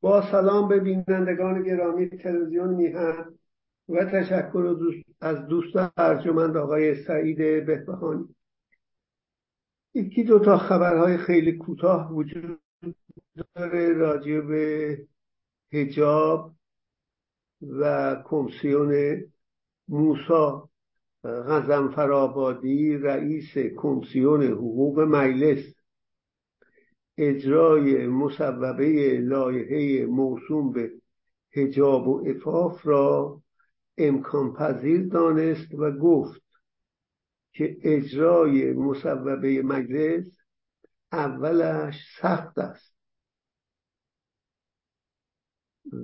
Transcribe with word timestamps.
با 0.00 0.22
سلام 0.30 0.68
به 0.68 0.80
بینندگان 0.80 1.62
گرامی 1.62 2.08
تلویزیون 2.08 2.74
میهن 2.74 3.38
و 3.88 4.04
تشکر 4.04 4.76
از 5.20 5.46
دوست 5.46 5.92
ارجمند 5.96 6.56
آقای 6.56 7.04
سعید 7.04 7.66
بهبهانی. 7.66 8.28
یکی 9.94 10.24
دو 10.24 10.38
تا 10.38 10.58
خبرهای 10.58 11.16
خیلی 11.16 11.52
کوتاه 11.52 12.12
وجود 12.12 12.60
داره. 13.54 13.92
راجع 13.92 14.40
به 14.40 14.98
هجاب 15.72 16.52
و 17.62 18.16
کمیسیون 18.24 19.22
موسا 19.88 20.68
غزنفرآبادی 21.24 22.96
رئیس 22.96 23.58
کمیسیون 23.58 24.42
حقوق 24.42 25.00
مجلس. 25.00 25.75
اجرای 27.18 28.06
مصوبه 28.06 29.18
لایحه 29.20 30.06
موسوم 30.06 30.72
به 30.72 30.92
هجاب 31.52 32.08
و 32.08 32.24
افاف 32.28 32.86
را 32.86 33.42
امکان 33.98 34.52
پذیر 34.52 35.06
دانست 35.06 35.74
و 35.74 35.90
گفت 35.90 36.42
که 37.52 37.76
اجرای 37.82 38.72
مصوبه 38.72 39.62
مجلس 39.62 40.38
اولش 41.12 41.94
سخت 42.20 42.58
است 42.58 42.96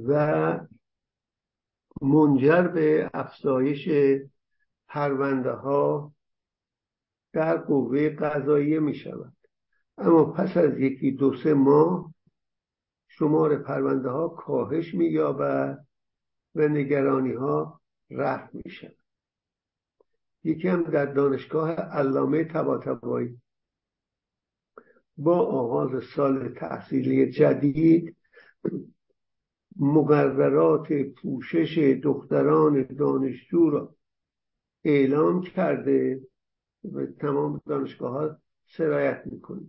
و 0.06 0.60
منجر 2.02 2.68
به 2.68 3.10
افزایش 3.14 3.88
پرونده 4.88 5.50
ها 5.50 6.12
در 7.32 7.56
قوه 7.56 8.08
قضاییه 8.08 8.80
می 8.80 8.94
شود 8.94 9.41
اما 9.98 10.24
پس 10.24 10.56
از 10.56 10.78
یکی 10.78 11.10
دو 11.10 11.36
سه 11.36 11.54
ماه 11.54 12.14
شمار 13.08 13.56
پرونده 13.56 14.08
ها 14.08 14.28
کاهش 14.28 14.94
می 14.94 15.04
یابد 15.04 15.86
و 16.54 16.68
نگرانی 16.68 17.32
ها 17.32 17.80
رفت 18.10 18.54
می 18.54 18.70
شود 18.70 18.96
یکی 20.44 20.68
هم 20.68 20.82
در 20.82 21.06
دانشگاه 21.06 21.70
علامه 21.70 22.44
طباطبایی. 22.44 23.40
با 25.16 25.38
آغاز 25.38 26.04
سال 26.04 26.48
تحصیلی 26.48 27.30
جدید 27.30 28.16
مقررات 29.76 30.92
پوشش 30.92 31.98
دختران 32.02 32.82
دانشجو 32.82 33.70
را 33.70 33.94
اعلام 34.84 35.42
کرده 35.42 36.20
و 36.92 37.06
تمام 37.06 37.60
دانشگاه 37.66 38.12
ها 38.12 38.38
سرایت 38.76 39.22
می‌کنه. 39.26 39.66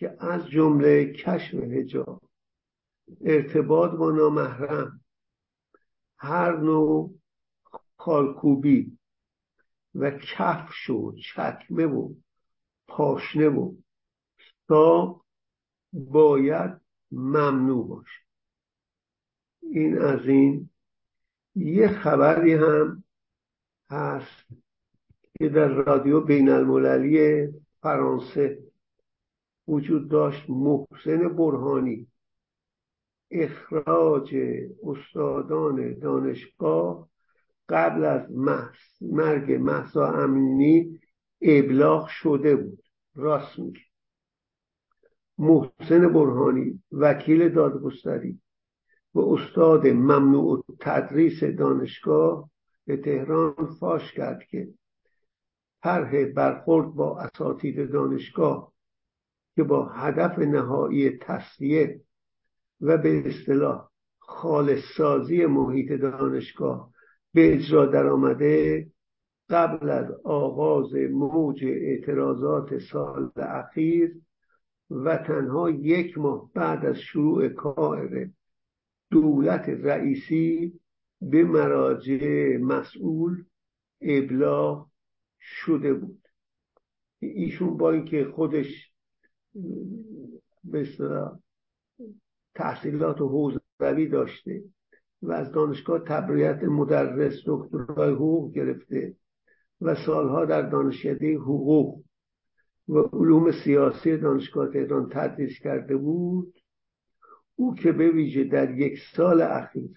که 0.00 0.16
از 0.18 0.48
جمله 0.48 1.12
کشف 1.12 1.54
هجاب 1.54 2.22
ارتباط 3.20 3.90
با 3.90 4.10
نامحرم 4.10 5.00
هر 6.16 6.56
نوع 6.56 7.14
خالکوبی 7.96 8.98
و 9.94 10.10
کفش 10.10 10.90
و 10.90 11.12
چکمه 11.12 11.86
و 11.86 12.14
پاشنه 12.88 13.48
و 13.48 13.74
ساق 14.68 15.24
باید 15.92 16.80
ممنوع 17.12 17.88
باشه 17.88 18.20
این 19.62 19.98
از 19.98 20.26
این. 20.26 20.70
یه 21.54 21.88
خبری 21.88 22.54
هم 22.54 23.04
هست 23.90 24.46
که 25.38 25.48
در 25.48 25.68
رادیو 25.68 26.20
بین 26.20 26.48
المللی 26.48 27.48
فرانسه 27.82 28.69
وجود 29.70 30.08
داشت 30.08 30.44
محسن 30.48 31.28
برهانی 31.28 32.06
اخراج 33.30 34.36
استادان 34.82 35.98
دانشگاه 35.98 37.08
قبل 37.68 38.04
از 38.04 38.32
مرگ 39.00 39.52
محسا 39.52 40.06
امینی 40.12 41.00
ابلاغ 41.42 42.06
شده 42.08 42.56
بود. 42.56 42.82
راست 43.14 43.58
میگه 43.58 43.80
محسن 45.38 46.12
برهانی 46.12 46.82
وکیل 46.92 47.48
دادگستری 47.48 48.40
و 49.14 49.20
استاد 49.20 49.86
ممنوع 49.86 50.64
تدریس 50.80 51.44
دانشگاه 51.44 52.50
به 52.86 52.96
تهران 52.96 53.76
فاش 53.80 54.12
کرد 54.12 54.42
که 54.44 54.68
طرح 55.82 56.24
برخورد 56.24 56.86
با 56.94 57.20
اساتید 57.20 57.90
دانشگاه 57.92 58.72
که 59.60 59.64
با 59.64 59.88
هدف 59.88 60.38
نهایی 60.38 61.10
تصفیه 61.10 62.00
و 62.80 62.98
به 62.98 63.22
اصطلاح 63.26 63.90
خالص 64.18 64.80
سازی 64.96 65.46
محیط 65.46 65.92
دانشگاه 65.92 66.92
به 67.34 67.54
اجرا 67.54 67.86
در 67.86 68.06
آمده 68.06 68.86
قبل 69.50 69.90
از 69.90 70.10
آغاز 70.24 70.94
موج 70.94 71.64
اعتراضات 71.64 72.78
سال 72.78 73.30
اخیر 73.36 74.14
و 74.90 75.16
تنها 75.16 75.70
یک 75.70 76.18
ماه 76.18 76.50
بعد 76.54 76.86
از 76.86 76.96
شروع 76.96 77.48
کار 77.48 78.30
دولت 79.10 79.68
رئیسی 79.68 80.80
به 81.20 81.44
مراجع 81.44 82.56
مسئول 82.56 83.44
ابلاغ 84.00 84.86
شده 85.40 85.94
بود. 85.94 86.28
ایشون 87.18 87.76
با 87.76 87.90
اینکه 87.90 88.24
خودش 88.24 88.89
به 90.64 90.88
تحصیلات 92.54 93.18
حوزوی 93.18 94.08
داشته 94.08 94.62
و 95.22 95.32
از 95.32 95.52
دانشگاه 95.52 96.04
تبریت 96.04 96.62
مدرس 96.62 97.34
دکترای 97.46 98.14
حقوق 98.14 98.52
گرفته 98.52 99.16
و 99.80 99.94
سالها 100.06 100.44
در 100.44 100.62
دانشکده 100.62 101.36
حقوق 101.36 102.02
و 102.88 102.98
علوم 102.98 103.52
سیاسی 103.64 104.16
دانشگاه 104.16 104.72
تهران 104.72 105.08
تدریس 105.12 105.58
کرده 105.62 105.96
بود. 105.96 106.54
او 107.56 107.74
که 107.74 107.92
به 107.92 108.10
ویژه 108.10 108.44
در 108.44 108.78
یک 108.78 108.98
سال 109.16 109.42
اخیر 109.42 109.90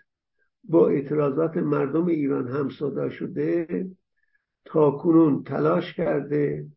با 0.63 0.87
اعتراضات 0.87 1.57
مردم 1.57 2.05
ایران 2.05 2.47
همساده 2.47 3.09
شده 3.09 3.67
تا 4.65 4.91
کنون 4.91 5.43
تلاش 5.43 5.93
کرده 5.93 6.67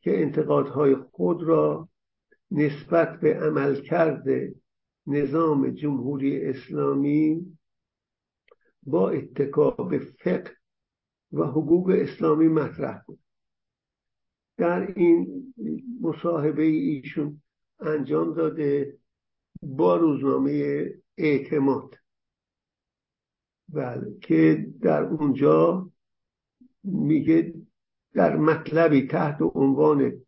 که 0.00 0.22
انتقادهای 0.22 0.94
خود 0.94 1.42
را 1.42 1.88
نسبت 2.54 3.20
به 3.20 3.34
عمل 3.34 3.80
کرده 3.80 4.54
نظام 5.06 5.70
جمهوری 5.70 6.44
اسلامی 6.44 7.56
با 8.82 9.10
اتکا 9.10 9.70
به 9.70 9.98
فقه 9.98 10.56
و 11.32 11.44
حقوق 11.44 11.88
اسلامی 11.88 12.48
مطرح 12.48 13.02
بود. 13.06 13.18
در 14.56 14.92
این 14.96 15.54
مصاحبه 16.00 16.62
ایشون 16.62 17.42
انجام 17.80 18.34
داده 18.34 18.98
با 19.62 19.96
روزنامه 19.96 20.84
اعتماد. 21.18 21.94
بله 23.68 24.18
که 24.20 24.66
در 24.80 25.02
اونجا 25.02 25.90
میگه 26.82 27.54
در 28.12 28.36
مطلبی 28.36 29.06
تحت 29.06 29.38
عنوان 29.54 30.23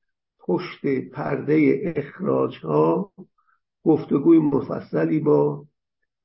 پشت 0.47 0.87
پرده 1.13 1.83
اخراج 1.97 2.59
ها 2.59 3.13
گفتگوی 3.85 4.39
مفصلی 4.39 5.21
با 5.21 5.67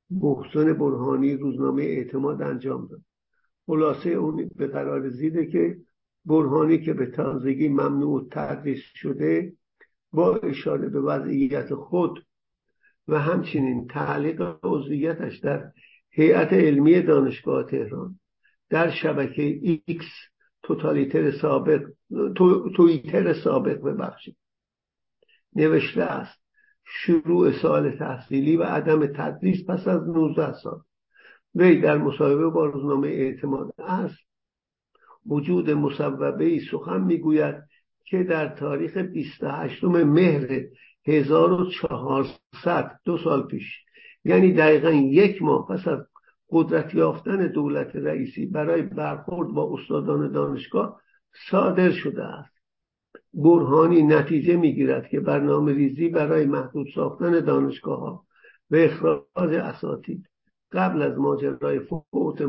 محسن 0.09 0.73
برهانی 0.73 1.33
روزنامه 1.33 1.83
اعتماد 1.83 2.41
انجام 2.41 2.87
داد. 2.87 3.01
خلاصه 3.65 4.09
اون 4.09 4.49
به 4.55 4.67
قرار 4.67 5.09
زیره 5.09 5.45
که 5.45 5.77
برهانی 6.25 6.77
که 6.85 6.93
به 6.93 7.05
تازگی 7.05 7.69
ممنوع 7.69 8.27
تدریس 8.31 8.81
شده 8.93 9.53
با 10.11 10.35
اشاره 10.35 10.89
به 10.89 11.01
وضعیت 11.01 11.75
خود 11.75 12.25
و 13.07 13.19
همچنین 13.19 13.87
تعلیق 13.87 14.57
عضویتش 14.63 15.37
در 15.39 15.71
هیئت 16.09 16.53
علمی 16.53 17.01
دانشگاه 17.01 17.63
تهران 17.63 18.19
در 18.69 18.89
شبکه 18.89 19.43
ایکس 19.61 20.05
توتالیتر 20.63 21.31
سابق 21.31 21.85
تو، 22.35 22.69
تویتر 22.69 23.33
سابق 23.33 23.81
ببخشید. 23.81 24.37
نوشته 25.55 26.03
است 26.03 26.41
شروع 26.85 27.51
سال 27.51 27.91
تحصیلی 27.91 28.57
و 28.57 28.63
عدم 28.63 29.05
تدریس 29.05 29.65
پس 29.69 29.87
از 29.87 30.09
19 30.09 30.53
سال. 30.53 30.81
وی 31.55 31.81
در 31.81 31.97
مصاحبه 31.97 32.49
با 32.49 32.65
روزنامه 32.65 33.07
اعتماد 33.07 33.73
است. 33.79 34.19
وجود 35.25 35.69
مصوبه 35.69 36.45
ای 36.45 36.59
سخن 36.71 37.01
می‌گوید 37.01 37.55
که 38.05 38.23
در 38.23 38.47
تاریخ 38.47 38.97
28 38.97 39.83
مهر 39.83 40.61
1400 41.05 42.99
دو 43.05 43.17
سال 43.17 43.47
پیش 43.47 43.63
یعنی 44.25 44.53
دقیقا 44.53 44.91
یک 44.91 45.41
ماه 45.41 45.67
پس 45.67 45.87
از 45.87 45.99
قدرت 46.49 46.95
یافتن 46.95 47.47
دولت 47.47 47.95
رئیسی 47.95 48.45
برای 48.45 48.81
برخورد 48.81 49.49
با 49.49 49.73
استادان 49.73 50.31
دانشگاه 50.31 51.00
صادر 51.49 51.91
شده 51.91 52.23
است. 52.23 52.51
برهانی 53.33 54.03
نتیجه 54.03 54.55
می‌گیرد 54.55 55.07
که 55.07 55.19
برنامه 55.19 55.73
ریزی 55.73 56.09
برای 56.09 56.45
محدود 56.45 56.87
ساختن 56.95 57.39
دانشگاه 57.39 57.99
ها 57.99 58.25
و 58.71 58.75
اخراج 58.75 59.53
اساتید 59.53 60.29
قبل 60.71 61.01
از 61.01 61.17
ماجرای 61.17 61.79
فوت 61.79 62.41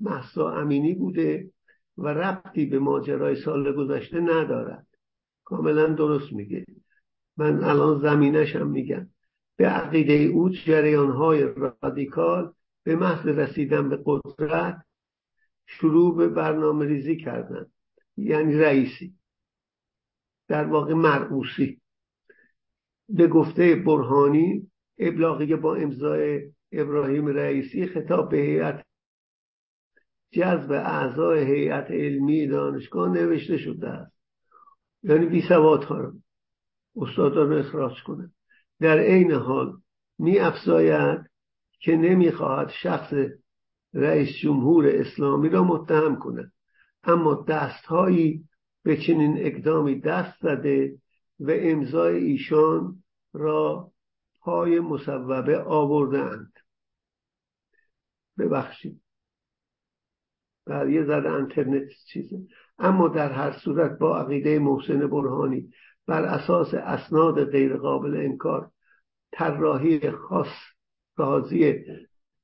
محسا 0.00 0.50
امینی 0.50 0.94
بوده 0.94 1.50
و 1.98 2.08
ربطی 2.08 2.66
به 2.66 2.78
ماجرای 2.78 3.36
سال 3.36 3.72
گذشته 3.72 4.20
ندارد. 4.20 4.86
کاملا 5.44 5.86
درست 5.86 6.32
میگه. 6.32 6.64
من 7.36 7.64
الان 7.64 8.00
زمینش 8.00 8.56
هم 8.56 8.70
میگم. 8.70 9.08
به 9.56 9.66
عقیده 9.66 10.12
او 10.12 10.48
جریان 10.48 11.10
های 11.10 11.42
رادیکال 11.42 12.52
به 12.84 12.96
محض 12.96 13.26
رسیدن 13.26 13.88
به 13.88 14.02
قدرت 14.06 14.82
شروع 15.66 16.16
به 16.16 16.28
برنامه 16.28 16.86
ریزی 16.86 17.16
کردن 17.16 17.66
یعنی 18.16 18.54
رئیسی 18.54 19.14
در 20.48 20.64
واقع 20.64 20.94
مرعوسی. 20.94 21.80
به 23.08 23.28
گفته 23.28 23.74
برهانی 23.74 24.70
ابلاغی 24.98 25.56
با 25.56 25.74
امضای 25.74 26.52
ابراهیم 26.72 27.26
رئیسی 27.26 27.86
خطاب 27.86 28.30
به 28.30 28.36
هیئت 28.36 28.84
جذب 30.32 30.72
اعضای 30.72 31.44
هیئت 31.44 31.90
علمی 31.90 32.46
دانشگاه 32.46 33.08
نوشته 33.08 33.58
شده 33.58 33.88
است. 33.88 34.14
یعنی 35.02 35.26
بی 35.26 35.40
ها 35.40 36.12
استادان 36.96 37.52
اخراج 37.52 38.02
کنه. 38.02 38.30
در 38.80 38.98
عین 38.98 39.32
حال 39.32 39.72
می 40.18 40.38
افزاید 40.38 41.30
که 41.80 41.96
نمی‌خواهد 41.96 42.70
شخص 42.82 43.14
رئیس 43.94 44.28
جمهور 44.42 44.88
اسلامی 44.88 45.48
را 45.48 45.64
متهم 45.64 46.16
کند. 46.16 46.52
اما 47.06 47.44
دستهایی 47.48 48.44
به 48.82 48.96
چنین 48.96 49.34
اقدامی 49.38 50.00
دست 50.00 50.40
زده 50.42 50.98
و 51.40 51.50
امضای 51.50 52.16
ایشان 52.16 53.02
را 53.32 53.90
پای 54.40 54.80
مصوبه 54.80 55.58
آورده 55.58 56.18
اند 56.18 56.52
ببخشید. 58.38 59.00
بر 60.66 60.88
یه 60.88 61.04
ذره 61.04 61.30
انترنت 61.30 61.88
چیزه. 62.12 62.38
اما 62.78 63.08
در 63.08 63.32
هر 63.32 63.52
صورت 63.64 63.98
با 63.98 64.18
عقیده 64.18 64.58
محسن 64.58 65.06
برهانی 65.06 65.70
بر 66.06 66.22
اساس 66.22 66.74
اسناد 66.74 67.44
غیر 67.44 67.76
قابل 67.76 68.16
انکار 68.16 68.70
طراحی 69.32 70.10
خاص 70.10 70.52
رازی 71.16 71.74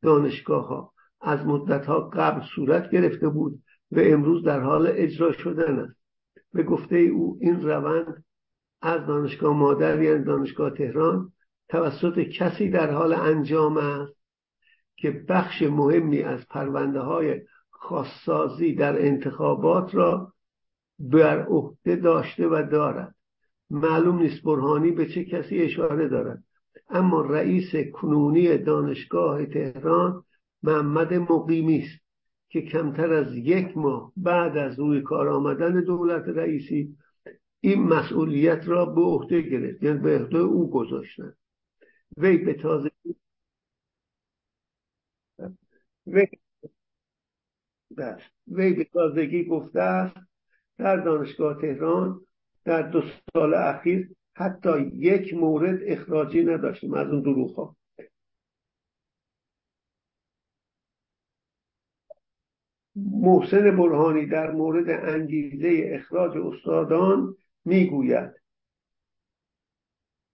دانشگاه 0.02 0.66
ها 0.68 0.92
از 1.20 1.46
مدت 1.46 1.86
ها 1.86 2.00
قبل 2.00 2.42
صورت 2.54 2.90
گرفته 2.90 3.28
بود 3.28 3.62
و 3.92 4.00
امروز 4.00 4.44
در 4.44 4.60
حال 4.60 4.86
اجرا 4.94 5.32
شدن 5.32 5.78
است. 5.78 6.00
به 6.52 6.62
گفته 6.62 6.96
او 6.96 7.38
این 7.40 7.62
روند 7.62 8.24
از 8.82 9.06
دانشگاه 9.06 9.56
مادر 9.56 10.02
یعنی 10.02 10.24
دانشگاه 10.24 10.70
تهران 10.70 11.32
توسط 11.68 12.18
کسی 12.18 12.70
در 12.70 12.90
حال 12.90 13.12
انجام 13.12 13.76
است 13.76 14.12
که 14.96 15.10
بخش 15.28 15.62
مهمی 15.62 16.22
از 16.22 16.48
پرونده 16.48 17.00
های 17.00 17.40
خاصسازی 17.70 18.74
در 18.74 19.06
انتخابات 19.06 19.94
را 19.94 20.32
بر 20.98 21.46
عهده 21.46 21.96
داشته 21.96 22.46
و 22.46 22.68
دارد. 22.70 23.14
معلوم 23.70 24.18
نیست 24.18 24.42
برهانی 24.42 24.90
به 24.90 25.06
چه 25.06 25.24
کسی 25.24 25.58
اشاره 25.58 26.08
دارد. 26.08 26.44
اما 26.88 27.20
رئیس 27.20 27.76
کنونی 27.92 28.58
دانشگاه 28.58 29.46
تهران 29.46 30.24
محمد 30.62 31.14
مقیمی 31.14 31.78
است. 31.78 32.09
که 32.50 32.62
کمتر 32.62 33.12
از 33.12 33.36
یک 33.36 33.76
ماه 33.76 34.12
بعد 34.16 34.56
از 34.56 34.78
روی 34.78 35.02
کار 35.02 35.28
آمدن 35.28 35.80
دولت 35.80 36.28
رئیسی 36.28 36.96
این 37.60 37.82
مسئولیت 37.82 38.68
را 38.68 38.86
به 38.86 39.00
عهده 39.00 39.40
گرفت 39.40 39.82
یعنی 39.82 39.98
به 39.98 40.18
عهده 40.18 40.38
او 40.38 40.70
گذاشتن. 40.70 41.34
وی 42.16 42.36
به 42.36 42.54
تازه 42.54 42.90
وی 46.06 46.26
وی 48.46 48.72
به 48.72 48.84
تازگی 48.84 49.44
گفته 49.44 49.80
است 49.80 50.16
در 50.78 50.96
دانشگاه 50.96 51.60
تهران 51.60 52.20
در 52.64 52.82
دو 52.82 53.02
سال 53.32 53.54
اخیر 53.54 54.10
حتی 54.34 54.80
یک 54.80 55.34
مورد 55.34 55.80
اخراجی 55.82 56.44
نداشتیم 56.44 56.94
از 56.94 57.08
اون 57.08 57.22
دروغ 57.22 57.54
ها 57.54 57.76
محسن 62.96 63.76
برهانی 63.76 64.26
در 64.26 64.50
مورد 64.50 64.90
انگیزه 64.90 65.90
اخراج 65.94 66.36
استادان 66.36 67.36
می‌گوید. 67.64 68.30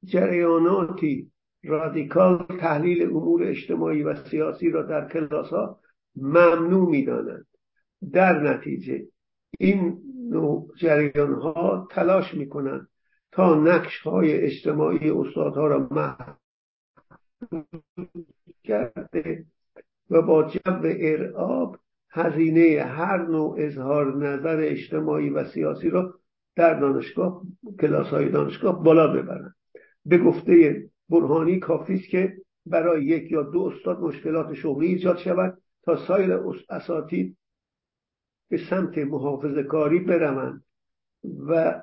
جریاناتی 0.05 1.31
رادیکال 1.65 2.47
تحلیل 2.61 3.03
امور 3.03 3.45
اجتماعی 3.45 4.03
و 4.03 4.25
سیاسی 4.25 4.71
را 4.71 4.83
در 4.83 5.09
کلاس 5.09 5.49
ها 5.49 5.81
ممنوع 6.17 6.91
می‌دانند. 6.91 7.47
در 8.13 8.43
نتیجه 8.43 9.07
این 9.59 10.03
نوع 10.31 10.73
جریان 10.77 11.35
ها 11.35 11.89
تلاش 11.91 12.35
می‌کنند 12.35 12.89
تا 13.33 13.55
نقش 13.55 14.01
های 14.01 14.33
اجتماعی 14.33 15.11
استادها 15.11 15.67
را 15.67 15.89
محدود 15.91 16.37
کرده 18.65 19.45
و 20.11 20.23
با 20.23 20.43
جو 20.43 20.83
ارعاب 20.85 21.79
هزینه 22.11 22.83
هر 22.83 23.27
نوع 23.27 23.57
اظهار 23.59 24.17
نظر 24.17 24.61
اجتماعی 24.61 25.31
و 25.31 25.45
سیاسی 25.45 25.91
را 25.91 26.21
در 26.57 26.81
دانشگاه 26.81 27.43
کلاس 27.81 28.07
های 28.07 28.29
دانشگاه 28.29 28.85
بالا 28.85 29.09
ببرند 29.09 29.55
به 30.05 30.19
گفته 30.19 30.85
برهانی 31.09 31.59
کافی 31.59 31.95
است 31.95 32.09
که 32.09 32.37
برای 32.67 33.05
یک 33.05 33.33
یا 33.33 33.43
دو 33.43 33.63
استاد 33.63 34.01
مشکلات 34.01 34.55
شغلی 34.55 34.87
ایجاد 34.87 35.19
شود 35.19 35.59
تا 35.83 36.07
سایر 36.07 36.41
اساتید 36.71 37.37
به 38.49 38.59
سمت 38.71 38.99
محافظه 38.99 39.63
کاری 39.63 39.99
بروند 39.99 40.65
و 41.47 41.83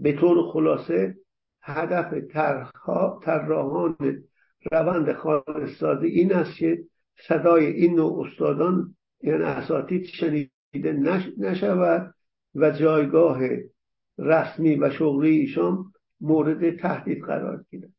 به 0.00 0.12
طور 0.12 0.52
خلاصه 0.52 1.16
هدف 1.62 2.14
طراحان 3.24 3.96
روند 4.72 5.12
خالصسازی 5.12 6.06
این 6.06 6.34
است 6.34 6.58
که 6.58 6.84
صدای 7.28 7.66
این 7.66 7.94
نوع 7.94 8.26
استادان 8.26 8.96
یعنی 9.24 9.42
اساتید 9.42 10.04
شنیده 10.04 10.92
نشود 11.38 12.14
و 12.54 12.70
جایگاه 12.70 13.40
رسمی 14.18 14.74
و 14.76 14.90
شغلی 14.90 15.30
ایشان 15.30 15.92
مورد 16.20 16.76
تهدید 16.76 17.24
قرار 17.24 17.64
گیرد. 17.70 17.90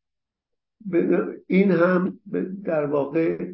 این 1.46 1.70
هم 1.70 2.20
در 2.64 2.84
واقع 2.86 3.52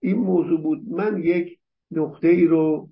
این 0.00 0.16
موضوع 0.16 0.60
بود. 0.60 0.88
من 0.88 1.22
یک 1.22 1.58
نقطه 1.90 2.28
ای 2.28 2.44
رو 2.46 2.90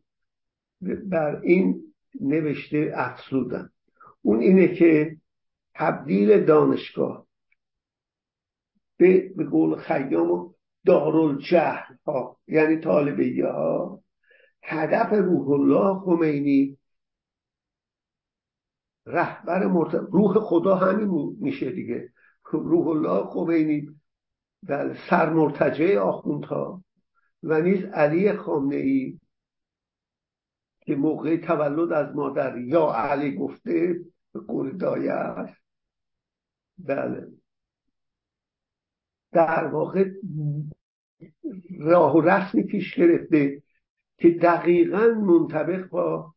بر 1.04 1.40
این 1.40 1.94
نوشته 2.20 2.92
افزودم. 2.94 3.72
اون 4.22 4.40
اینه 4.40 4.74
که 4.74 5.16
تبدیل 5.74 6.44
دانشگاه 6.44 7.26
به, 8.96 9.32
به 9.36 9.44
قول 9.44 9.76
خیام 9.76 10.54
دارالجهل 10.86 11.96
ها 12.06 12.36
یعنی 12.46 12.76
طالبیه 12.80 13.46
ها 13.46 14.02
هدف 14.62 15.12
روح 15.12 15.48
الله 15.50 16.00
خمینی 16.00 16.78
رهبر 19.06 19.62
روح 20.12 20.38
خدا 20.40 20.74
همین 20.74 21.36
میشه 21.40 21.70
دیگه. 21.70 22.12
روح 22.52 22.86
الله 22.86 23.24
خمینی 23.24 23.88
در 24.66 24.96
سرمرتجه 25.10 26.00
آخوندها 26.00 26.84
و 27.42 27.60
نیز 27.60 27.84
علی 27.84 28.32
خامنه 28.32 28.76
ای 28.76 29.20
که 30.80 30.96
موقع 30.96 31.36
تولد 31.36 31.92
از 31.92 32.14
مادر 32.16 32.58
یا 32.58 32.92
علی 32.92 33.36
گفته 33.36 34.00
به 34.32 34.40
قول 34.40 34.76
دایه 34.76 35.12
است. 35.12 35.62
بله. 36.78 37.39
در 39.32 39.66
واقع 39.66 40.10
راه 41.80 42.16
و 42.16 42.20
رسمی 42.20 42.62
پیش 42.62 42.94
گرفته 42.94 43.62
که 44.18 44.30
دقیقا 44.30 45.06
منطبق 45.06 45.88
با 45.88 46.34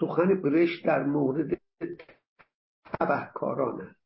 سخن 0.00 0.34
برشت 0.34 0.86
در 0.86 1.02
مورد 1.02 1.60
تبهکاران 2.84 3.80
است. 3.80 4.00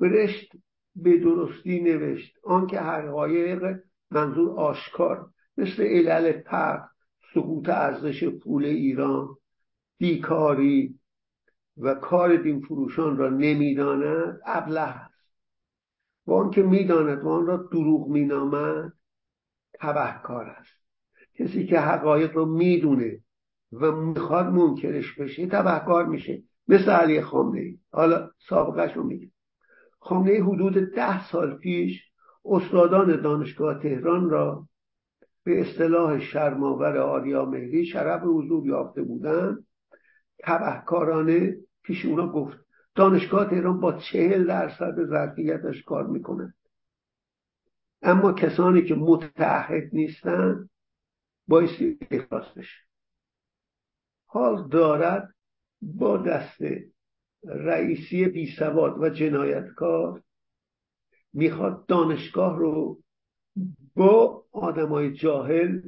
برشت 0.00 0.52
به 0.96 1.18
درستی 1.18 1.80
نوشت 1.80 2.38
آنکه 2.44 2.80
حقایق 2.80 3.80
منظور 4.10 4.60
آشکار 4.60 5.30
مثل 5.56 5.82
علل 5.82 6.32
پر 6.32 6.78
سقوط 7.34 7.68
ارزش 7.68 8.24
پول 8.24 8.64
ایران 8.64 9.28
بیکاری 9.98 10.98
و 11.76 11.94
کار 11.94 12.36
دین 12.36 12.60
فروشان 12.60 13.16
را 13.16 13.28
نمی‌داند 13.28 14.40
ابله 14.46 15.13
و 16.26 16.32
آنکه 16.32 16.62
می‌داند 16.62 17.24
و 17.24 17.28
آن 17.28 17.46
را 17.46 17.56
دروغ 17.56 18.08
مینامد 18.08 18.92
تبهکار 19.80 20.46
است. 20.46 20.84
کسی 21.34 21.66
که 21.66 21.80
حقایق 21.80 22.36
رو 22.36 22.46
می‌دونه 22.46 23.20
و 23.72 23.92
می‌خواد 23.92 24.46
منکرش 24.46 25.18
بشه 25.18 25.46
تبهکار 25.46 26.06
میشه. 26.06 26.42
مثل 26.68 26.90
علی 26.90 27.22
خامنه 27.22 27.60
ای 27.60 27.78
حالا 27.92 28.30
سابقش 28.48 28.96
رو 28.96 29.02
میگه 29.02 29.30
خامنه 29.98 30.30
ای 30.30 30.40
حدود 30.40 30.74
ده 30.94 31.26
سال 31.26 31.56
پیش 31.56 32.02
استادان 32.44 33.22
دانشگاه 33.22 33.82
تهران 33.82 34.30
را 34.30 34.68
به 35.44 35.60
اصطلاح 35.60 36.18
شرماور 36.18 36.98
آریا 36.98 37.44
مهری 37.44 37.86
شرف 37.86 38.22
حضور 38.22 38.66
یافته 38.66 39.02
بودند. 39.02 39.66
تبهکارانه 40.38 41.56
پیش 41.82 42.04
اونا 42.04 42.28
گفت 42.28 42.63
دانشگاه 42.94 43.50
تهران 43.50 43.80
با 43.80 43.92
چهل 43.92 44.46
درصد 44.46 45.04
ظرفیتش 45.04 45.82
کار 45.82 46.06
می‌کنه. 46.06 46.54
اما 48.02 48.32
کسانی 48.32 48.82
که 48.82 48.94
متعهد 48.94 49.90
نیستن 49.92 50.68
بایستی 51.48 51.98
اخلاص 52.10 52.46
بشه. 52.56 52.80
حال 54.26 54.68
دارد 54.68 55.34
با 55.82 56.16
دست 56.16 56.58
رئیسی 57.44 58.24
بی 58.24 58.56
سواد 58.58 58.98
و 58.98 59.08
جنایتکار 59.08 60.22
می‌خواد 61.32 61.86
دانشگاه 61.86 62.58
رو 62.58 63.02
با 63.94 64.44
آدمای 64.52 65.14
جاهل 65.14 65.80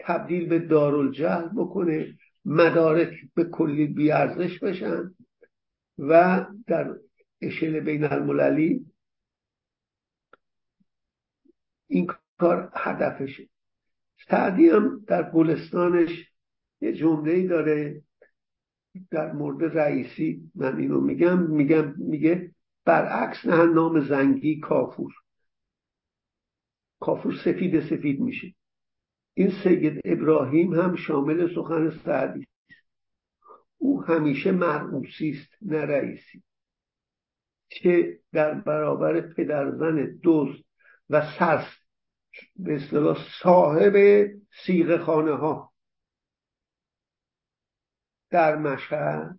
تبدیل 0.00 0.48
به 0.48 0.58
دارالجهل 0.58 1.48
بکنه 1.48 2.18
مدارک 2.44 3.14
به 3.34 3.44
کلی 3.44 3.86
بیارزش 3.86 4.58
بشن 4.58 5.14
و 5.98 6.46
در 6.66 6.96
اشل 7.40 7.80
بین 7.80 8.04
المللی 8.04 8.86
این 11.86 12.12
کار 12.38 12.72
هدفشه. 12.74 13.48
سعدی 14.28 14.68
هم 14.68 15.04
در 15.06 15.30
گلستانش 15.30 16.32
یه 16.80 16.92
جمله 16.92 17.46
داره 17.48 18.02
در 19.10 19.32
مورد 19.32 19.78
رئیسی 19.78 20.50
من 20.54 20.78
اینو 20.78 21.00
میگم 21.00 21.42
میگم 21.42 21.94
میگه 21.98 22.54
برعکس 22.84 23.46
نه 23.46 23.64
نام 23.64 24.00
زنگی 24.00 24.60
کافور. 24.60 25.12
کافور 27.00 27.34
سفید 27.44 27.80
سفید 27.80 28.20
میشه. 28.20 28.54
این 29.34 29.52
سید 29.64 30.00
ابراهیم 30.04 30.74
هم 30.74 30.96
شامل 30.96 31.54
سخن 31.54 31.90
سعدی. 32.04 32.46
او 33.86 34.04
همیشه 34.04 34.52
مرعوسی 34.52 35.30
است 35.30 35.56
نه 35.62 35.78
رئیسی. 35.78 36.42
که 37.68 38.20
در 38.32 38.54
برابر 38.54 39.20
پدرزن 39.20 40.18
دوست 40.22 40.64
و 41.10 41.32
سرس 41.38 41.66
به 42.56 42.76
اصطلاح 42.76 43.18
صاحب 43.42 44.26
سیغ 44.66 45.04
خانه 45.04 45.32
ها 45.32 45.72
در 48.30 48.56
مشهد 48.56 49.38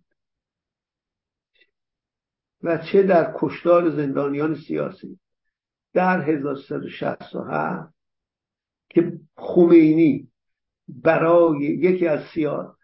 و 2.61 2.77
چه 2.77 3.03
در 3.03 3.33
کشتار 3.37 3.89
زندانیان 3.89 4.55
سیاسی. 4.55 5.19
در 5.93 6.21
1367 6.21 7.93
که 8.89 9.19
خمینی 9.35 10.31
برای 10.87 11.59
یکی 11.59 12.07
از 12.07 12.25
سیاست 12.33 12.77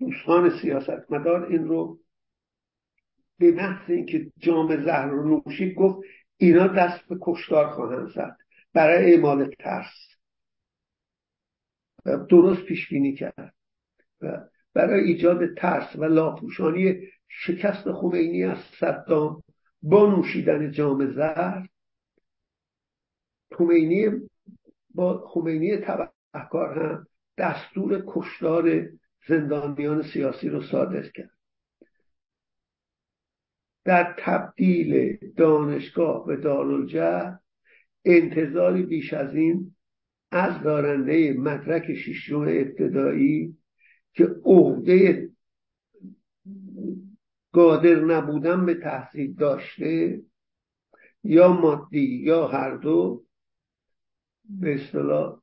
دوستان 0.00 0.60
سیاست 0.62 1.12
مدار 1.12 1.46
این 1.46 1.64
رو 1.64 1.98
به 3.38 3.50
محض 3.50 3.90
اینکه 3.90 4.32
جام 4.38 4.84
زهر 4.84 5.06
رو 5.06 5.42
نوشید 5.46 5.74
گفت 5.74 6.08
اینا 6.36 6.66
دست 6.66 7.08
به 7.08 7.16
کشتار 7.22 7.70
خواهند 7.70 8.08
زد. 8.08 8.36
برای 8.72 9.14
اعمال 9.14 9.50
ترس. 9.58 10.16
و 12.06 12.16
درست 12.16 12.62
پیش 12.62 12.88
بینی 12.88 13.14
کرد. 13.14 13.54
و 14.20 14.40
برای 14.74 15.04
ایجاد 15.04 15.54
ترس 15.54 15.96
و 15.96 16.04
لاپوشانی 16.04 16.96
شکست 17.28 17.92
خمینی 17.92 18.44
از 18.44 18.58
صدام 18.80 19.42
با 19.82 20.16
نوشیدن 20.16 20.70
جام 20.70 21.12
زهر 21.12 21.68
خمینی 23.52 24.08
با 24.94 25.26
خمینی 25.26 25.76
تبهکار 25.76 26.78
هم 26.78 27.06
دستور 27.38 28.04
کشتار 28.06 28.88
زندانیان 29.28 30.02
سیاسی 30.02 30.48
رو 30.48 30.62
صادر 30.62 31.08
کرد. 31.08 31.30
در 33.84 34.16
تبدیل 34.18 35.16
دانشگاه 35.36 36.26
به 36.26 36.36
دارالجه 36.36 37.38
انتظاری 38.04 38.82
بیش 38.82 39.12
از 39.12 39.34
این 39.34 39.76
از 40.30 40.62
دارنده 40.62 41.32
مدرک 41.32 41.94
ششم 41.94 42.40
ابتدایی 42.40 43.56
که 44.12 44.28
عهده 44.44 45.30
قادر 47.52 48.04
نبودن 48.04 48.66
به 48.66 48.74
تحصیل 48.74 49.34
داشته 49.34 50.22
یا 51.24 51.52
مادی 51.52 52.22
یا 52.24 52.48
هر 52.48 52.76
دو 52.76 53.24
به 54.44 54.74
اصطلاح 54.74 55.39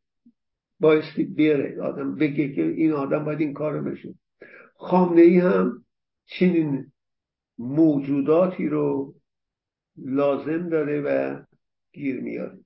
بایستی 0.79 1.23
بیاره 1.23 1.81
آدم 1.81 2.15
بگه 2.15 2.53
که 2.53 2.61
این 2.61 2.91
آدم 2.93 3.25
باید 3.25 3.39
این 3.39 3.53
کار 3.53 3.81
بشه. 3.81 4.15
خامنه 4.75 5.21
ای 5.21 5.39
هم 5.39 5.85
چنین 6.25 6.91
موجوداتی 7.57 8.67
رو 8.67 9.15
لازم 9.97 10.69
داره 10.69 11.01
و 11.01 11.41
گیر 11.91 12.21
میاره. 12.21 12.57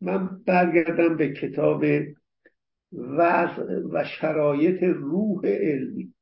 من 0.00 0.42
برگردم 0.46 1.16
به 1.16 1.32
کتاب 1.32 1.84
وضع 2.92 3.82
و 3.92 4.04
شرایط 4.04 4.82
روح 4.82 5.46
علمی. 5.46 6.14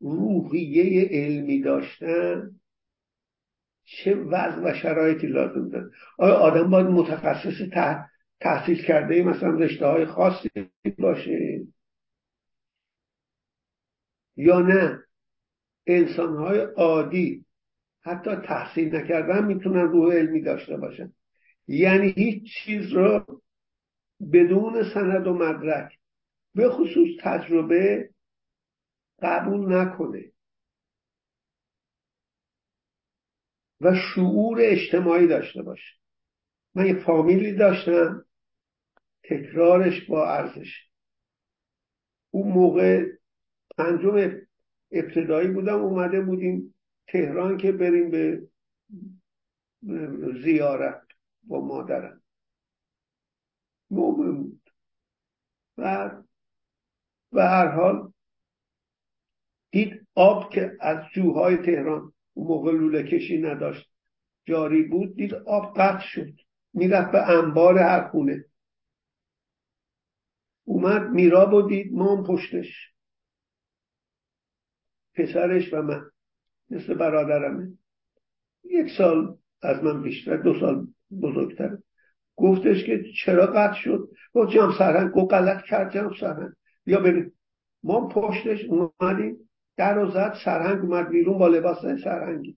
روحیه 0.00 1.08
علمی 1.10 1.62
داشتن 1.62 2.50
چه 3.84 4.14
وضع 4.14 4.70
و 4.70 4.74
شرایطی 4.74 5.26
لازم 5.26 5.68
داره؟ 5.68 5.90
آیا 6.18 6.34
آدم 6.34 6.70
باید 6.70 6.86
متخصص 6.86 7.62
تحصیل 8.40 8.84
کرده 8.84 9.22
مثلا 9.22 9.50
رشته 9.50 9.86
های 9.86 10.06
خاصی 10.06 10.50
باشه 10.98 11.66
یا 14.36 14.60
نه؟ 14.60 15.02
انسان 15.86 16.36
های 16.36 16.58
عادی 16.58 17.44
حتی 18.02 18.36
تحصیل 18.36 18.96
نکردن 18.96 19.44
می‌تونن 19.44 19.80
روح 19.80 20.14
علمی 20.14 20.42
داشته 20.42 20.76
باشن. 20.76 21.12
یعنی 21.68 22.08
هیچ 22.08 22.42
چیز 22.64 22.92
رو 22.92 23.42
بدون 24.32 24.94
سند 24.94 25.26
و 25.26 25.34
مدرک 25.34 25.98
به 26.54 26.70
خصوص 26.70 27.08
تجربه 27.22 28.10
قبول 29.22 29.74
نکنه. 29.74 30.24
و 33.80 33.94
شعور 33.94 34.58
اجتماعی 34.60 35.26
داشته 35.26 35.62
باشه. 35.62 35.92
من 36.74 36.86
یه 36.86 37.04
فامیلی 37.06 37.52
داشتم. 37.52 38.25
تکرارش 39.28 40.04
با 40.04 40.30
ارزش 40.30 40.88
اون 42.30 42.52
موقع 42.52 43.06
پنجم 43.78 44.40
ابتدایی 44.92 45.48
بودم 45.48 45.82
اومده 45.82 46.20
بودیم 46.20 46.74
تهران 47.06 47.56
که 47.56 47.72
بریم 47.72 48.10
به 48.10 48.48
زیارت 50.44 51.02
با 51.42 51.60
مادرم. 51.60 52.22
مومن 53.90 54.42
بود. 54.42 54.70
و 55.78 56.10
به 57.32 57.44
هر 57.44 57.68
حال 57.68 58.12
دید 59.70 60.06
آب 60.14 60.50
که 60.50 60.76
از 60.80 60.98
جوهای 61.14 61.56
تهران 61.56 62.12
اون 62.34 62.46
موقع 62.46 62.72
لوله 62.72 63.02
کشی 63.02 63.38
نداشت 63.38 63.90
جاری 64.44 64.82
بود 64.82 65.16
دید 65.16 65.34
آب 65.34 65.74
قطع 65.76 66.06
شد 66.06 66.32
می‌رفت 66.72 67.12
به 67.12 67.30
انبار 67.30 67.78
هر 67.78 68.08
خونه. 68.08 68.44
اومد 70.66 71.10
میراب 71.10 71.54
و 71.54 71.62
دید 71.62 71.92
مام 71.92 72.24
پشتش. 72.26 72.92
پسرش 75.14 75.74
و 75.74 75.82
من 75.82 76.10
مثل 76.70 76.94
برادرمه. 76.94 77.72
یک 78.64 78.86
سال 78.98 79.38
از 79.62 79.84
من 79.84 80.02
بیشتر 80.02 80.36
دو 80.36 80.60
سال 80.60 80.86
بزرگتره 81.22 81.82
گفتش 82.36 82.84
که 82.84 83.04
چرا 83.24 83.46
قطع 83.46 83.80
شد؟ 83.80 84.08
گفت 84.32 84.52
جام 84.52 84.72
سرهنگ 84.78 85.10
گفت 85.10 85.32
غلط 85.32 85.64
کرد 85.64 85.94
جام 85.94 86.14
سرهنگ. 86.20 86.52
یا 86.86 87.00
ببین. 87.00 87.32
ما 87.82 88.08
پشتش 88.08 88.64
اومدیم 88.64 89.50
در 89.76 89.98
و 89.98 90.10
زد 90.10 90.34
سرهنگ 90.44 90.80
اومد 90.80 91.08
بیرون 91.08 91.38
با 91.38 91.48
لباس 91.48 91.78
سرهنگی. 92.04 92.56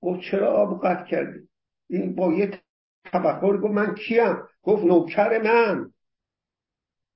گفت 0.00 0.20
چرا 0.20 0.52
آب 0.52 0.84
قطع 0.84 1.04
کردی؟ 1.04 1.48
این 1.86 2.14
با 2.14 2.32
یه 2.32 2.60
تبخور 3.04 3.60
گفت 3.60 3.74
من 3.74 3.94
کیم؟ 3.94 4.36
گفت 4.62 4.84
نوکر 4.84 5.42
من. 5.42 5.93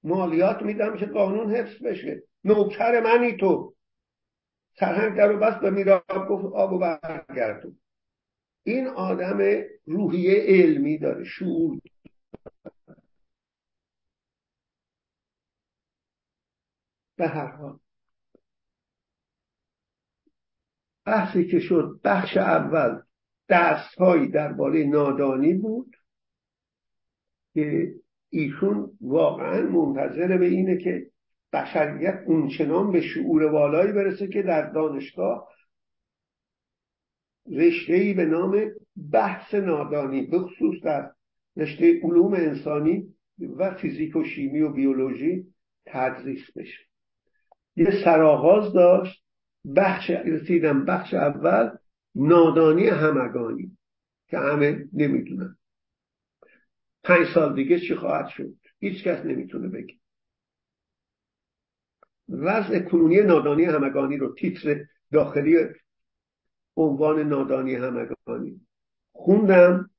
مالیات 0.02 0.62
میدم 0.62 0.97
که 0.97 1.07
قانون 1.07 1.55
حفظ 1.55 1.83
بشه. 1.83 2.23
نوکر 2.45 3.00
منی 3.00 3.37
تو. 3.37 3.75
سرهنگ 4.81 5.17
در 5.17 5.28
رو 5.28 5.38
بس 5.38 5.55
به 5.55 5.71
میراب 5.71 6.28
گفت 6.28 6.55
آب 6.55 6.73
و 6.73 6.78
برگردون. 6.78 7.78
این 8.62 8.87
آدم 8.87 9.62
روحیه 9.87 10.45
علمی 10.47 10.99
داره 10.99 11.25
شعور. 11.25 11.81
به 17.17 17.28
هر 17.28 17.47
حال. 17.47 17.78
بحثی 21.07 21.47
که 21.47 21.61
شد 21.61 22.00
بخش 22.05 22.37
اول 22.37 23.02
دستهایی 23.49 24.28
درباره 24.28 24.85
نادانی 24.85 25.55
بود 25.55 25.97
که 27.55 27.95
ایشون 28.30 28.90
واقعا 29.00 29.62
منتظر 29.62 30.38
به 30.38 30.47
اینه 30.47 30.76
که 30.76 31.06
بشریت 31.52 32.23
اونچنان 32.26 32.92
به 32.92 33.00
شعور 33.00 33.42
والایی 33.42 33.92
برسه 33.92 34.28
که 34.28 34.42
در 34.42 34.70
دانشگاه 34.70 35.49
رشته 37.52 38.14
به 38.16 38.25
نام 38.25 38.70
بحث 39.12 39.54
نادانی 39.54 40.26
به 40.26 40.38
خصوص 40.38 40.82
در 40.85 41.11
رشته 41.56 42.00
علوم 42.02 42.35
انسانی 42.35 43.14
و 43.56 43.75
فیزیک 43.75 44.16
و 44.16 44.25
شیمی 44.25 44.61
و 44.61 44.73
بیولوژی 44.73 45.44
تدریس 45.87 46.52
بشه. 46.56 46.78
یه 47.76 47.90
سرآغاز 48.04 48.73
داشت 48.73 49.25
بخش 49.76 50.11
رسیدم 50.11 50.85
بخش 50.85 51.14
اول 51.14 51.70
نادانی 52.14 52.87
همگانی 52.88 53.76
که 54.26 54.38
همه 54.38 54.85
نمی‌دونن. 54.92 55.58
پنج 57.09 57.27
سال 57.35 57.55
دیگه 57.55 57.81
چی 57.81 57.95
خواهد 57.95 58.29
شد؟ 58.29 58.55
هیچ 58.81 59.05
کس 59.05 59.25
نمی‌تونه 59.25 59.69
بگه. 59.69 59.95
وضع 62.29 62.79
کنونی 62.79 63.21
نادانی 63.21 63.65
همگانی 63.65 64.17
رو 64.17 64.35
تیتر 64.35 64.85
داخلی 65.12 65.57
عنوان 66.77 67.29
نادانی 67.29 67.75
همگانی. 67.75 68.61
خوندم 69.12 69.91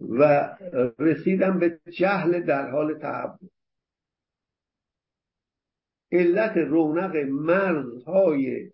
و 0.00 0.50
رسیدم 0.98 1.58
به 1.58 1.80
جهل 1.90 2.40
در 2.40 2.70
حال 2.70 2.98
تحول 2.98 3.48
علت 6.12 6.56
رونق 6.56 7.16
مرزهای 7.16 8.72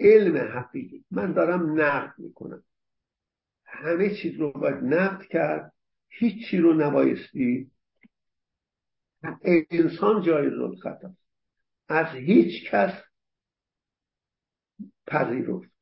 علم 0.00 0.36
حقیقی. 0.36 1.04
من 1.10 1.32
دارم 1.32 1.80
نقد 1.80 2.18
می‌کنم. 2.18 2.64
همه 3.64 4.14
چیز 4.14 4.40
رو 4.40 4.52
باید 4.52 4.84
نقد 4.84 5.22
کرد. 5.22 5.72
هیچی 6.18 6.58
رو 6.58 6.74
نبایستی. 6.74 7.70
انسان 9.70 10.22
جایز 10.22 10.52
خطا 10.82 11.14
از 11.88 12.06
هیچ 12.16 12.70
کس 12.70 12.92
پذیرفت. 15.06 15.72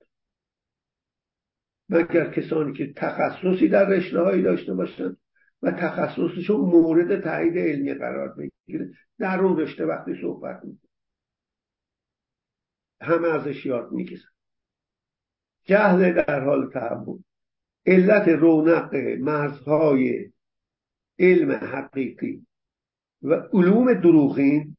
مگر 1.89 2.31
کسانی 2.31 2.73
که 2.73 2.93
تخصصی 2.97 3.69
در 3.69 3.89
رشته 3.89 4.21
هایی 4.21 4.43
داشته 4.43 4.75
باشند 4.75 5.17
و 5.63 5.71
تخصصشون 5.71 6.61
مورد 6.61 7.21
تایید 7.21 7.59
علمی 7.59 7.95
قرار 7.95 8.29
بگیره. 8.29 8.95
در 9.19 9.41
اون 9.41 9.61
رشته 9.61 9.85
وقتی 9.87 10.21
صحبت 10.21 10.65
می‌کنه. 10.65 10.91
همه 13.01 13.29
ازش 13.29 13.67
یاد 13.67 13.93
می‌گیرن. 13.93 14.31
جهل 15.65 16.13
در 16.13 16.45
حال 16.45 16.71
تحول 16.71 17.19
علت 17.87 18.29
رونق 18.29 18.95
مرزهای 19.21 20.31
علم 21.19 21.53
حقیقی 21.53 22.47
و 23.23 23.35
علوم 23.53 23.95
دروغین 23.95 24.77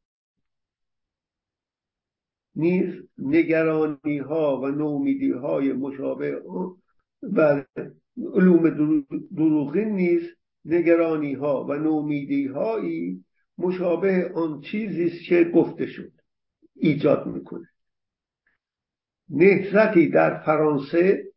نیز 2.56 3.10
نگرانی 3.18 4.18
ها 4.18 4.62
و 4.62 4.68
نومیدی 4.68 5.32
های 5.32 5.74
مشابه 5.74 6.42
و 7.24 7.64
علوم 8.34 8.70
دروغین 9.36 9.90
نیز 9.90 10.22
نگرانی 10.66 11.34
ها 11.34 11.66
و 11.66 11.74
نومیدی 11.74 12.48
هایی 12.48 13.26
مشابه 13.58 14.32
آن 14.36 14.62
چیزی 14.62 15.06
است 15.06 15.30
که 15.30 15.44
گفته 15.44 15.86
شد 15.86 16.12
ایجاد 16.76 17.28
می‌کنه 17.28 17.68
نهزتی 19.30 20.10
در 20.10 20.44
فرانسه 20.44 21.31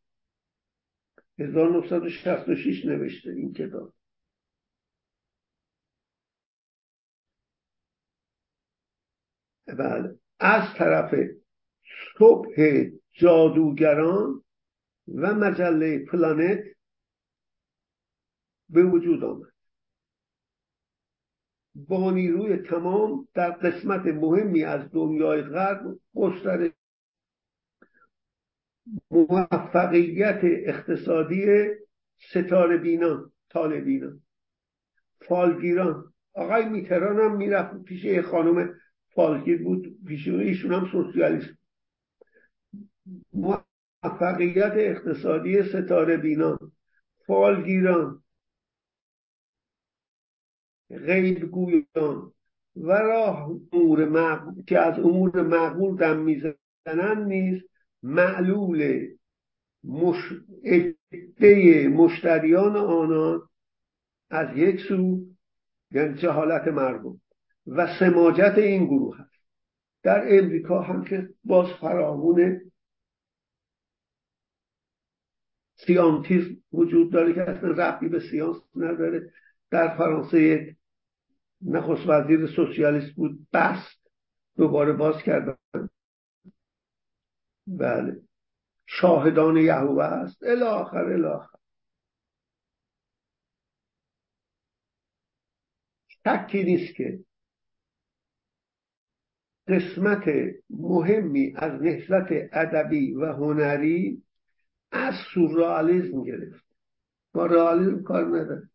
1966 1.39 2.85
نوشته 2.85 3.31
این 3.31 3.53
کتاب. 3.53 3.95
بله. 9.67 10.19
از 10.41 10.75
طرف 10.79 11.15
صبح 12.19 12.55
جادوگران 13.13 14.45
و 15.09 15.35
مجله 15.35 16.05
پلانت 16.05 16.65
به 18.69 18.85
وجود 18.85 19.25
آمد. 19.25 19.53
با 21.75 22.11
نیروی 22.11 22.57
تمام 22.57 23.29
در 23.35 23.51
قسمت 23.51 24.07
مهمی 24.07 24.65
از 24.65 24.91
دنیای 24.93 25.43
غرب 25.43 25.99
گسترش 26.15 26.74
موفقیت 29.11 30.41
اقتصادی 30.43 31.47
ستاره 32.31 32.77
بینان 32.77 33.33
طالبینان 33.51 34.21
فالگیران. 35.29 36.13
آقای 36.35 36.69
میتران 36.69 37.21
هم 37.21 37.37
می‌رفت 37.37 37.83
پیش 37.83 38.05
یه 38.05 38.23
خانم 38.23 38.75
فالگیر 39.15 39.63
بود 39.63 39.99
پیش 40.07 40.29
ایشون 40.29 40.73
هم 40.73 40.89
سوسیالیست. 40.93 41.55
موفقیت 43.33 44.73
اقتصادی 44.77 45.63
ستاره 45.63 46.17
بینان 46.17 46.73
فالگیران. 47.27 48.23
غیب 50.91 51.45
گویان 51.51 52.33
و 52.77 52.93
راه 52.93 53.51
امور 53.73 54.05
معقول 54.05 54.65
که 54.65 54.79
از 54.79 54.99
امور 54.99 55.43
معقول 55.43 55.97
دم 55.97 56.19
می‌زنن 56.19 57.25
نیز 57.27 57.63
معلول 58.05 59.09
مش... 59.85 60.33
مشتریان 61.89 62.77
آنان 62.77 63.49
از 64.31 64.57
یک 64.57 64.81
سو 64.81 65.21
یعنی 65.91 66.15
جهالت 66.15 66.69
مردم 66.69 67.21
و 67.67 67.87
سماجت 67.99 68.55
این 68.57 68.87
گروه 68.87 69.19
هست. 69.19 69.45
در 70.03 70.39
امریکا 70.39 70.83
هم 70.83 71.05
که 71.05 71.29
باز 71.45 71.67
فراغون 71.81 72.61
سیانتیزم 75.87 76.57
وجود 76.73 77.13
داره 77.13 77.35
که 77.35 77.43
اصلا 77.43 77.71
ربطی 77.71 78.09
به 78.09 78.21
سیانس 78.31 78.57
نداره. 78.77 79.33
در 79.71 79.97
فرانسه 79.97 80.43
یک 80.43 80.77
نخست 81.63 82.09
وزیر 82.09 82.47
سوسیالیست 82.47 83.15
بود 83.15 83.47
بست 83.53 84.11
دوباره 84.57 84.93
باز 84.93 85.23
کردن. 85.23 85.57
بله. 87.67 88.23
شاهدان 88.87 89.57
یهوه 89.57 90.05
است. 90.05 90.43
الاخر 90.43 91.05
الاخر 91.05 91.59
شکی 96.09 96.65
نیست 96.65 96.95
که 96.95 97.25
قسمت 99.69 100.25
مهمی 100.71 101.53
از 101.57 101.83
نهضت 101.83 102.29
ادبی 102.53 103.15
و 103.15 103.33
هنری 103.33 104.23
از 104.91 105.15
سورئالیسم 105.35 106.25
گرفت. 106.25 106.65
با 107.33 107.47
رئالیسم 107.47 108.03
کار 108.03 108.25
نداره 108.25 108.69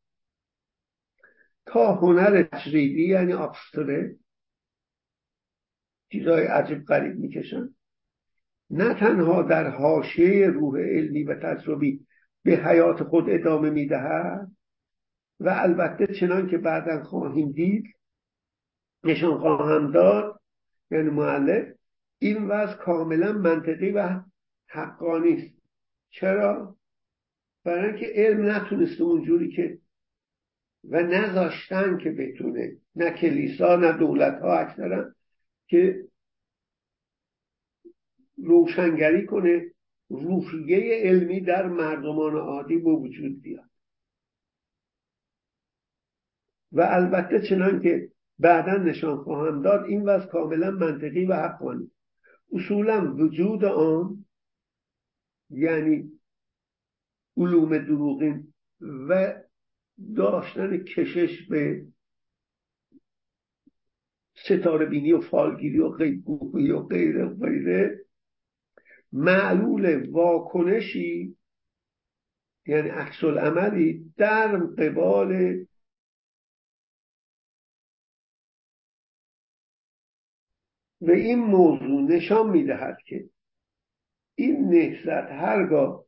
تا 1.66 1.96
هنر 1.96 2.44
تجریدی 2.44 3.08
یعنی 3.08 3.34
ابستره 3.34 4.16
چیزهای 6.12 6.46
عجیب 6.46 6.86
غریب 6.86 7.16
می‌کشن. 7.16 7.76
نه 8.70 8.94
تنها 8.94 9.42
در 9.42 9.70
حاشیه 9.70 10.48
روح 10.48 10.80
علمی 10.80 11.24
و 11.24 11.36
تجربی 11.36 12.06
به 12.44 12.52
حیات 12.52 13.04
خود 13.04 13.30
ادامه 13.30 13.70
می‌دهد 13.70 14.52
و 15.40 15.50
البته 15.50 16.08
چنان 16.08 16.50
که 16.50 16.58
بعدا 16.58 17.04
خواهیم 17.04 17.52
دید 17.52 17.86
نشان 19.04 19.38
خواهم 19.38 19.92
داد 19.92 20.40
یعنی 20.92 21.10
معلف 21.10 21.68
این 22.20 22.48
وضع 22.48 22.74
کاملا 22.74 23.32
منطقی 23.34 23.92
و 23.92 24.22
حقانی 24.68 25.34
است 25.34 25.62
چرا؟ 26.10 26.76
برای 27.64 27.90
اینکه 27.90 28.12
علم 28.16 28.52
نتونسته 28.52 29.04
اونجوری 29.04 29.52
که 29.52 29.80
و 30.84 31.04
نذاشتن 31.04 31.98
که 31.98 32.12
بتونه 32.12 32.78
نه 32.96 33.12
کلیسا 33.12 33.76
نه 33.76 33.92
دولت 33.92 34.42
ها 34.42 34.58
اکثرا 34.58 35.12
که 35.68 36.09
روشنگری 38.44 39.26
کنه 39.26 39.66
روحیه 40.10 41.02
علمی 41.04 41.42
در 41.42 41.68
مردمان 41.68 42.36
عادی 42.36 42.78
به 42.78 42.92
وجود 42.92 43.42
بیاد. 43.42 43.70
و 46.72 46.82
البته 46.82 47.42
چنان 47.50 47.82
که 47.82 48.12
بعدا 48.40 48.78
نشان 48.78 49.18
خواهم 49.18 49.62
داد 49.62 49.86
این 49.86 50.02
وضع 50.02 50.26
کاملا 50.26 50.72
منطقی 50.72 51.26
و 51.26 51.34
حقانی. 51.34 51.92
اصولا 52.52 53.16
وجود 53.16 53.66
آن 53.66 54.26
یعنی 55.50 56.12
علوم 57.38 57.78
دروغین 57.78 58.54
و 59.10 59.36
داشتن 60.16 60.78
کشش 60.78 61.48
به 61.50 61.86
ستاره 64.36 64.86
بینی 64.86 65.14
و 65.14 65.22
فالگیری 65.22 65.80
و 65.80 65.90
غیبگویی 65.90 66.72
و 66.72 66.80
غیره 66.80 67.26
و 67.26 67.36
غیره 67.46 68.06
معلول 69.12 70.10
واکنشی 70.10 71.38
یعنی 72.66 72.90
عکس 72.90 73.24
عملی 73.24 74.14
در 74.18 74.58
قبال 74.58 75.66
و 81.02 81.12
این 81.12 81.40
موضوع 81.40 82.02
نشان 82.02 82.50
می‌دهد 82.50 82.98
که 83.06 83.30
این 84.36 84.70
نهزت 84.70 85.32
هرگاه 85.32 86.06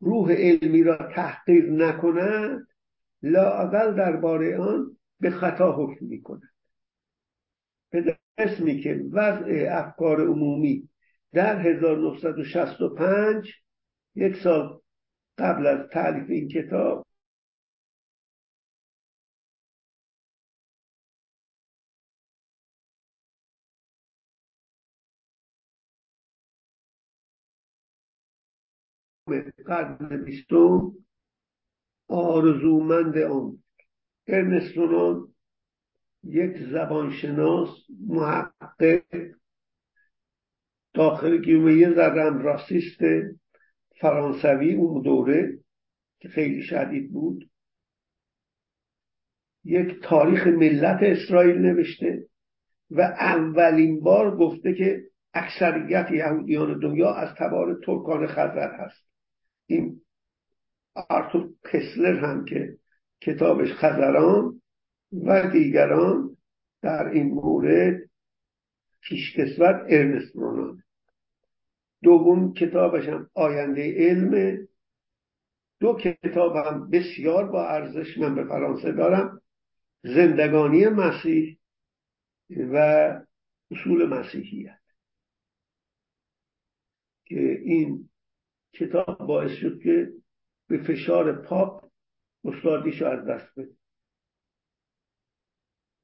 روح 0.00 0.32
علمی 0.32 0.82
را 0.82 0.96
تحقیر 1.14 1.70
نکند 1.70 2.68
لااقل 3.22 3.96
درباره 3.96 4.58
آن 4.58 4.96
به 5.20 5.30
خطا 5.30 5.72
حکم 5.72 6.06
می 6.06 6.22
کند 6.22 6.52
به 7.90 8.18
اسمی 8.38 8.80
که 8.80 9.04
وضع 9.12 9.66
افکار 9.70 10.20
عمومی 10.20 10.88
در 11.32 11.60
1965 11.60 13.52
یک 14.14 14.36
سال 14.36 14.80
قبل 15.38 15.66
از 15.66 15.88
تعلیف 15.92 16.30
این 16.30 16.48
کتاب 16.48 17.06
قرن 29.66 30.24
بیستم 30.24 30.92
آرزومند 32.08 33.18
آن. 33.18 33.62
ارنست 34.26 34.78
یک 36.28 36.56
زبانشناس 36.72 37.68
محقق 38.08 39.02
داخل 40.94 41.42
گیومه 41.42 41.74
یه 41.74 41.94
ذرم 41.94 42.38
راسیست 42.38 43.00
فرانسوی 44.00 44.74
اون 44.74 45.02
دوره 45.02 45.58
که 46.20 46.28
خیلی 46.28 46.62
شدید 46.62 47.12
بود. 47.12 47.50
یک 49.64 50.02
تاریخ 50.02 50.46
ملت 50.46 50.98
اسرائیل 51.02 51.58
نوشته 51.58 52.26
و 52.90 53.00
اولین 53.00 54.00
بار 54.00 54.36
گفته 54.36 54.74
که 54.74 55.02
اکثریت 55.34 56.10
یهودیان 56.10 56.78
دنیا 56.78 57.14
از 57.14 57.34
تبار 57.34 57.80
ترکان 57.84 58.26
خزر 58.26 58.70
هست. 58.72 59.08
این 59.66 60.00
آرتور 61.08 61.50
کسلر 61.72 62.24
هم 62.24 62.44
که 62.44 62.78
کتابش 63.20 63.72
خزران 63.72 64.60
و 65.12 65.50
دیگران 65.50 66.36
در 66.82 67.08
این 67.08 67.26
مورد 67.26 68.10
پیشکسوت 69.00 69.76
ارنست 69.88 70.36
رونان 70.36 70.82
دوم 72.02 72.52
کتابش 72.52 73.08
هم 73.08 73.30
آینده 73.34 73.94
علم. 73.96 74.66
دو 75.80 75.94
کتابم 75.94 76.90
بسیار 76.90 77.50
با 77.50 77.68
ارزش 77.68 78.18
من 78.18 78.34
به 78.34 78.44
فرانسه 78.44 78.92
دارم 78.92 79.40
زندگانی 80.02 80.86
مسیح 80.86 81.58
و 82.50 82.76
اصول 83.70 84.06
مسیحیت. 84.06 84.78
که 87.24 87.60
این 87.64 88.08
کتاب 88.72 89.18
باعث 89.18 89.50
شد 89.50 89.80
که 89.82 90.12
به 90.68 90.78
فشار 90.82 91.32
پاپ 91.42 91.90
استادیشو 92.44 93.06
از 93.06 93.26
دست 93.26 93.58
بده. 93.58 93.77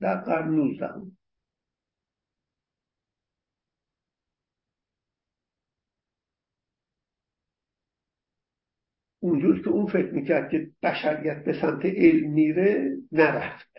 در 0.04 0.20
قرن 0.20 0.54
نوزدهم. 0.54 1.16
اونجور 9.22 9.62
که 9.62 9.68
اون 9.68 9.86
فکر 9.86 10.10
می‌کرد 10.10 10.50
که 10.50 10.70
بشریت 10.82 11.44
به 11.44 11.60
سمت 11.60 11.84
علم 11.84 12.30
میره 12.30 12.96
نرفت. 13.12 13.70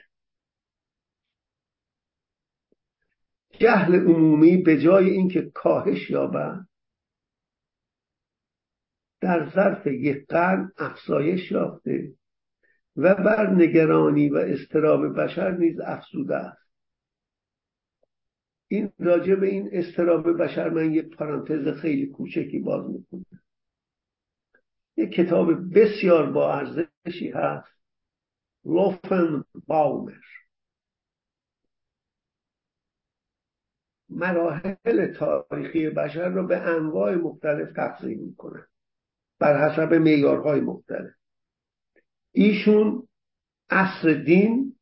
جهل 3.59 3.95
عمومی 3.95 4.57
به 4.57 4.81
جای 4.81 5.09
اینکه 5.09 5.51
کاهش 5.53 6.09
یابد 6.09 6.67
در 9.21 9.49
ظرف 9.55 9.87
یک 9.87 10.25
قرن 10.27 10.71
افزایش 10.77 11.51
یافته. 11.51 12.13
و 12.97 13.15
بر 13.15 13.49
نگرانی 13.49 14.29
و 14.29 14.35
استراب 14.35 15.19
بشر 15.19 15.51
نیز 15.51 15.79
افزوده 15.79 16.35
است. 16.35 16.65
این 18.67 18.91
راجع 18.99 19.35
به 19.35 19.47
این 19.47 19.69
استراب 19.71 20.43
بشر 20.43 20.69
من 20.69 20.93
یک 20.93 21.15
پرانتز 21.17 21.67
خیلی 21.81 22.07
کوچکی 22.07 22.59
باز 22.59 22.89
می‌کنم. 22.89 23.41
یک 24.97 25.11
کتاب 25.11 25.73
بسیار 25.75 26.31
با 26.31 26.53
ارزشی 26.53 27.29
هست 27.29 27.75
لوفن 28.65 29.43
باومر 29.67 30.13
مراحل 34.09 35.13
تاریخی 35.19 35.89
بشر 35.89 36.29
را 36.29 36.43
به 36.43 36.57
انواع 36.57 37.15
مختلف 37.15 37.73
تقسیم 37.73 38.19
می‌کنه 38.19 38.67
بر 39.39 39.69
حسب 39.69 39.93
معیارهای 39.93 40.61
مختلف. 40.61 41.13
ایشون 42.35 43.07
اصر 43.69 44.13
دین 44.13 44.75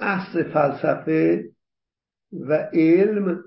اصر 0.00 0.52
فلسفه 0.52 1.50
و 2.32 2.52
علم 2.72 3.44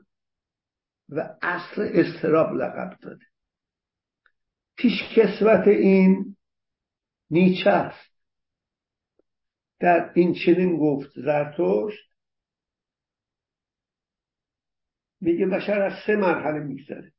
و 1.09 1.37
اصر 1.41 1.89
استراب 1.93 2.53
لقب 2.55 2.97
داده. 3.01 3.25
پیشکسوت 4.77 5.67
این 5.67 6.35
نیچه 7.29 7.69
است. 7.69 8.11
در 9.79 10.11
این 10.15 10.35
چنین 10.45 10.77
گفت 10.77 11.09
زرتشت 11.15 12.11
میگه 15.21 15.45
بشر 15.45 15.81
از 15.81 15.93
سه 16.07 16.15
مرحله 16.15 16.59
میگذره. 16.59 17.11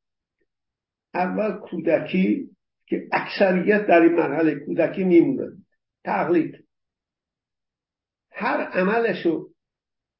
اول 1.15 1.59
کودکی 1.59 2.51
که 2.87 3.09
اکثریت 3.13 3.87
در 3.87 4.01
این 4.01 4.13
مرحله 4.13 4.55
کودکی 4.55 5.05
میمونن. 5.05 5.62
تقلید. 6.05 6.69
هر 8.33 8.61
عملشو 8.61 9.51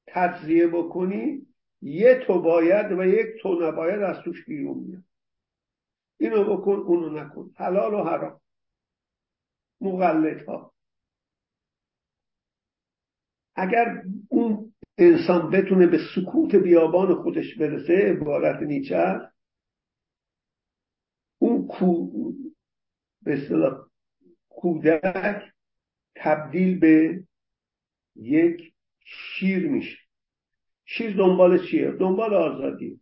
تجزیه 0.07 0.67
بکنی 0.67 1.47
یه 1.83 2.25
تو 2.27 2.43
باید 2.43 2.93
و 2.93 3.05
یک 3.05 3.43
تو 3.43 3.49
نباید 3.49 4.03
از 4.03 4.25
توش 4.25 4.45
بیرون 4.45 4.79
میاد 4.79 5.05
اینو 6.21 6.57
بکن 6.57 6.73
اونو 6.73 7.09
نکن. 7.11 7.51
حلال 7.57 7.95
و 7.95 8.05
حرام. 8.05 8.41
مقلد 9.81 10.45
ها 10.45 10.73
اگر 13.55 14.03
اون 14.29 14.73
انسان 14.99 15.51
بتونه 15.51 15.87
به 15.87 15.99
سکوت 16.15 16.55
بیابان 16.55 17.15
خودش 17.23 17.59
برسه 17.59 17.93
عبارت 17.93 18.63
نیچه 18.63 19.31
اون 21.39 21.67
کو 21.67 22.11
به 23.23 23.33
اصطلاح 23.33 23.87
کودک 24.49 25.53
تبدیل 26.17 26.79
به 26.79 27.25
یک 28.17 28.73
شیر 29.05 29.69
میشه. 29.69 29.99
شیر 30.85 31.17
دنبال 31.17 31.67
چیه؟ 31.67 31.91
دنبال 31.91 32.35
آزادی. 32.35 33.01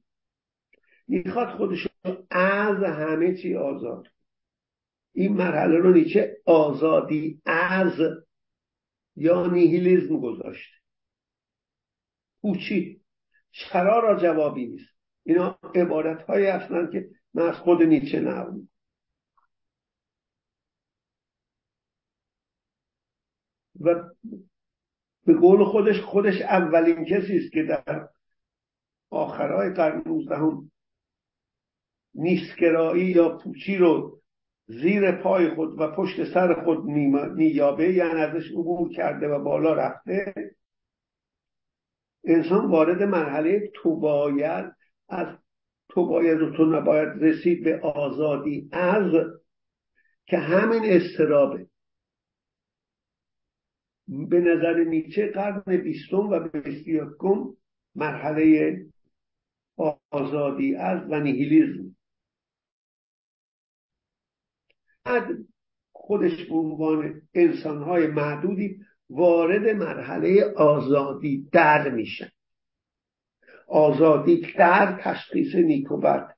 می‌خواد 1.08 1.48
خودش 1.48 1.88
از 2.30 2.82
همه 2.82 3.36
چی 3.36 3.56
آزاد. 3.56 4.06
این 5.12 5.32
مرحله 5.32 5.78
رو 5.78 5.92
نیچه 5.92 6.36
آزادی 6.46 7.42
از 7.46 7.92
یا 9.16 9.46
نیهیلیزم 9.46 10.20
گذاشته 10.20 10.76
پوچی 12.42 13.00
چرا 13.50 13.98
را 13.98 14.20
جوابی 14.20 14.66
نیست. 14.66 14.90
اینا 15.22 15.58
عبارت 15.74 16.22
هایی 16.22 16.46
هستند 16.46 16.92
که 16.92 17.08
من 17.34 17.48
از 17.48 17.56
خود 17.56 17.82
نیچه 17.82 18.20
نقل 18.20 18.60
و 23.80 23.94
به 25.26 25.34
قول 25.34 25.64
خودش 25.64 26.00
خودش 26.00 26.42
اولین 26.42 27.04
کسی 27.04 27.38
است 27.38 27.52
که 27.52 27.62
در 27.62 28.08
آخرهای 29.10 29.70
قرن 29.70 30.02
نوزدهم 30.06 30.70
نیستگرایی 32.14 33.06
یا 33.06 33.38
پوچی 33.38 33.76
رو 33.76 34.20
زیر 34.66 35.12
پای 35.12 35.54
خود 35.54 35.80
و 35.80 35.90
پشت 35.90 36.34
سر 36.34 36.64
خود 36.64 36.84
مییابه 37.34 37.92
یعنی 37.92 38.20
ازش 38.20 38.50
عبور 38.50 38.92
کرده 38.92 39.28
و 39.28 39.38
بالا 39.44 39.74
رفته 39.74 40.34
انسان 42.24 42.70
وارد 42.70 43.02
مرحله 43.02 43.70
تو 43.74 43.96
باید 43.96 44.72
از 45.08 45.26
تو 45.88 46.06
باید 46.06 46.42
و 46.42 46.56
تو 46.56 46.64
نباید 46.64 47.08
رسید 47.08 47.64
به 47.64 47.80
آزادی 47.80 48.68
از 48.72 49.12
که 50.26 50.38
همین 50.38 50.82
استرابه 50.84 51.69
به 54.10 54.40
نظر 54.40 54.84
نیچه 54.84 55.26
قرن 55.26 55.76
بیستم 55.76 56.28
و 56.28 56.48
بیست 56.48 56.88
مرحله 57.94 58.76
آزادی 60.10 60.74
از 60.74 61.10
و 61.10 61.20
نیهیلیزم. 61.20 61.96
خودش 65.92 66.44
به 66.48 66.54
عنوان 66.54 67.22
انسانهای 67.34 68.06
معدودی 68.06 68.80
وارد 69.10 69.76
مرحله 69.76 70.44
آزادی 70.56 71.48
در 71.52 71.90
میشن 71.90 72.30
آزادی 73.68 74.46
در 74.58 75.00
تشخیص 75.02 75.54
نیک 75.54 75.92
و 75.92 75.96
بد 75.96 76.36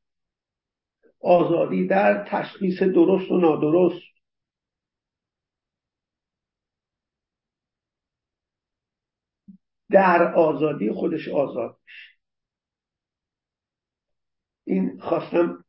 آزادی 1.21 1.87
در 1.87 2.25
تشخیص 2.29 2.83
درست 2.83 3.31
و 3.31 3.37
نادرست. 3.37 4.12
در 9.93 10.35
آزادی 10.35 10.93
خودش 10.93 11.29
آزاد 11.29 11.79
این 14.65 14.99
خواستم 15.01 15.65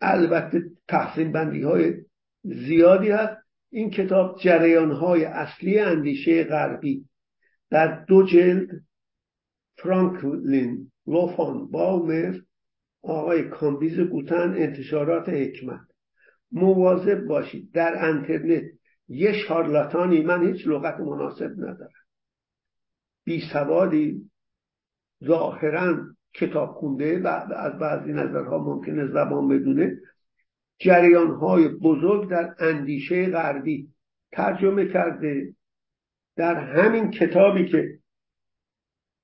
البته 0.00 0.62
تقسیم 0.88 1.32
بندی 1.32 1.62
های 1.62 1.94
زیادی 2.44 3.10
هست. 3.10 3.42
این 3.70 3.90
کتاب 3.90 4.38
جریان 4.38 4.92
های 4.92 5.24
اصلی 5.24 5.78
اندیشه 5.78 6.44
غربی. 6.44 7.08
در 7.70 8.04
دو 8.04 8.26
جلد 8.26 8.68
فرانکلین 9.76 10.92
لوفان 11.06 11.66
بالمر 11.66 12.38
آقای 13.02 13.48
کامبیز 13.48 14.00
گوتن 14.00 14.54
انتشارات 14.56 15.28
حکمت. 15.28 15.80
مواظب 16.52 17.26
باشید. 17.26 17.72
در 17.72 18.04
انترنت 18.08 18.64
یه 19.08 19.32
شارلاتانی 19.32 20.22
من 20.22 20.46
هیچ 20.52 20.66
لغت 20.66 21.00
مناسب 21.00 21.50
ندارم. 21.58 22.05
بی 23.26 23.40
سوادی 23.52 24.30
ظاهرا 25.24 25.96
کتاب 26.34 26.74
خونده 26.74 27.22
و 27.22 27.26
از 27.56 27.78
بعضی 27.78 28.12
نظرها 28.12 28.58
ممکنه 28.58 29.06
زبان 29.06 29.48
بدونه. 29.48 29.96
جریان 30.78 31.30
های 31.30 31.68
بزرگ 31.68 32.30
در 32.30 32.54
اندیشه 32.58 33.30
غربی 33.30 33.92
ترجمه 34.32 34.92
کرده 34.92 35.54
در 36.36 36.54
همین 36.54 37.10
کتابی 37.10 37.68
که 37.68 37.98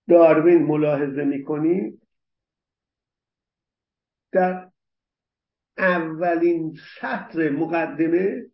داروین 0.08 0.62
ملاحظه 0.62 1.24
می‌کنی 1.24 2.00
در 4.32 4.70
اولین 5.78 6.78
سطر 7.00 7.50
مقدمه 7.50 8.46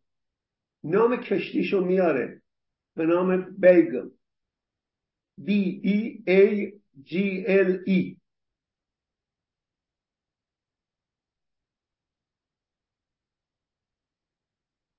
نام 0.84 1.16
کشتیشو 1.16 1.84
میاره 1.84 2.42
به 2.96 3.06
نام 3.06 3.56
بیگل. 3.58 4.08
B 5.44 5.48
E 5.84 6.22
A 6.26 6.72
G 7.04 7.44
L 7.46 7.70
E. 7.86 8.16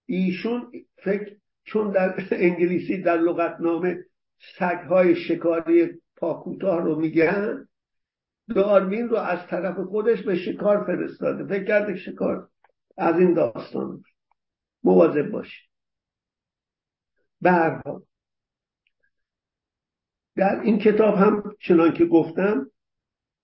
ایشون 0.05 0.71
فکر 1.03 1.35
چون 1.63 1.91
در 1.91 2.27
انگلیسی 2.31 3.01
در 3.01 3.17
لغتنامه 3.17 4.05
سگهای 4.59 5.15
شکاری 5.15 6.01
پاکوتاه 6.17 6.83
رو 6.83 6.99
میگن 6.99 7.67
داروین 8.55 9.09
رو 9.09 9.17
از 9.17 9.47
طرف 9.47 9.79
خودش 9.79 10.21
به 10.21 10.35
شکار 10.35 10.85
فرستاده. 10.85 11.45
فکر 11.45 11.63
کرده 11.63 11.97
شکار 11.97 12.49
از 12.97 13.19
این 13.19 13.33
داستان. 13.33 14.03
مواظب 14.83 15.29
باشید. 15.29 15.69
به 17.41 17.81
در 20.39 20.61
این 20.61 20.77
کتاب 20.79 21.15
هم 21.15 21.55
چنان 21.59 21.93
که 21.93 22.05
گفتم 22.05 22.71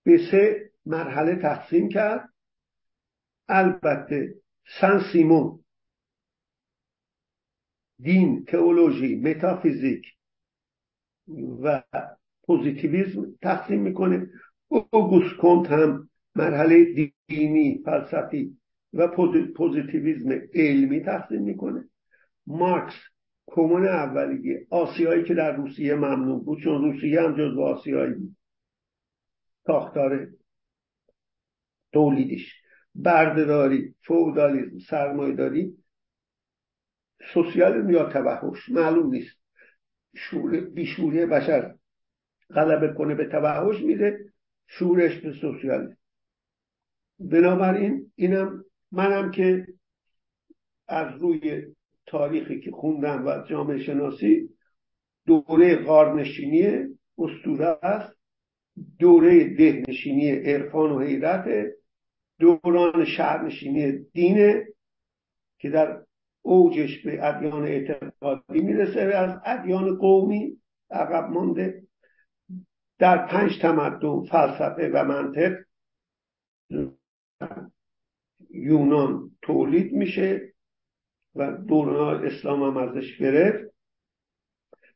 به 0.04 0.18
سه 0.30 0.70
مرحله 0.86 1.36
تقسیم 1.36 1.88
کرد. 1.88 2.28
البته 3.48 4.34
سن 4.80 5.02
سیمون 5.12 5.64
دین 7.98 8.44
تئولوژی 8.44 9.16
متافیزیک 9.16 10.06
و 11.62 11.82
پوزیتیویزم 12.42 13.26
تقسیم 13.42 13.80
می‌کنه. 13.80 14.30
اوگوست 14.68 15.36
کنت 15.36 15.66
هم 15.66 16.10
مرحله 16.34 17.08
دینی 17.28 17.82
فلسفی 17.84 18.58
و 18.92 19.08
پوزیتیویزم 19.56 20.30
علمی 20.54 21.00
تقسیم 21.00 21.42
می‌کنه. 21.42 21.88
مارکس 22.46 22.94
کمون 23.46 23.86
اولیه. 23.86 24.66
آسیایی 24.70 25.24
که 25.24 25.34
در 25.34 25.56
روسیه 25.56 25.94
ممنوع 25.94 26.44
بود 26.44 26.62
چون 26.62 26.92
روسیه 26.92 27.22
هم 27.22 27.32
جزو 27.32 27.62
آسیایی 27.62 28.14
بود. 28.14 28.36
ساختار 29.66 30.28
تولیدش 31.92 32.52
بردهداری 32.94 33.94
فودالیزم 34.06 34.78
سرمایهداری. 34.78 35.76
سوسیالیسم 37.34 37.90
یا 37.90 38.04
توحش 38.12 38.68
معلوم 38.68 39.10
نیست. 39.10 39.36
شور 40.16 40.60
بیشوری 40.60 41.26
بشر 41.26 41.74
غلبه 42.50 42.94
کنه 42.94 43.14
به 43.14 43.26
توحش 43.26 43.82
میده 43.82 44.32
شورش 44.66 45.20
به 45.20 45.32
سوسیالیسم. 45.32 45.96
بنابراین 47.18 48.12
اینم 48.14 48.64
منم 48.92 49.30
که 49.30 49.66
از 50.88 51.22
روی 51.22 51.74
تاریخی 52.06 52.60
که 52.60 52.70
خوندم 52.70 53.26
و 53.26 53.42
جامعه 53.50 53.78
شناسی 53.78 54.48
دوره 55.26 55.84
غارنشینی 55.84 56.86
استوره 57.18 57.78
است 57.82 58.16
دوره 58.98 59.54
دهنشینی 59.54 60.30
عرفان 60.30 60.92
و 60.92 61.00
حیرت 61.00 61.48
دوران 62.38 63.04
شهرنشینی 63.04 63.92
دینه 64.12 64.66
که 65.58 65.70
در 65.70 66.02
اوجش 66.42 67.02
به 67.04 67.26
ادیان 67.26 67.62
اعتقادی 67.62 68.60
می‌رسه 68.60 69.00
از 69.00 69.40
ادیان 69.44 69.96
قومی 69.96 70.56
عقب 70.90 71.30
مانده. 71.30 71.82
در 72.98 73.26
پنج 73.26 73.58
تمدن 73.62 74.24
فلسفه 74.30 74.90
و 74.94 75.04
منطق 75.04 75.56
یونان 78.50 79.30
تولید 79.42 79.92
میشه. 79.92 80.45
و 81.36 81.52
دوران 81.52 82.26
اسلام 82.26 82.62
هم 82.62 82.76
ازش 82.76 83.18
گرفت 83.18 83.74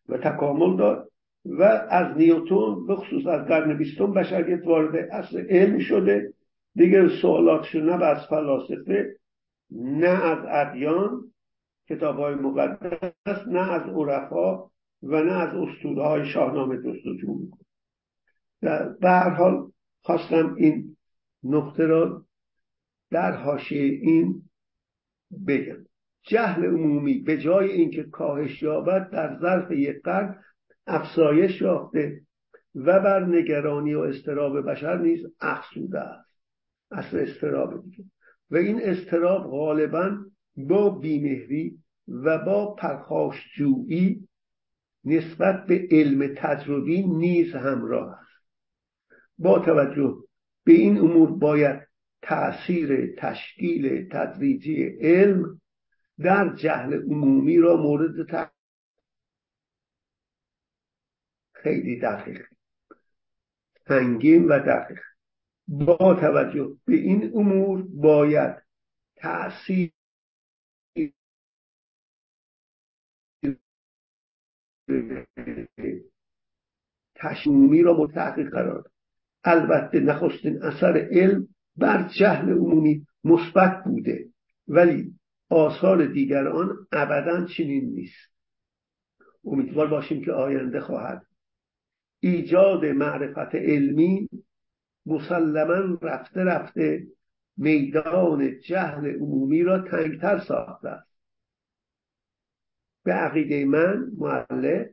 و 0.08 0.18
تکامل 0.18 0.76
داد 0.76 1.10
و 1.44 1.62
از 1.90 2.16
نیوتون 2.16 2.86
به 2.86 2.96
خصوص 2.96 3.26
از 3.26 3.46
قرن 3.46 3.78
بیستم 3.78 4.12
بشریت 4.12 4.66
وارد 4.66 5.08
اصل 5.12 5.46
علم 5.50 5.78
شده. 5.78 6.34
دیگه 6.74 7.08
سوالاتشو 7.22 7.80
نه 7.80 8.04
از 8.04 8.26
فلاسفه 8.26 9.16
نه 9.70 10.24
از 10.24 10.38
ادیان 10.48 11.32
کتاب 11.88 12.16
های 12.18 12.34
مقدس 12.34 13.48
نه 13.48 13.72
از 13.72 13.82
عرفا 13.82 14.64
و 15.02 15.22
نه 15.22 15.32
از 15.32 15.54
اسطوره 15.54 16.02
های 16.02 16.26
شاهنامه 16.26 16.76
جستجو 16.76 17.34
می‌کنه. 17.34 17.64
به 19.00 19.10
هر 19.10 19.30
حال 19.30 19.72
خواستم 20.02 20.54
این 20.54 20.96
نقطه 21.44 21.84
را 21.86 22.24
در 23.10 23.32
حاشیه 23.32 23.82
این 23.82 24.42
بگم. 25.46 25.84
جهل 26.22 26.64
عمومی 26.64 27.18
به 27.18 27.38
جای 27.38 27.70
اینکه 27.70 28.02
کاهش 28.02 28.62
یابد 28.62 29.10
در 29.10 29.38
ظرف 29.40 29.70
یک 29.70 30.02
قرن 30.02 30.36
افزایش 30.86 31.60
یافته 31.60 32.20
و 32.74 33.00
بر 33.00 33.24
نگرانی 33.24 33.94
و 33.94 34.00
استراب 34.00 34.70
بشر 34.70 34.98
نیز 34.98 35.26
افزوده 35.40 36.00
است. 36.00 36.30
اصل 36.90 37.18
استراب 37.18 37.84
دیگه. 37.84 38.04
و 38.50 38.56
این 38.56 38.80
استراب 38.82 39.50
غالبا 39.50 40.18
با 40.56 40.90
بیمهری 40.90 41.78
و 42.08 42.38
با 42.38 42.74
پرخاشجویی 42.74 44.28
نسبت 45.04 45.66
به 45.66 45.88
علم 45.90 46.34
تجربی 46.36 47.02
نیز 47.02 47.54
همراه 47.54 48.18
است. 48.20 48.44
با 49.38 49.58
توجه 49.58 50.14
به 50.64 50.72
این 50.72 50.98
امور 50.98 51.30
باید 51.30 51.80
تأثیر 52.22 53.14
تشکیل 53.18 54.08
تدریجی 54.08 54.84
علم 54.84 55.59
در 56.20 56.54
جهل 56.56 56.94
عمومی 56.94 57.58
را 57.58 57.76
مورد 57.76 58.26
خیلی 61.52 62.00
دقیق. 62.00 62.46
سنگین 63.88 64.44
و 64.44 64.58
دقیق. 64.58 65.00
با 65.68 66.14
توجه 66.20 66.76
به 66.84 66.94
این 66.94 67.30
امور 67.34 67.84
باید 67.94 68.62
تأثیر 69.16 69.92
تشمیمی 77.14 77.82
را 77.82 77.96
متحقق 77.96 78.50
قرار 78.50 78.90
البته 79.44 80.00
نخستین 80.00 80.62
اثر 80.62 81.08
علم 81.10 81.48
بر 81.76 82.08
جهل 82.18 82.50
عمومی 82.50 83.06
مثبت 83.24 83.84
بوده 83.84 84.28
ولی 84.68 85.19
آثار 85.50 86.06
دیگر 86.06 86.48
آن 86.48 86.86
ابدا 86.92 87.44
چنین 87.44 87.84
نیست. 87.84 88.30
امیدوار 89.44 89.86
باشیم 89.86 90.24
که 90.24 90.32
آینده 90.32 90.80
خواهد. 90.80 91.26
ایجاد 92.20 92.84
معرفت 92.84 93.54
علمی 93.54 94.28
مسلما 95.06 95.98
رفته 96.02 96.40
رفته 96.40 97.06
میدان 97.56 98.60
جهل 98.60 99.14
عمومی 99.14 99.62
را 99.62 99.78
تنگتر 99.78 100.38
ساخته 100.38 100.88
است. 100.88 101.10
به 103.04 103.12
عقیده 103.12 103.64
من 103.64 104.10
معلق 104.18 104.86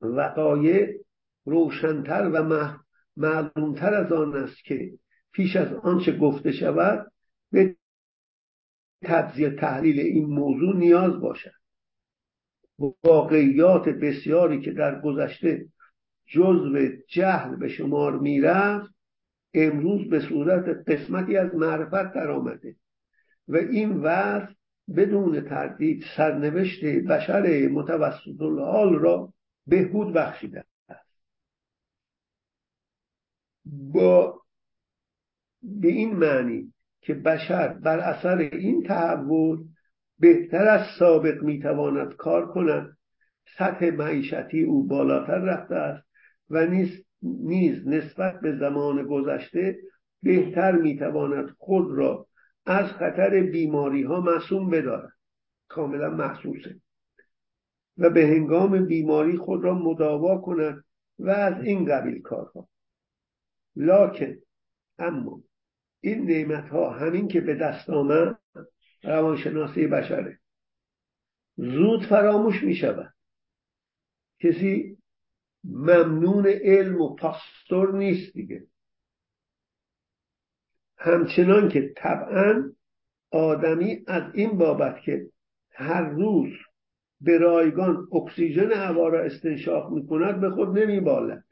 وقایع 0.00 1.00
روشنتر 1.44 2.30
و 2.34 2.68
معلومتر 3.16 3.94
از 3.94 4.12
آن 4.12 4.36
است 4.36 4.64
که 4.64 4.92
پیش 5.32 5.56
از 5.56 5.72
آنچه 5.72 6.18
گفته 6.18 6.52
شود 6.52 7.12
به 7.50 7.76
تجزیه 9.04 9.50
تحلیل 9.50 10.00
این 10.00 10.26
موضوع 10.26 10.76
نیاز 10.76 11.20
باشد. 11.20 11.52
واقعیات 13.04 13.88
بسیاری 13.88 14.60
که 14.60 14.72
در 14.72 15.00
گذشته 15.00 15.68
جزو 16.26 16.88
جهل 17.08 17.56
به 17.56 17.68
شمار 17.68 18.18
می‌رفت 18.18 18.94
امروز 19.54 20.08
به 20.08 20.20
صورت 20.20 20.88
قسمتی 20.88 21.36
از 21.36 21.54
معرفت 21.54 22.14
درآمده 22.14 22.76
و 23.48 23.56
این 23.56 23.96
وضع 23.96 24.52
بدون 24.96 25.40
تردید 25.40 26.04
سرنوشت 26.16 26.84
بشر 26.84 27.68
متوسط 27.68 28.40
الحال 28.40 28.94
را 28.94 29.32
بهبود 29.66 30.12
بخشیده 30.12 30.64
است. 30.88 31.16
با 33.64 34.42
به 35.62 35.88
این 35.88 36.16
معنی 36.16 36.71
که 37.02 37.14
بشر 37.14 37.68
بر 37.68 37.98
اثر 37.98 38.38
این 38.38 38.82
تحول 38.82 39.58
بهتر 40.18 40.68
از 40.68 40.86
سابق 40.98 41.42
می‌تواند 41.42 42.16
کار 42.16 42.52
کند. 42.52 42.96
سطح 43.58 43.90
معیشتی 43.90 44.62
او 44.62 44.86
بالاتر 44.86 45.38
رفته 45.38 45.74
است 45.74 46.06
و 46.50 46.66
نیز, 46.66 47.04
نیز 47.22 47.88
نسبت 47.88 48.40
به 48.40 48.56
زمان 48.56 49.06
گذشته 49.06 49.76
بهتر 50.22 50.72
می‌تواند 50.72 51.50
خود 51.58 51.98
را 51.98 52.26
از 52.66 52.86
خطر 52.86 53.42
بیماری 53.42 54.02
ها 54.02 54.20
معصوم 54.20 54.70
بدارد. 54.70 55.12
کاملا 55.68 56.10
محسوسه. 56.10 56.76
و 57.98 58.10
به 58.10 58.26
هنگام 58.26 58.86
بیماری 58.86 59.36
خود 59.36 59.64
را 59.64 59.74
مداوا 59.74 60.38
کند 60.38 60.84
و 61.18 61.30
از 61.30 61.64
این 61.64 61.84
قبیل 61.84 62.22
کارها. 62.22 62.68
لکن 63.76 64.34
اما 64.98 65.40
این 66.04 66.24
نعمت 66.24 66.68
ها 66.68 66.90
همین 66.90 67.28
که 67.28 67.40
به 67.40 67.54
دست 67.54 67.90
آمد 67.90 68.38
روانشناسی 69.04 69.86
بشره. 69.86 70.38
زود 71.56 72.06
فراموش 72.06 72.62
می 72.62 72.74
شود 72.74 73.14
کسی 74.40 74.98
ممنون 75.64 76.46
علم 76.46 77.00
و 77.00 77.14
پاستور 77.14 77.98
نیست 77.98 78.32
دیگه. 78.32 78.66
همچنان 80.98 81.68
که 81.68 81.94
طبعا 81.96 82.72
آدمی 83.30 84.04
از 84.06 84.34
این 84.34 84.58
بابت 84.58 85.02
که 85.02 85.30
هر 85.72 86.02
روز 86.10 86.52
به 87.20 87.38
رایگان 87.38 88.08
اکسیژن 88.12 88.72
هوا 88.72 89.08
را 89.08 89.24
استنشاق 89.24 89.92
می 89.92 90.06
کند 90.06 90.40
به 90.40 90.50
خود 90.50 90.78
نمی 90.78 91.00
بالد 91.00 91.44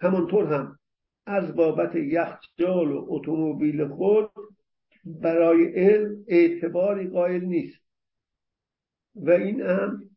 همانطور 0.00 0.54
هم 0.54 0.78
از 1.26 1.54
بابت 1.54 1.94
یخچال 1.94 2.92
و 2.92 3.06
اتومبیل 3.08 3.88
خود 3.88 4.30
برای 5.04 5.64
علم 5.66 6.24
اعتباری 6.28 7.08
قائل 7.08 7.44
نیست. 7.44 7.80
و 9.14 9.30
این 9.30 9.60
هم 9.60 10.10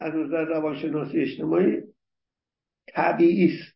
از 0.00 0.14
نظر 0.14 0.44
روانشناسی 0.44 1.20
اجتماعی 1.20 1.82
طبیعی 2.86 3.54
است. 3.54 3.74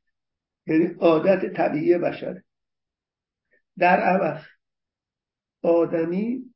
یعنی 0.67 0.87
عادت 0.87 1.53
طبیعی 1.57 1.99
بشره 1.99 2.45
در 3.79 4.01
عوض 4.01 4.45
آدمی 5.63 6.55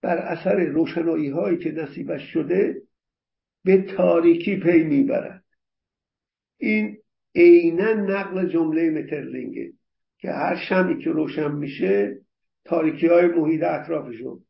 بر 0.00 0.18
اثر 0.18 0.64
روشنایی 0.64 1.30
هایی 1.30 1.58
که 1.58 1.70
نصیبش 1.72 2.32
شده 2.32 2.82
به 3.64 3.82
تاریکی 3.82 4.56
پی 4.56 4.82
می‌برد. 4.82 5.44
این 6.56 6.98
عینا 7.34 7.92
نقل 7.92 8.48
جمله 8.48 8.90
مترلینگه 8.90 9.72
که 10.18 10.30
هر 10.30 10.56
شمی 10.68 11.04
که 11.04 11.10
روشن 11.10 11.52
میشه 11.52 12.20
تاریکی 12.64 13.06
های 13.06 13.26
محیط 13.26 13.62
اطرافشون 13.62 14.44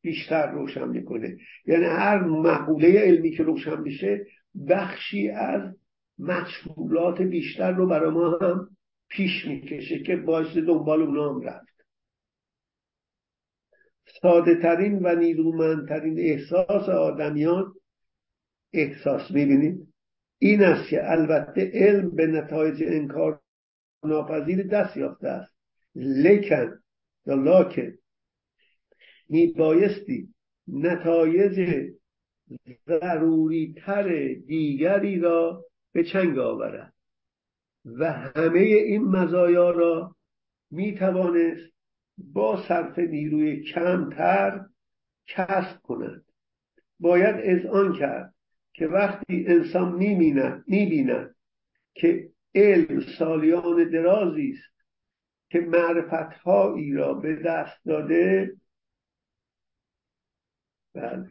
بیشتر 0.00 0.50
روشن 0.52 0.88
می‌کنه. 0.88 1.36
یعنی 1.66 1.84
هر 1.84 2.24
مقوله 2.24 3.00
علمی 3.00 3.30
که 3.30 3.42
روشن 3.42 3.80
میشه 3.80 4.26
بخشی 4.68 5.28
از 5.28 5.76
مشغولات 6.18 7.22
بیشتر 7.22 7.72
رو 7.72 7.86
برای 7.86 8.10
ما 8.10 8.38
هم 8.38 8.76
پیش 9.08 9.46
می‌کشه 9.46 9.98
که 9.98 10.16
باعث 10.16 10.56
دنبال 10.56 11.02
اونا 11.02 11.34
هم 11.34 11.40
رفت. 11.40 11.84
ساده 14.22 14.54
ترین 14.62 14.98
و 15.02 15.14
نیرومندترین 15.14 16.18
احساس 16.18 16.88
آدمیان 16.88 17.74
احساس 18.72 19.30
می‌بینید؟ 19.30 19.89
این 20.42 20.64
است 20.64 20.88
که 20.88 21.10
البته 21.10 21.70
علم 21.74 22.10
به 22.10 22.26
نتایج 22.26 22.82
انکار 22.86 23.40
ناپذیر 24.04 24.66
دست 24.66 24.96
یافته 24.96 25.28
است. 25.28 25.52
لیکن 25.94 26.78
یا 27.26 27.34
لاکن 27.34 27.92
میبایستی 29.28 30.34
نتایج 30.68 31.86
ضروری 32.86 33.74
تر 33.78 34.34
دیگری 34.46 35.18
را 35.18 35.64
به 35.92 36.04
چنگ 36.04 36.38
آورد 36.38 36.92
و 37.84 38.12
همه 38.12 38.58
این 38.58 39.04
مزایا 39.04 39.70
را 39.70 40.16
می 40.70 40.94
توانست 40.94 41.72
با 42.18 42.64
صرف 42.68 42.98
نیروی 42.98 43.62
کمتر 43.62 44.66
کسب 45.26 45.82
کند. 45.82 46.24
باید 47.00 47.66
آن 47.66 47.98
کرد 47.98 48.34
که 48.72 48.86
وقتی 48.86 49.44
انسان 49.48 49.92
می‌بیند 49.92 50.64
می‌بیند 50.66 51.34
که 51.94 52.30
علم 52.54 53.00
سالیان 53.18 53.90
درازی 53.90 54.54
است 54.56 54.86
که 55.50 55.60
معرفتهایی 55.60 56.92
را 56.92 57.14
به 57.14 57.36
دست 57.36 57.84
داده 57.84 58.52
بله. 60.94 61.30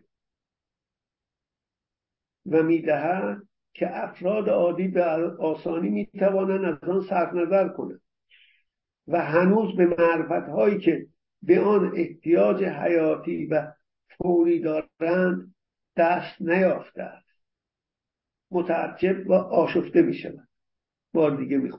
و 2.45 2.63
می‌دهد 2.63 3.41
که 3.73 4.03
افراد 4.03 4.49
عادی 4.49 4.87
به 4.87 5.03
آسانی 5.39 5.89
می‌توانند 5.89 6.65
از 6.65 6.89
آن 6.89 7.01
صرف 7.01 7.33
نظر 7.33 7.67
کنند 7.67 8.01
و 9.07 9.21
هنوز 9.25 9.75
به 9.75 9.85
معرفت 9.85 10.49
هایی 10.49 10.79
که 10.79 11.07
به 11.41 11.61
آن 11.61 11.91
احتیاج 11.95 12.63
حیاتی 12.63 13.45
و 13.45 13.71
فوری 14.17 14.59
دارند 14.59 15.55
دست 15.97 16.41
نیافته 16.41 17.11
متعجب 18.51 19.29
و 19.29 19.33
آشفته 19.33 20.01
می 20.01 20.13
شود 20.13 20.47
بار 21.13 21.37
دیگه 21.37 21.57
می 21.57 21.71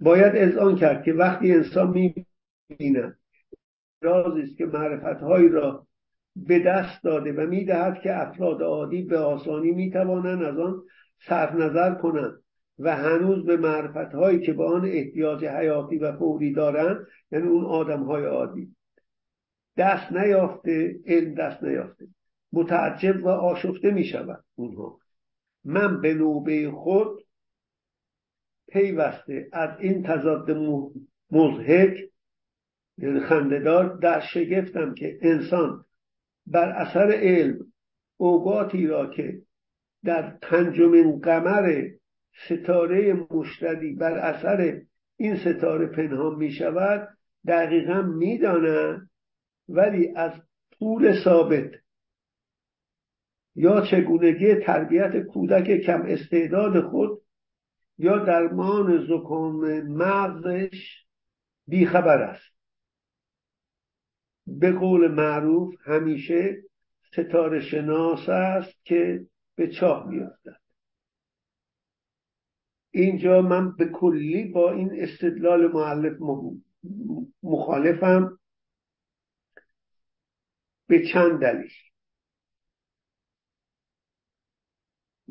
باید 0.00 0.58
آن 0.58 0.76
کرد 0.76 1.04
که 1.04 1.12
وقتی 1.12 1.52
انسان 1.52 1.90
می 1.90 2.26
بیند 2.78 3.18
رازی 4.00 4.42
است 4.42 4.56
که 4.56 4.66
معرفت 4.66 5.22
هایی 5.22 5.48
را 5.48 5.86
به 6.36 6.58
دست 6.58 7.04
داده 7.04 7.32
و 7.32 7.46
می‌دهد 7.46 8.00
که 8.00 8.20
افراد 8.20 8.62
عادی 8.62 9.02
به 9.02 9.18
آسانی 9.18 9.70
می‌توانند 9.70 10.42
از 10.42 10.58
آن 10.58 10.82
صرف 11.28 11.54
نظر 11.54 11.94
کنند 11.94 12.42
و 12.78 12.96
هنوز 12.96 13.44
به 13.44 13.56
معرفت 13.56 14.14
هایی 14.14 14.40
که 14.40 14.52
به 14.52 14.64
آن 14.64 14.84
احتیاج 14.84 15.44
حیاتی 15.44 15.98
و 15.98 16.16
فوری 16.16 16.52
دارند 16.52 17.06
یعنی 17.32 17.48
اون 17.48 17.64
آدم 17.64 18.02
های 18.02 18.24
عادی 18.24 18.76
دست 19.76 20.12
نیافته 20.12 21.00
علم 21.06 21.34
دست 21.34 21.62
نیافته 21.62 22.06
متعجب 22.52 23.24
و 23.24 23.28
آشفته 23.28 23.90
می 23.90 24.04
شود 24.04 24.44
اونها. 24.54 24.98
من 25.64 26.00
به 26.00 26.14
نوبه 26.14 26.70
خود 26.70 27.24
پیوسته 28.68 29.48
از 29.52 29.80
این 29.80 30.02
تضاد 30.02 30.50
مزهک 31.30 31.96
یعنی 32.98 33.20
خندهدار 33.20 33.96
در 33.96 34.20
شگفتم 34.20 34.94
که 34.94 35.18
انسان 35.22 35.84
بر 36.46 36.68
اثر 36.68 37.12
علم 37.12 37.58
اوقاتی 38.16 38.86
را 38.86 39.06
که 39.06 39.42
در 40.04 40.38
پنجمین 40.42 41.20
قمر 41.20 41.88
ستاره 42.48 43.26
مشتری 43.30 43.94
بر 43.94 44.18
اثر 44.18 44.80
این 45.16 45.36
ستاره 45.36 45.86
پنهان 45.86 46.34
می 46.34 46.50
شود 46.50 47.08
دقیقا 47.46 48.02
می‌دانند 48.02 49.10
ولی 49.68 50.08
از 50.16 50.32
طول 50.78 51.24
ثابت 51.24 51.70
یا 53.54 53.80
چگونگی 53.80 54.54
تربیت 54.54 55.16
کودک 55.26 55.80
کم 55.80 56.02
استعداد 56.06 56.80
خود 56.80 57.22
یا 57.98 58.18
درمان 58.18 59.06
زکام 59.06 59.80
مغزش 59.80 61.04
بیخبر 61.66 62.22
است. 62.22 62.54
به 64.46 64.72
قول 64.72 65.10
معروف 65.10 65.74
همیشه 65.84 66.56
ستاره 67.12 67.60
شناس 67.60 68.28
است 68.28 68.84
که 68.84 69.26
به 69.54 69.68
چاه 69.68 70.08
میافتد. 70.08 70.60
اینجا 72.90 73.42
من 73.42 73.76
به 73.76 73.88
کلی 73.88 74.44
با 74.44 74.72
این 74.72 74.90
استدلال 75.02 75.72
معلف 75.72 76.16
مخالفم. 77.42 78.38
به 80.86 81.06
چند 81.12 81.40
دلیل. 81.40 81.70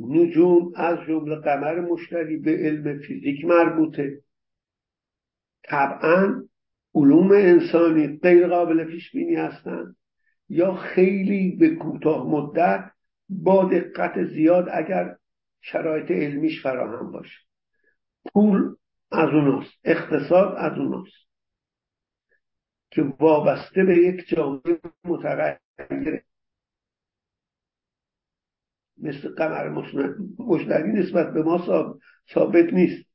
نجوم 0.03 0.71
از 0.75 0.97
جمله 1.07 1.35
قمر 1.35 1.79
مشتری 1.79 2.37
به 2.37 2.51
علم 2.51 2.99
فیزیک 2.99 3.45
مربوطه. 3.45 4.21
طبعا 5.63 6.43
علوم 6.95 7.31
انسانی 7.31 8.07
غیر 8.07 8.47
قابل 8.47 8.83
پیش 8.83 9.11
بینی 9.11 9.35
هستند 9.35 9.95
یا 10.49 10.73
خیلی 10.73 11.55
به 11.55 11.75
کوتاه 11.75 12.27
مدت 12.27 12.91
با 13.29 13.65
دقت 13.65 14.23
زیاد 14.23 14.67
اگر 14.73 15.15
شرایط 15.61 16.11
علمیش 16.11 16.63
فراهم 16.63 17.11
باشه. 17.11 17.39
پول 18.33 18.75
از 19.11 19.29
اوناست 19.29 19.73
اقتصاد 19.83 20.55
از 20.57 20.77
اوناست 20.77 21.27
که 22.91 23.01
وابسته 23.19 23.83
به 23.83 23.97
یک 23.97 24.27
جامعه 24.27 24.79
متغیره 25.05 26.23
مثل 28.97 29.35
قمر 29.35 29.69
مشتری 30.39 30.91
نسبت 30.91 31.33
به 31.33 31.43
ما 31.43 31.65
ثابت 32.33 32.73
نیست. 32.73 33.05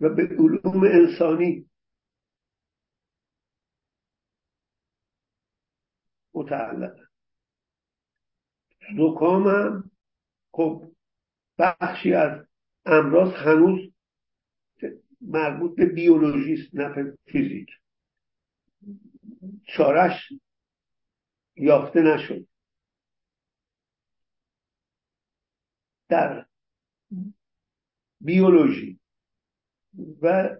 و 0.00 0.08
به 0.08 0.22
علوم 0.22 0.84
انسانی 0.84 1.70
متعلق. 6.34 6.96
زکام 8.98 9.48
هم 9.48 9.90
خب 10.52 10.92
بخشی 11.58 12.14
از 12.14 12.46
امراض 12.86 13.34
هنوز 13.34 13.92
مربوط 15.20 15.76
به 15.76 15.86
بیولوژیست 15.86 16.74
نه 16.74 17.16
فیزیک. 17.24 17.68
چارش 19.64 20.32
یافته 21.56 22.00
نشد. 22.02 22.49
در 26.10 26.46
بیولوژی 28.20 29.00
و 30.22 30.56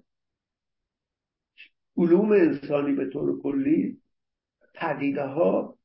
علوم 1.97 2.33
انسانی 2.33 2.93
به 2.93 3.11
طور 3.13 3.43
کلی 3.43 4.01
پدیده 4.75 5.25
ها 5.25 5.79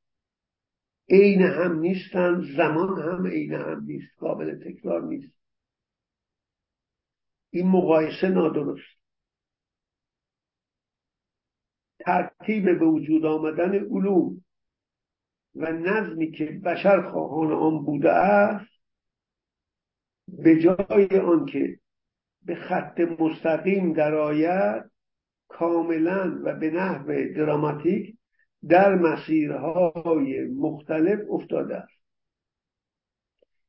عین 1.10 1.42
هم 1.42 1.80
نیستن 1.80 2.42
زمان 2.58 3.02
هم 3.02 3.28
عین 3.28 3.54
هم 3.54 3.84
نیست 3.84 4.20
قابل 4.20 4.60
تکرار 4.64 5.04
نیست. 5.04 5.36
این 7.50 7.68
مقایسه 7.68 8.30
نادرست. 8.30 8.96
ترتیب 12.00 12.66
به 12.80 12.86
وجود 12.86 13.26
آمدن 13.26 13.76
علوم 13.76 14.46
و 15.56 15.72
نظمی 15.72 16.32
که 16.32 16.46
بشر 16.46 17.12
خواهان 17.12 17.52
آن 17.52 17.86
بوده 17.86 18.12
است 18.12 18.75
به 20.28 20.60
جای 20.60 21.20
آنکه 21.20 21.80
به 22.42 22.56
خط 22.56 23.00
مستقیم 23.00 23.94
درآید 23.94 24.92
کاملا 25.48 26.42
و 26.44 26.60
به 26.60 26.72
نحو 26.72 27.34
دراماتیک 27.36 28.18
در 28.70 28.96
مسیرهای 28.96 30.46
مختلف 30.46 31.20
افتاده 31.30 31.76
است. 31.76 32.02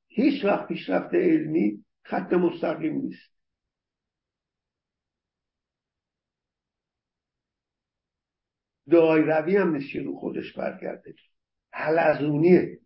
هیچ 0.08 0.44
وقت 0.44 0.68
پیشرفت 0.68 1.14
علمی 1.14 1.84
خط 2.02 2.32
مستقیم 2.32 2.96
نیست. 2.96 3.36
دایروی 8.90 9.56
هم 9.56 9.76
نیست 9.76 9.96
رو 9.96 10.16
خودش 10.16 10.52
برگرده. 10.52 11.14
حلزونیه. 11.72 12.80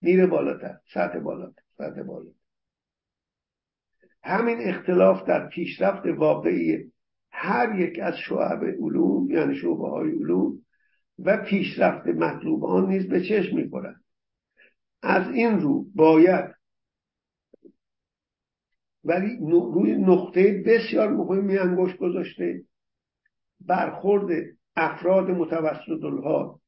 میره 0.00 0.26
بالاتر 0.26 0.78
سطح 0.94 1.18
بالاتر. 1.18 1.62
سطح 1.82 2.02
بالاتر 2.02 2.36
همین 4.22 4.58
اختلاف 4.60 5.24
در 5.24 5.48
پیشرفت 5.48 6.06
واقعی 6.06 6.92
هر 7.30 7.80
یک 7.80 7.98
از 7.98 8.14
شعب 8.28 8.64
علوم 8.64 9.30
یعنی 9.30 9.54
شعبه 9.56 9.88
های 9.88 10.10
علوم 10.10 10.58
و 11.18 11.36
پیشرفت 11.36 12.06
مطلوب 12.06 12.64
آن 12.64 12.88
نیز 12.88 13.08
به 13.08 13.20
چشم 13.20 13.56
می‌خورد. 13.56 13.96
از 15.02 15.34
این 15.34 15.60
رو 15.60 15.86
باید 15.94 16.54
ولی 19.04 19.38
روی 19.50 19.96
نقطه 19.96 20.62
بسیار 20.66 21.08
مهمی 21.10 21.58
انگشت 21.58 21.96
گذاشته 21.96 22.62
برخورد 23.60 24.44
افراد 24.76 25.30
متوسط 25.30 26.04
الحال 26.04 26.58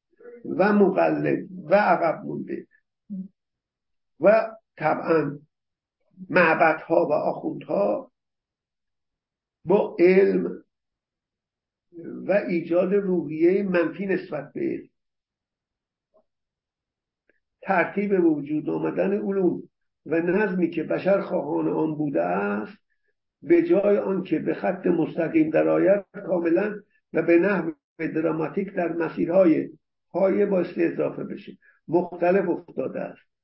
و 0.45 0.73
مقلد 0.73 1.47
و 1.65 1.75
عقب 1.75 2.25
مونده 2.25 2.67
و 4.19 4.51
طبعا 4.77 5.39
معبدها 6.29 7.05
و 7.05 7.13
آخوندها 7.13 8.11
با 9.65 9.95
علم 9.99 10.63
و 12.27 12.31
ایجاد 12.31 12.93
روحیه 12.93 13.63
منفی 13.63 14.05
نسبت 14.05 14.53
به 14.53 14.61
علم. 14.61 14.89
ترتیب 17.61 18.25
وجود 18.25 18.69
آمدن 18.69 19.13
علوم 19.13 19.63
و 20.05 20.15
نظمی 20.15 20.69
که 20.69 20.83
بشر 20.83 21.21
خواهان 21.21 21.67
آن 21.67 21.95
بوده 21.95 22.21
است 22.21 22.77
به 23.41 23.63
جای 23.63 23.97
آنکه 23.97 24.39
به 24.39 24.53
خط 24.53 24.87
مستقیم 24.87 25.49
درآید 25.49 26.05
کاملا 26.25 26.75
و 27.13 27.21
به 27.21 27.39
نحو 27.39 27.71
دراماتیک 27.99 28.73
در 28.73 28.93
مسیرهای 28.93 29.69
های 30.13 30.45
باسته 30.45 30.81
اضافه 30.93 31.23
بشه. 31.23 31.57
مختلف 31.87 32.49
افتاده 32.49 32.99
است. 32.99 33.34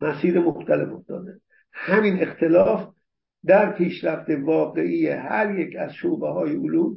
مسیر 0.00 0.40
مختلف 0.40 0.92
افتاده. 0.92 1.40
همین 1.72 2.22
اختلاف 2.22 2.94
در 3.46 3.72
پیشرفت 3.72 4.30
واقعی 4.30 5.08
هر 5.08 5.58
یک 5.58 5.76
از 5.76 5.92
شعبه 5.92 6.28
های 6.28 6.56
علوم 6.56 6.96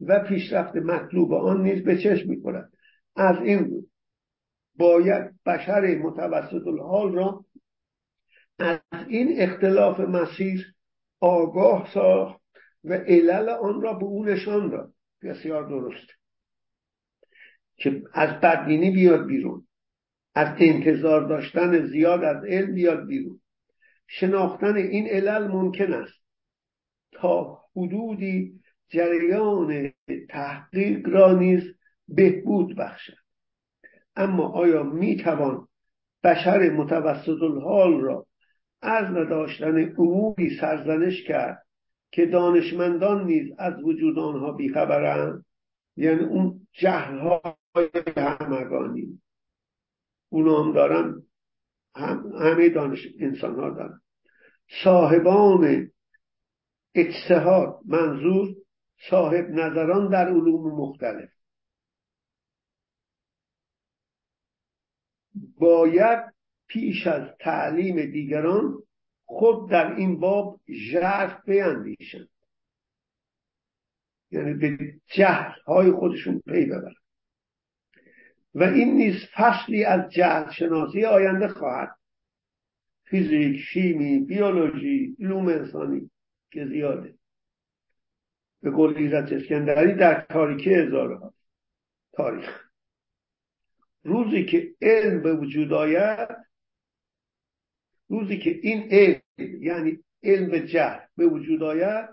و 0.00 0.24
پیشرفت 0.24 0.76
مطلوب 0.76 1.32
آن 1.32 1.62
نیز 1.62 1.84
به 1.84 1.98
چشم 1.98 2.28
می 2.28 2.42
از 3.16 3.36
این 3.42 3.58
رو 3.58 3.82
باید 4.76 5.30
بشر 5.46 5.98
متوسط 5.98 6.66
الحال 6.66 7.12
را 7.12 7.44
از 8.58 8.80
این 9.08 9.40
اختلاف 9.40 10.00
مسیر 10.00 10.74
آگاه 11.20 11.90
ساخت 11.94 12.40
و 12.84 12.92
علل 12.92 13.48
آن 13.48 13.80
را 13.80 13.94
به 13.94 14.04
او 14.04 14.24
نشان 14.24 14.70
داد. 14.70 14.92
بسیار 15.22 15.68
درست. 15.68 16.06
که 17.76 18.02
از 18.12 18.40
بدبینی 18.40 18.90
بیاد 18.90 19.26
بیرون. 19.26 19.66
از 20.34 20.56
انتظار 20.58 21.28
داشتن 21.28 21.86
زیاد 21.86 22.24
از 22.24 22.44
علم 22.44 22.74
بیاد 22.74 23.06
بیرون. 23.06 23.40
شناختن 24.06 24.76
این 24.76 25.06
علل 25.06 25.48
ممکن 25.48 25.92
است 25.92 26.20
تا 27.12 27.58
حدودی 27.76 28.52
جریان 28.88 29.92
تحقیق 30.28 31.08
را 31.08 31.38
نیز 31.38 31.62
بهبود 32.08 32.76
بخشد. 32.76 33.16
اما 34.16 34.48
آیا 34.48 34.82
می‌توان 34.82 35.68
بشر 36.24 36.70
متوسط 36.70 37.42
الحال 37.42 38.00
را 38.00 38.26
از 38.82 39.04
نداشتن 39.04 39.94
اموری 39.98 40.58
سرزنش 40.60 41.22
کرد 41.22 41.62
که 42.12 42.26
دانشمندان 42.26 43.26
نیز 43.26 43.52
از 43.58 43.82
وجود 43.84 44.18
آنها 44.18 44.52
بیخبرند؟ 44.52 45.44
یعنی 45.96 46.24
اون 46.24 46.66
جهلهای 46.72 47.88
همگانی. 48.16 49.20
اونا 50.30 50.62
هم 50.62 50.72
دارن 50.72 51.22
هم 51.94 52.32
همه 52.40 52.68
دانش 52.68 52.98
انسان 53.20 53.54
ها 53.54 53.70
دارن. 53.70 54.00
صاحبان 54.84 55.90
اجتهاد 56.94 57.80
منظور 57.84 58.56
صاحب 59.10 59.44
نظران 59.50 60.10
در 60.10 60.28
علوم 60.28 60.80
مختلف. 60.80 61.30
باید 65.58 66.20
پیش 66.66 67.06
از 67.06 67.28
تعلیم 67.40 68.12
دیگران 68.12 68.82
خود 69.24 69.70
در 69.70 69.96
این 69.96 70.20
باب 70.20 70.60
ژرف 70.92 71.44
بیندیشند 71.44 72.28
یعنی 74.30 74.54
به 74.54 74.94
جهل 75.06 75.60
های 75.66 75.92
خودشون 75.92 76.40
پی 76.40 76.66
ببرن. 76.66 76.99
و 78.54 78.62
این 78.62 78.94
نیز 78.94 79.14
فصلی 79.34 79.84
از 79.84 80.10
جهل 80.12 80.50
شناسی 80.50 81.04
آینده 81.04 81.48
خواهد. 81.48 81.96
فیزیک، 83.04 83.60
شیمی، 83.60 84.18
بیولوژی، 84.18 85.16
علوم 85.20 85.48
انسانی 85.48 86.10
که 86.50 86.66
زیاده. 86.66 87.14
به 88.62 88.70
قول 88.70 88.96
ایزت 88.96 89.32
اسکندری 89.32 89.94
در 89.94 90.20
تاریکی 90.20 90.74
هزاره 90.74 91.18
تاریخ. 92.12 92.70
روزی 94.04 94.44
که 94.44 94.74
علم 94.82 95.22
به 95.22 95.34
وجود 95.34 95.72
آید 95.72 96.28
روزی 98.08 98.38
که 98.38 98.50
این 98.62 98.88
علم 98.90 99.20
یعنی 99.60 99.98
علم 100.22 100.58
جهل 100.58 101.00
به 101.16 101.26
وجود 101.26 101.62
آید 101.62 102.08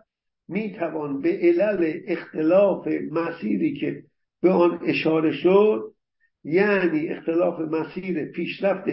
می‌توان 0.47 1.21
به 1.21 1.39
علل 1.41 2.01
اختلاف 2.07 2.87
مسیری 3.11 3.73
که 3.73 4.03
به 4.41 4.49
آن 4.51 4.79
اشاره 4.85 5.31
شد 5.31 5.95
یعنی 6.47 7.07
اختلاف 7.07 7.59
مسیر 7.59 8.31
پیشرفت 8.31 8.89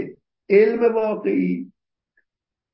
علم 0.49 0.95
واقعی 0.95 1.73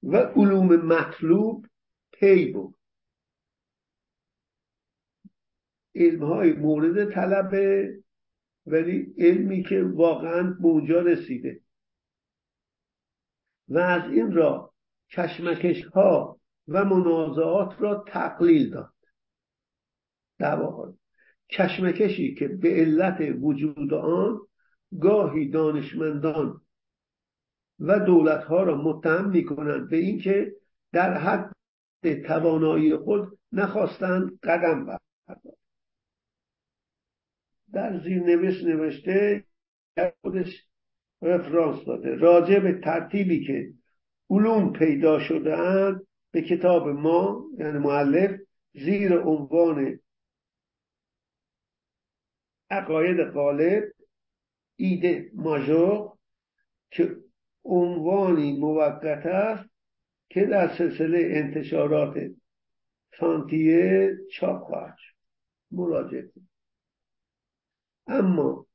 و 0.02 0.16
علوم 0.16 0.76
مطلوب 0.76 1.66
پی 2.12 2.52
بود. 2.52 2.74
علم 5.94 6.24
های 6.24 6.52
مورد 6.52 7.14
طلبه 7.14 7.94
ولی 8.66 9.14
علمی 9.18 9.62
که 9.62 9.82
واقعا 9.82 10.42
به 10.42 10.66
اونجا 10.66 11.00
رسیده. 11.00 11.60
و 13.68 13.78
از 13.78 14.12
این 14.12 14.32
را 14.32 14.74
کشمکش 15.10 15.84
ها 15.84 16.40
و 16.68 16.84
منازعات 16.84 17.80
را 17.80 18.04
تقلیل 18.08 18.70
داد. 18.70 18.94
دواها 20.38 20.94
کشمکشی 21.50 22.34
که 22.34 22.48
به 22.48 22.68
علت 22.68 23.36
وجود 23.40 23.94
آن 23.94 24.49
گاهی 25.00 25.48
دانشمندان 25.48 26.60
و 27.78 27.98
دولتها 27.98 28.62
را 28.62 28.82
متهم 28.82 29.30
می 29.30 29.44
کنند 29.44 29.90
به 29.90 29.96
اینکه 29.96 30.56
در 30.92 31.18
حد 31.18 31.52
توانایی 32.26 32.96
خود 32.96 33.38
نخواستند 33.52 34.38
قدم 34.42 34.86
بردارند. 34.86 35.56
در 37.72 38.00
زیر 38.04 38.22
نوشت 38.22 38.64
نوشته 38.64 39.44
خودش 40.20 40.66
رفرانس 41.22 41.84
داده 41.84 42.14
راجع 42.14 42.58
به 42.58 42.80
ترتیبی 42.84 43.46
که 43.46 43.72
علوم 44.30 44.72
پیدا 44.72 45.18
شده 45.18 45.56
اند 45.58 46.06
به 46.32 46.42
کتاب 46.42 46.88
ما 46.88 47.44
یعنی 47.58 47.78
معلف 47.78 48.40
زیر 48.74 49.18
عنوان 49.18 49.98
عقاید 52.70 53.20
غالب 53.20 53.82
ایده 54.80 55.30
ماژور 55.34 56.12
که 56.90 57.16
عنوانی 57.64 58.58
موقت 58.58 59.26
است 59.26 59.70
که 60.28 60.44
در 60.44 60.78
سلسله 60.78 61.18
انتشارات 61.32 62.14
سانتیه 63.20 64.16
چاپ 64.32 64.62
خواهد 64.62 64.96
شد. 64.98 65.14
مراجعه 65.70 66.30
اما 68.06 68.66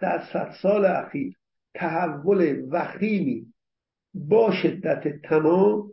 در 0.00 0.24
صد 0.32 0.54
سال 0.62 0.84
اخیر 0.84 1.36
تحول 1.74 2.66
وخیمی 2.70 3.52
با 4.14 4.52
شدت 4.62 5.22
تمام 5.22 5.92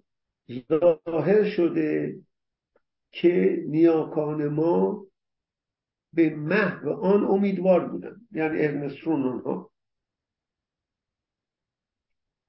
ظاهر 0.69 1.49
شده 1.49 2.15
که 3.11 3.63
نیاکان 3.67 4.47
ما 4.47 5.05
به 6.15 6.35
محو 6.35 6.89
آن 6.89 7.23
امیدوار 7.23 7.87
بودن 7.87 8.15
یعنی 8.31 8.61
ارنسترون 8.61 9.41
ها 9.41 9.71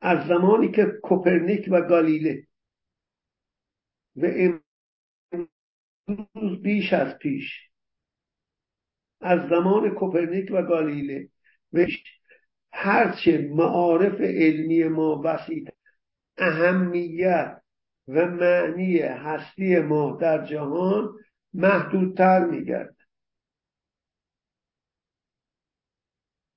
از 0.00 0.28
زمانی 0.28 0.70
که 0.70 0.86
کوپرنیک 1.02 1.68
و 1.70 1.80
گالیله 1.80 2.46
و 4.16 4.26
امروز 6.08 6.62
بیش 6.62 6.92
از 6.92 7.18
پیش 7.18 7.70
از 9.20 9.48
زمان 9.48 9.94
کوپرنیک 9.94 10.50
و 10.52 10.62
گالیله 10.62 11.28
و 11.72 11.86
هرچه 12.72 13.48
معارف 13.52 14.20
علمی 14.20 14.84
ما 14.84 15.22
وسیع 15.24 15.68
اهمیت 16.38 17.62
و 18.08 18.26
معنی 18.26 18.98
هستی 18.98 19.78
ما 19.78 20.18
در 20.20 20.46
جهان 20.46 21.14
محدودتر 21.54 22.44
میگرد 22.44 22.95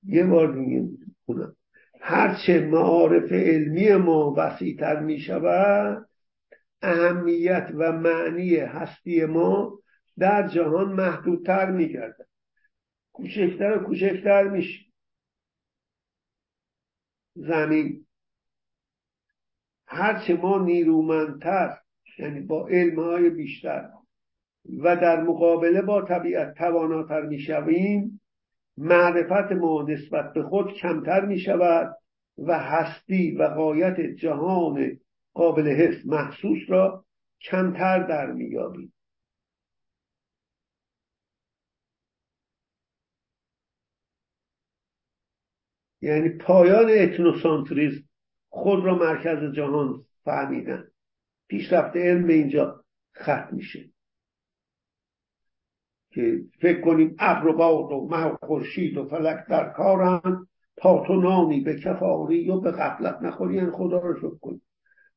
یه 0.10 0.24
بار 0.24 0.54
دیگه 0.54 0.88
کنم 1.28 1.56
هرچه 2.02 2.66
معارف 2.66 3.32
علمی 3.32 3.96
ما 3.96 4.34
وسیعتر 4.38 5.00
می 5.00 5.20
شود 5.20 6.10
اهمیت 6.82 7.72
و 7.74 7.92
معنی 7.92 8.56
هستی 8.56 9.26
ما 9.26 9.80
در 10.18 10.48
جهان 10.48 10.92
محدودتر 10.92 11.72
می 11.72 11.94
گردد 11.94 12.28
کوچکتر 13.14 13.78
و 13.78 13.84
کوچکتر 13.84 14.44
میشه 14.44 14.86
زمین. 17.36 18.06
هرچه 19.88 20.34
ما 20.34 20.64
نیرومندتر 20.64 21.78
یعنی 22.20 22.40
با 22.40 22.68
علمهای 22.68 23.30
بیشتر 23.30 23.90
و 24.84 24.96
در 24.96 25.24
مقابله 25.24 25.82
با 25.82 26.02
طبیعت 26.02 26.54
تواناتر 26.54 27.22
می‌شویم 27.22 28.19
معرفت 28.80 29.52
ما 29.52 29.82
نسبت 29.82 30.34
به 30.34 30.44
خود 30.44 30.74
کمتر 30.74 31.26
می 31.26 31.40
شود 31.40 31.96
و 32.38 32.60
هستی 32.60 33.32
و 33.32 33.44
قایت 33.44 34.02
جهان 34.02 35.00
قابل 35.34 35.68
حس 35.68 36.06
محسوس 36.06 36.60
را 36.68 37.06
کمتر 37.42 38.04
در 38.04 38.32
میابیم 38.32 38.94
یعنی 46.02 46.30
پایان 46.30 46.90
اتنوسانتریزم 46.90 48.04
خود 48.50 48.86
را 48.86 48.96
مرکز 48.96 49.56
جهان 49.56 50.06
فهمیدن. 50.24 50.92
پیشرفت 51.48 51.96
علم 51.96 52.28
به 52.28 52.34
اینجا 52.34 52.84
ختم 53.16 53.50
میشه. 53.52 53.90
که 56.12 56.42
فکر 56.62 56.82
کنیم 56.82 57.16
ابر 57.20 57.48
و 57.48 57.54
باد 57.54 57.92
و 57.92 58.08
مه 58.12 58.26
و 58.26 58.36
خورشید 58.42 58.98
و 58.98 59.06
فلک 59.06 59.46
در 59.50 59.70
کارن 59.70 60.48
تا 60.78 61.04
تو 61.08 61.16
نانی 61.16 61.62
به 61.62 61.80
کفاری 61.80 62.50
و 62.50 62.60
به 62.60 62.72
غفلت 62.72 63.22
نخوری 63.22 63.56
یعنی 63.56 63.72
خدا 63.72 64.00
رو 64.00 64.18
شکر 64.18 64.38
کنیم. 64.42 64.62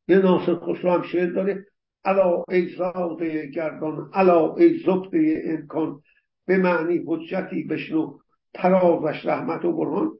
یه 0.09 0.19
ناصر 0.19 0.55
خسرو 0.55 0.91
هم 0.91 1.03
شعر 1.03 1.31
داره 1.31 1.67
الا 2.05 2.45
ای 2.49 2.69
زاده 2.69 3.47
گردان 3.47 4.11
الا 4.15 4.55
ای 4.55 4.79
زبده 4.79 5.43
امکان 5.47 6.03
به 6.47 6.59
معنی 6.59 7.05
حجتی 7.07 7.65
بشنو 7.65 8.19
ترازش 8.55 9.27
رحمت 9.27 9.65
و 9.65 9.73
برهان. 9.73 10.19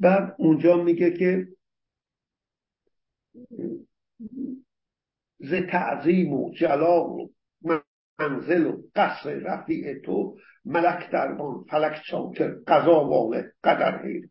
بعد 0.00 0.34
اونجا 0.38 0.82
میگه 0.82 1.10
که 1.10 1.48
ز 5.38 5.54
تعظیم 5.70 6.32
و 6.32 6.54
جلال 6.54 7.10
و 7.10 7.28
منزل 8.22 8.66
و 8.66 8.82
قصر 8.94 9.34
رفیع 9.34 10.00
تو 10.04 10.36
ملک 10.64 11.10
دربان 11.10 11.64
فلک 11.70 12.02
چاکر 12.06 12.54
قضا 12.66 13.04
واله 13.08 13.52
قدر 13.64 14.06
هیر 14.06 14.28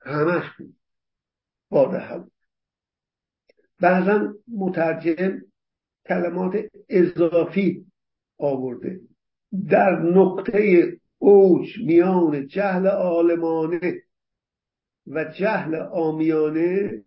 همش 0.00 0.44
باده 1.70 1.98
هم 1.98 2.30
بعضا 3.80 4.34
مترجم 4.48 5.40
کلمات 6.08 6.54
اضافی 6.88 7.86
آورده. 8.38 9.00
در 9.70 9.90
نقطه 9.90 10.82
اوج 11.18 11.66
میان 11.86 12.46
جهل 12.46 12.86
عالمانه 12.86 14.02
و 15.10 15.24
جهل 15.24 15.74
آمیانه 15.74 17.04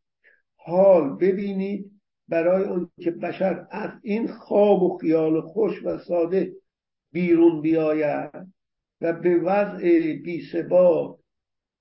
حال 0.57 1.17
ببینید 1.17 2.01
برای 2.29 2.65
اون 2.65 2.91
که 3.01 3.11
بشر 3.11 3.67
از 3.71 3.91
این 4.03 4.29
خواب 4.29 4.83
و 4.83 4.99
خیال 4.99 5.41
خوش 5.41 5.85
و 5.85 5.99
ساده 5.99 6.53
بیرون 7.13 7.61
بیاید 7.61 8.31
و 9.01 9.13
به 9.13 9.37
وضع 9.37 10.13
بیثبات 10.25 11.19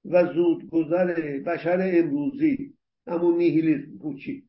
و 0.05 0.33
زودگذر 0.33 1.39
بشر 1.39 1.91
امروزی 1.93 2.73
همون 3.07 3.37
نیهیلیسم 3.37 3.97
پوچی 4.01 4.43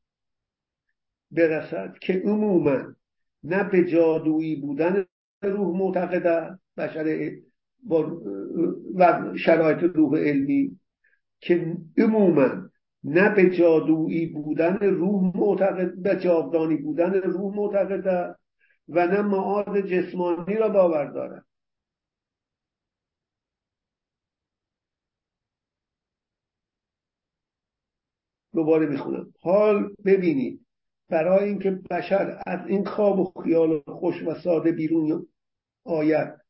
برسد 1.30 1.99
که 2.01 2.22
عموما 2.24 2.95
نه 3.43 3.64
به 3.64 3.85
جادویی 3.85 4.57
بودن 4.57 5.05
روح 5.43 5.78
معتقد 5.78 6.26
است 6.26 6.61
بشر 6.76 7.30
با 7.85 8.22
شرایط 9.45 9.78
روح 9.97 10.18
علمی 10.18 10.80
که 11.41 11.76
عموما 11.99 12.70
نه 13.05 13.35
به 13.35 13.51
جادویی 13.57 14.26
بودن 14.26 14.76
روح 14.76 15.37
معتقد 15.37 15.95
به 16.03 16.20
جاودانی 16.24 16.76
بودن 16.76 17.14
روح 17.14 17.57
معتقد 17.57 18.37
و 18.89 19.07
نه 19.07 19.22
معاد 19.22 19.80
جسمانی 19.80 20.55
را 20.55 20.68
باور 20.68 21.05
دارد. 21.05 21.45
دوباره 28.55 28.87
می‌خونم. 28.87 29.32
حال 29.41 29.95
ببینید. 30.05 30.66
برای 31.09 31.49
اینکه 31.49 31.70
بشر 31.91 32.43
از 32.47 32.66
این 32.68 32.85
خواب 32.85 33.18
و 33.18 33.43
خیال 33.43 33.82
خوش 33.87 34.22
و 34.22 34.35
ساده 34.35 34.72
بیرون 34.72 35.28
آید 35.85 36.43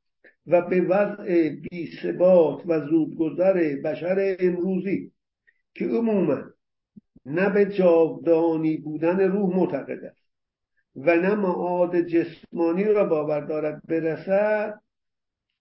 و 0.46 0.62
به 0.62 0.80
وضع 0.80 1.48
بیثبات 1.48 2.62
و 2.66 2.86
زودگذر 2.86 3.76
بشر 3.84 4.36
امروزی 4.38 5.12
که 5.74 5.84
عموما 5.84 6.42
نه 7.26 7.50
به 7.50 7.66
جاودانی 7.66 8.76
بودن 8.76 9.20
روح 9.20 9.56
معتقد 9.56 10.04
است 10.04 10.24
و 10.96 11.16
نه 11.16 11.34
معاد 11.34 12.00
جسمانی 12.00 12.84
را 12.84 13.04
باور 13.04 13.40
دارد 13.40 13.82
برسد 13.88 14.80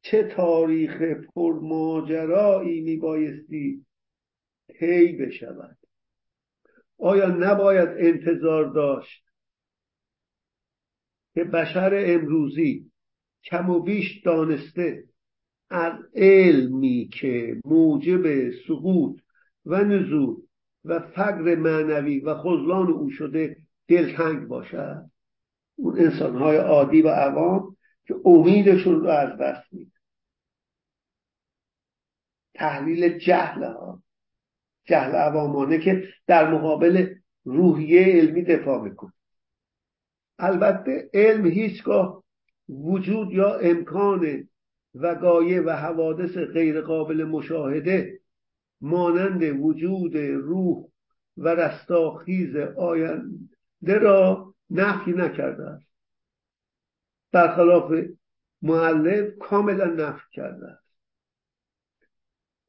چه 0.02 0.24
تاریخ 0.24 1.02
پرماجرایی 1.36 2.82
میبایستی 2.82 3.86
طی 4.80 5.12
بشود. 5.16 5.78
آیا 6.98 7.28
نباید 7.28 7.90
انتظار 7.90 8.66
داشت 8.66 9.24
که 11.34 11.44
بشر 11.44 12.04
امروزی 12.06 12.92
کم 13.44 13.70
و 13.70 13.80
بیش 13.80 14.22
دانسته 14.26 15.04
از 15.70 15.94
علمی 16.16 17.10
که 17.14 17.62
موجب 17.66 18.52
سقوط 18.68 19.20
و 19.66 19.84
نزول 19.84 20.36
و 20.86 21.00
فقر 21.00 21.56
معنوی 21.56 22.20
و 22.20 22.36
خزلان 22.36 22.88
او 22.88 23.10
شده 23.10 23.58
دلتنگ 23.88 24.48
باشد. 24.48 25.10
اون 25.76 26.00
انسانهای 26.00 26.58
عادی 26.58 27.02
و 27.02 27.08
عوام 27.08 27.78
که 28.08 28.16
امیدشون 28.26 29.02
رو 29.02 29.08
از 29.08 29.38
دست 29.40 29.74
میده 29.74 29.92
تحلیل 32.54 33.18
جهل 33.18 33.64
ها. 33.64 34.04
جهل 34.86 35.16
عوامانه 35.16 35.80
که 35.80 36.04
در 36.28 36.54
مقابل 36.54 37.16
روحیه 37.44 38.06
علمی 38.06 38.44
دفاع 38.44 38.82
می‌کنه. 38.82 39.14
البته 40.40 41.10
علم 41.14 41.46
هیچگاه 41.46 42.23
وجود 42.70 43.32
یا 43.32 43.56
امکان 43.56 44.50
وقایع 44.96 45.62
و 45.66 45.70
حوادث 45.70 46.38
غیر 46.38 46.82
قابل 46.82 47.24
مشاهده 47.24 48.20
مانند 48.82 49.44
وجود 49.44 50.18
روح 50.18 50.86
و 51.38 51.48
رستاخیز 51.48 52.56
آینده 52.78 54.00
را 54.02 54.54
نفی 54.70 55.12
نکرده 55.12 55.64
است. 55.64 55.86
برخلاف 57.32 57.92
معلف 58.62 59.38
کاملا 59.40 59.86
نفی 59.86 60.26
کرده 60.32 60.68
است. 60.68 60.84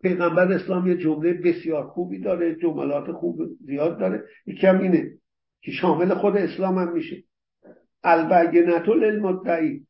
پیغمبر 0.02 0.52
اسلام 0.52 0.86
یه 0.86 0.96
جمله 0.96 1.32
بسیار 1.32 1.86
خوبی 1.86 2.18
داره 2.18 2.54
جملات 2.54 3.12
خوب 3.12 3.40
زیاد 3.60 3.98
داره. 3.98 4.24
یکم 4.46 4.80
اینه 4.80 5.18
که 5.60 5.70
شامل 5.70 6.14
خود 6.14 6.36
اسلام 6.36 6.78
هم 6.78 6.92
میشه. 6.92 7.24
البینت 8.04 8.88
للمدعی 8.88 9.86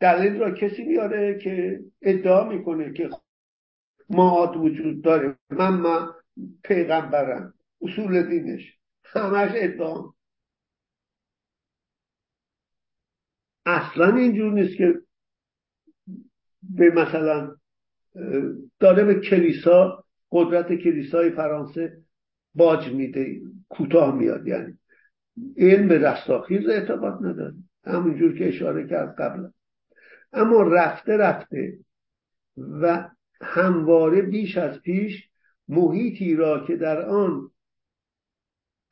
دلیل 0.00 0.40
را 0.40 0.50
کسی 0.50 0.84
میاره 0.84 1.38
که 1.38 1.80
ادعا 2.02 2.48
می‌کنه 2.48 2.92
که 2.92 3.10
معاد 4.10 4.56
وجود 4.56 5.02
داره. 5.02 5.36
من 5.50 5.74
من 5.74 6.08
پیغمبرم. 6.64 7.54
اصول 7.80 8.22
دینش. 8.22 8.78
همش 9.04 9.50
ادعا. 9.54 10.12
اصلا 13.66 14.16
اینجور 14.16 14.52
نیست 14.52 14.76
که 14.76 14.94
به 16.62 16.90
مثلا 16.90 17.56
داره 18.80 19.04
به 19.04 19.20
کلیسا 19.20 20.04
قدرت 20.30 20.72
کلیسای 20.72 21.30
فرانسه 21.30 22.02
باج 22.54 22.92
میده 22.92 23.40
کوتاه 23.68 24.14
میاد. 24.14 24.46
یعنی 24.46 24.78
علم 25.56 25.88
به 25.88 25.98
رستاخیز 25.98 26.68
اعتقاد 26.68 27.26
نداره 27.26 27.54
همونجور 27.84 28.38
که 28.38 28.48
اشاره 28.48 28.88
کرد 28.88 29.16
قبل. 29.20 29.48
اما 30.32 30.62
رفته 30.62 31.16
رفته 31.16 31.78
و 32.56 33.08
همواره 33.40 34.22
بیش 34.22 34.58
از 34.58 34.80
پیش 34.80 35.28
محیطی 35.68 36.34
را 36.34 36.66
که 36.66 36.76
در 36.76 37.08
آن 37.08 37.50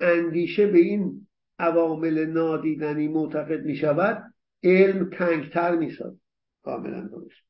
اندیشه 0.01 0.67
به 0.67 0.79
این 0.79 1.27
عوامل 1.59 2.27
نادیدنی 2.27 3.09
معتقد 3.09 3.65
می 3.65 3.77
شود 3.77 4.35
علم 4.63 5.11
تنگتر 5.11 5.77
می 5.77 5.91
ساد 5.91 6.17
کاملا 6.63 7.01
درست. 7.01 7.45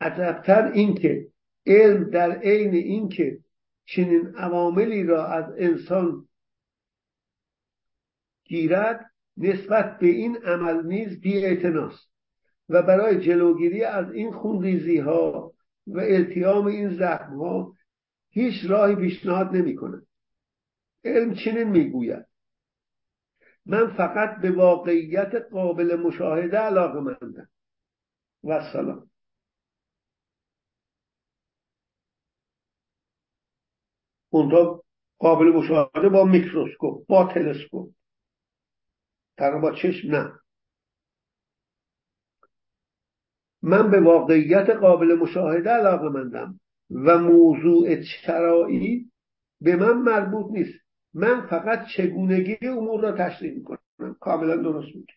عجبتر 0.00 0.72
اینکه 0.72 1.28
علم 1.66 2.10
در 2.10 2.38
عین 2.38 2.74
اینکه 2.74 3.38
چنین 3.88 4.36
عواملی 4.36 5.04
را 5.04 5.26
از 5.26 5.54
انسان 5.58 6.28
گیرد 8.44 9.10
نسبت 9.36 9.98
به 9.98 10.06
این 10.06 10.36
عمل 10.36 10.86
نیز 10.86 11.20
بی 11.20 11.56
و 12.68 12.82
برای 12.82 13.20
جلوگیری 13.20 13.84
از 13.84 14.12
این 14.12 14.32
خونریزی 14.32 14.98
ها 14.98 15.52
و 15.86 15.98
التیام 15.98 16.66
این 16.66 16.98
زخم 16.98 17.36
ها 17.36 17.74
هیچ 18.30 18.54
راهی 18.70 18.96
پیشنهاد 18.96 19.56
نمی 19.56 19.76
کند 19.76 20.06
علم 21.04 21.34
چنین 21.34 21.68
می‌گوید 21.68 22.26
من 23.66 23.96
فقط 23.96 24.40
به 24.40 24.50
واقعیت 24.50 25.34
قابل 25.50 25.96
مشاهده 25.96 26.58
علاقه 26.58 27.00
مندم 27.00 27.48
و 28.44 28.72
سلام 28.72 29.07
اونجا 34.30 34.82
قابل 35.18 35.44
مشاهده 35.44 36.08
با 36.08 36.24
میکروسکوپ 36.24 37.06
با 37.06 37.32
تلسکوپ. 37.34 37.90
در 39.36 39.58
با 39.58 39.74
چشم 39.74 40.10
نه. 40.10 40.32
من 43.62 43.90
به 43.90 44.00
واقعیت 44.00 44.70
قابل 44.70 45.14
مشاهده 45.14 45.70
علاقه 45.70 46.08
مندم 46.08 46.60
و 46.90 47.18
موضوع 47.18 48.02
چرایی 48.02 49.10
به 49.60 49.76
من 49.76 49.98
مربوط 49.98 50.52
نیست. 50.52 50.78
من 51.14 51.46
فقط 51.46 51.86
چگونگی 51.96 52.58
امور 52.62 53.00
را 53.00 53.12
تشریح 53.12 53.54
می‌کنم. 53.54 53.78
کاملا 54.20 54.56
درست 54.56 54.96
میگه. 54.96 55.14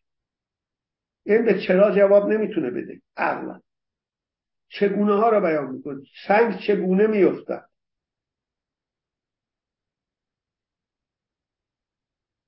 این 1.25 1.45
به 1.45 1.61
چرا 1.67 1.95
جواب 1.95 2.29
نمی‌تونه 2.29 2.69
بده. 2.69 3.01
عقلا. 3.17 3.61
چگونه 4.69 5.15
ها 5.15 5.29
را 5.29 5.39
بیان 5.39 5.71
می‌کنه. 5.71 6.01
سنگ 6.27 6.59
چگونه 6.67 7.07
میفتد 7.07 7.70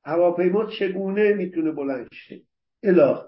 هواپیما 0.05 0.65
چگونه 0.65 1.33
می‌تونه 1.33 1.71
بلند 1.71 2.09
شه؟ 2.11 2.41
الاخ 2.83 3.25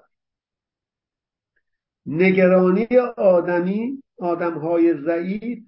نگرانی 2.05 2.87
آدمی 3.17 4.03
آدمهای 4.17 4.93
ضعیف 4.93 5.59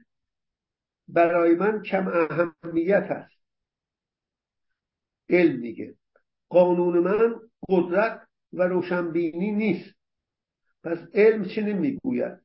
برای 1.08 1.56
من 1.56 1.82
کم 1.82 2.08
اهمیت 2.08 3.08
است. 3.10 3.38
علم 5.30 5.60
میگه. 5.60 5.96
قانون 6.50 7.00
من 7.00 7.36
قدرت 7.70 8.28
و 8.54 8.64
روشنبینی 8.64 9.52
نیست. 9.52 9.96
پس 10.84 10.98
علم 11.14 11.46
چنین 11.46 11.78
می‌گوید 11.78 12.38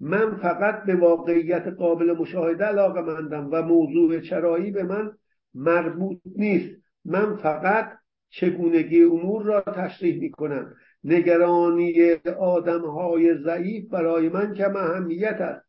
من 0.00 0.36
فقط 0.36 0.84
به 0.86 0.96
واقعیت 0.96 1.66
قابل 1.66 2.12
مشاهده 2.12 2.64
علاقه 2.64 3.00
مندم 3.00 3.48
و 3.52 3.62
موضوع 3.62 4.20
چرایی 4.20 4.70
به 4.70 4.82
من 4.82 5.18
مربوط 5.54 6.20
نیست. 6.24 6.85
من 7.06 7.36
فقط 7.36 7.98
چگونگی 8.30 9.02
امور 9.02 9.42
را 9.42 9.60
تشریح 9.60 10.20
می 10.20 10.30
کنم 10.30 10.74
نگرانی 11.04 12.12
آدم 12.38 12.80
های 12.80 13.34
ضعیف 13.44 13.90
برای 13.90 14.28
من 14.28 14.54
کم 14.54 14.76
اهمیت 14.76 15.40
است. 15.40 15.66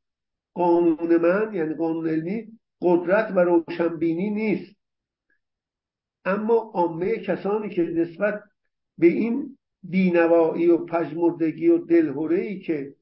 قانون 0.54 1.18
من 1.18 1.54
یعنی 1.54 1.74
قانون 1.74 2.10
علمی 2.10 2.48
قدرت 2.82 3.32
و 3.36 3.40
روشنبینی 3.40 4.30
نیست. 4.30 4.76
اما 6.26 6.72
عامه 6.74 7.18
کسانی 7.18 7.70
که 7.70 7.82
نسبت 7.82 8.44
به 8.98 9.08
این 9.08 9.58
بینوایی 9.84 10.68
و 10.68 10.86
پژمردگی 10.86 11.68
و 11.68 11.78
دلهوره 11.78 12.42
ای 12.42 12.60
که 12.60 12.94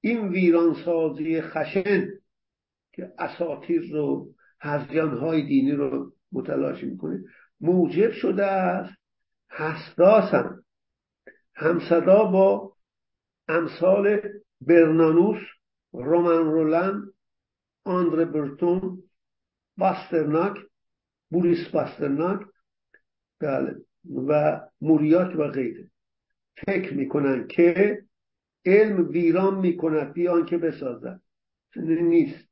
این 0.00 0.28
ویرانسازی 0.28 1.40
خشن 1.40 2.08
که 2.92 3.12
اساتیر 3.18 3.82
رو 3.92 4.34
های 5.20 5.46
دینی 5.46 5.72
رو 5.72 6.12
متلاشی 6.32 6.86
می‌کنه 6.86 7.24
موجب 7.62 8.12
شده 8.12 8.46
است 8.46 8.94
حساسم 9.48 10.64
همصدا 11.54 12.24
با 12.24 12.72
امثال 13.48 14.20
برنانوس 14.60 15.38
رومن 15.92 16.44
رولن 16.44 17.12
آندر 17.84 18.24
برتون 18.24 19.02
باسترناک 19.76 20.58
بوریس 21.30 21.68
باسترناک 21.68 22.40
بله 23.40 23.76
و 24.26 24.60
موریات 24.80 25.36
و 25.36 25.48
غیره. 25.48 25.90
فکر 26.66 26.94
می‌کنن 26.94 27.46
که 27.46 28.02
علم 28.66 29.08
ویران 29.08 29.54
می‌کند 29.54 30.12
بیان 30.12 30.46
که 30.46 30.58
بسازد 30.58 31.20
نیست. 31.76 32.48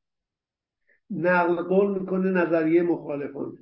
نقل 1.10 1.62
قول 1.62 2.00
می‌کنه 2.00 2.30
نظریه 2.30 2.82
مخالفانه. 2.82 3.58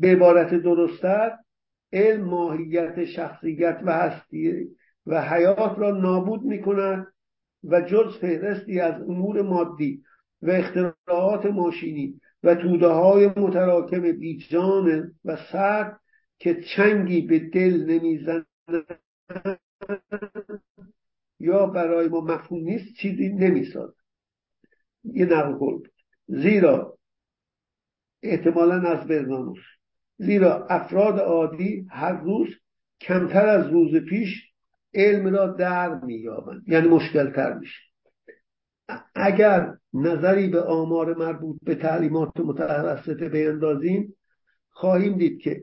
به 0.00 0.08
عبارت 0.08 0.54
درستتر 0.54 1.36
علم 1.92 2.24
ماهیت 2.24 3.04
شخصیت 3.04 3.80
و 3.84 3.92
هستی 3.92 4.68
و 5.06 5.22
حیات 5.22 5.78
را 5.78 5.90
نابود 5.90 6.42
می‌کند 6.42 7.06
و 7.64 7.80
جز 7.80 8.18
فهرستی 8.20 8.80
از 8.80 9.02
امور 9.02 9.42
مادی 9.42 10.02
و 10.42 10.50
اختراعات 10.50 11.46
ماشینی 11.46 12.20
و 12.42 12.54
توده 12.54 12.86
های 12.86 13.26
متراکم 13.26 14.12
بیجان 14.12 15.14
و 15.24 15.36
سرد 15.52 16.00
که 16.38 16.62
چنگی 16.76 17.20
به 17.20 17.38
دل 17.38 17.84
نمی‌زند 17.84 18.46
یا 21.40 21.66
برای 21.66 22.08
ما 22.08 22.20
مفهوم 22.20 22.64
نیست 22.64 22.94
چیزی 22.94 23.28
نمی‌سازد. 23.28 23.94
یه 25.04 25.24
نقل 25.24 25.52
قول 25.52 25.88
زیرا 26.26 26.98
احتمالا 28.22 28.80
از 28.90 29.06
برناموس. 29.06 29.79
زیرا 30.20 30.66
افراد 30.66 31.18
عادی 31.18 31.86
هر 31.90 32.12
روز 32.12 32.48
کمتر 33.00 33.46
از 33.46 33.66
روز 33.66 33.96
پیش 33.96 34.50
علم 34.94 35.34
را 35.34 35.46
در 35.46 35.94
مییابند. 35.94 36.62
یعنی 36.66 36.88
مشکل 36.88 37.30
تر 37.30 37.54
میشه. 37.58 37.80
اگر 39.14 39.74
نظری 39.94 40.48
به 40.48 40.62
آمار 40.62 41.14
مربوط 41.18 41.58
به 41.62 41.74
تعلیمات 41.74 42.40
متوسطه 42.40 43.28
بیندازیم 43.28 44.16
خواهیم 44.70 45.18
دید 45.18 45.40
که 45.40 45.62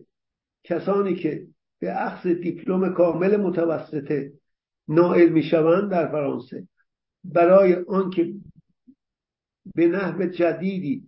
کسانی 0.63 1.15
که 1.15 1.47
به 1.79 2.05
اخذ 2.05 2.27
دیپلم 2.27 2.93
کامل 2.93 3.37
متوسطه 3.37 4.31
نائل 4.87 5.29
می‌شوند 5.29 5.91
در 5.91 6.07
فرانسه 6.11 6.67
برای 7.23 7.73
آنکه 7.73 8.33
به 9.75 9.87
نحو 9.87 10.25
جدیدی 10.25 11.07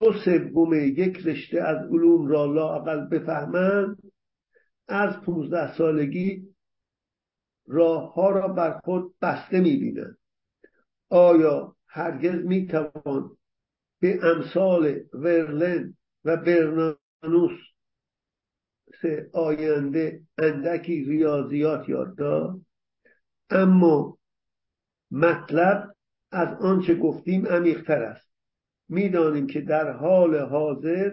دو, 0.00 0.12
سوم 0.12 0.74
یک 0.74 1.26
رشته 1.26 1.60
از 1.60 1.76
علوم 1.76 2.26
را 2.26 2.44
لاقل 2.44 3.08
بفهمند 3.08 4.02
از 4.88 5.20
پونزده 5.20 5.76
سالگی 5.76 6.54
راه 7.66 8.14
ها 8.14 8.30
را 8.30 8.48
بر 8.48 8.80
خود 8.84 9.14
بسته 9.22 9.60
می‌بینند. 9.60 10.18
آیا 11.08 11.76
هرگز 11.86 12.44
می‌توان 12.44 13.36
به 14.00 14.20
امثال 14.22 15.00
ورلن 15.12 15.96
و 16.24 16.36
برنانوس 16.36 17.60
سه 19.02 19.30
آینده 19.32 20.22
اندکی 20.38 21.04
ریاضیات 21.04 21.88
یاد 21.88 22.16
داد؟ 22.16 22.60
اما 23.50 24.18
مطلب 25.10 25.94
از 26.30 26.48
آنچه 26.60 26.94
گفتیم 26.94 27.46
عمیقتر 27.46 28.02
است. 28.02 28.25
می‌دانیم 28.88 29.46
که 29.46 29.60
در 29.60 29.92
حال 29.92 30.36
حاضر 30.36 31.10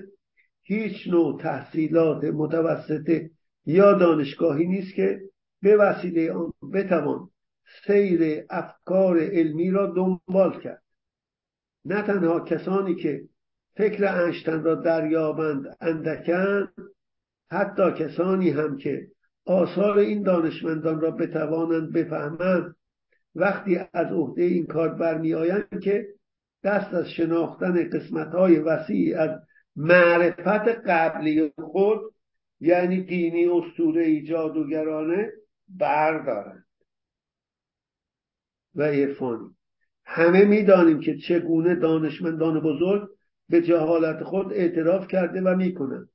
هیچ 0.61 1.07
نوع 1.07 1.41
تحصیلات 1.41 2.23
متوسطه 2.23 3.29
یا 3.65 3.93
دانشگاهی 3.93 4.67
نیست 4.67 4.95
که 4.95 5.21
به 5.61 5.77
وسیله 5.77 6.31
آن 6.31 6.53
بتوان 6.73 7.29
سیر 7.87 8.45
افکار 8.49 9.19
علمی 9.19 9.71
را 9.71 9.93
دنبال 9.95 10.61
کرد. 10.61 10.83
نه 11.85 12.01
تنها 12.01 12.39
کسانی 12.39 12.95
که 12.95 13.23
فکر 13.75 14.05
انشتن 14.05 14.63
را 14.63 14.75
دریابند 14.75 15.77
اندکند 15.81 16.73
حتی 17.51 17.91
کسانی 17.91 18.49
هم 18.49 18.77
که 18.77 19.07
آثار 19.45 19.97
این 19.97 20.23
دانشمندان 20.23 21.01
را 21.01 21.11
بتوانند 21.11 21.93
بفهمند 21.93 22.75
وقتی 23.35 23.79
از 23.93 24.07
عهده 24.11 24.43
این 24.43 24.65
کار 24.65 24.89
برمیآیند 24.89 25.79
که 25.83 26.07
دست 26.63 26.93
از 26.93 27.09
شناختن 27.09 27.89
قسمت 27.89 28.27
های 28.27 28.59
وسیعی 28.59 29.13
از 29.13 29.29
معرفت 29.75 30.67
قبلی 30.87 31.53
خود 31.57 32.13
یعنی 32.59 33.03
دینی 33.03 33.45
اسطوره 33.45 34.21
جادوگرانه 34.21 35.31
بردارند. 35.67 36.65
و 38.75 38.83
عرفانی. 38.83 39.55
همه 40.05 40.45
می‌دانیم 40.45 40.99
که 40.99 41.17
چگونه 41.17 41.75
دانشمندان 41.75 42.59
بزرگ 42.59 43.09
به 43.49 43.61
جهالت 43.61 44.23
خود 44.23 44.53
اعتراف 44.53 45.07
کرده 45.07 45.41
و 45.41 45.55
می‌کنند. 45.55 46.09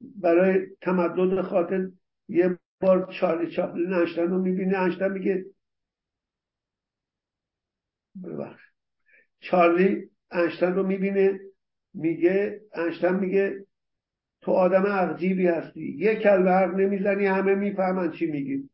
برای 0.00 0.66
تمدد 0.80 1.40
خاطر 1.40 1.88
یه 2.28 2.58
بار 2.80 3.12
چارلی 3.20 3.50
چاپلین 3.50 3.92
انشتن 3.92 4.26
رو 4.26 4.42
می‌بینه 4.42 4.78
انشتن 4.78 5.12
میگه 5.12 5.44
ببخش 8.24 8.69
چارلی 9.40 10.10
انشتن 10.30 10.74
رو 10.74 10.86
می‌بینه 10.86 11.40
میگه 11.94 12.60
انشتن 12.72 13.14
میگه 13.20 13.66
تو 14.40 14.52
آدم 14.52 14.86
عجیبی 14.86 15.46
هستی. 15.46 15.80
یک 15.80 16.18
کلمه 16.18 16.50
حرف 16.50 16.74
نمی‌زنی 16.74 17.26
همه 17.26 17.54
می‌فهمن 17.54 18.10
چی 18.10 18.26
میگی. 18.26 18.70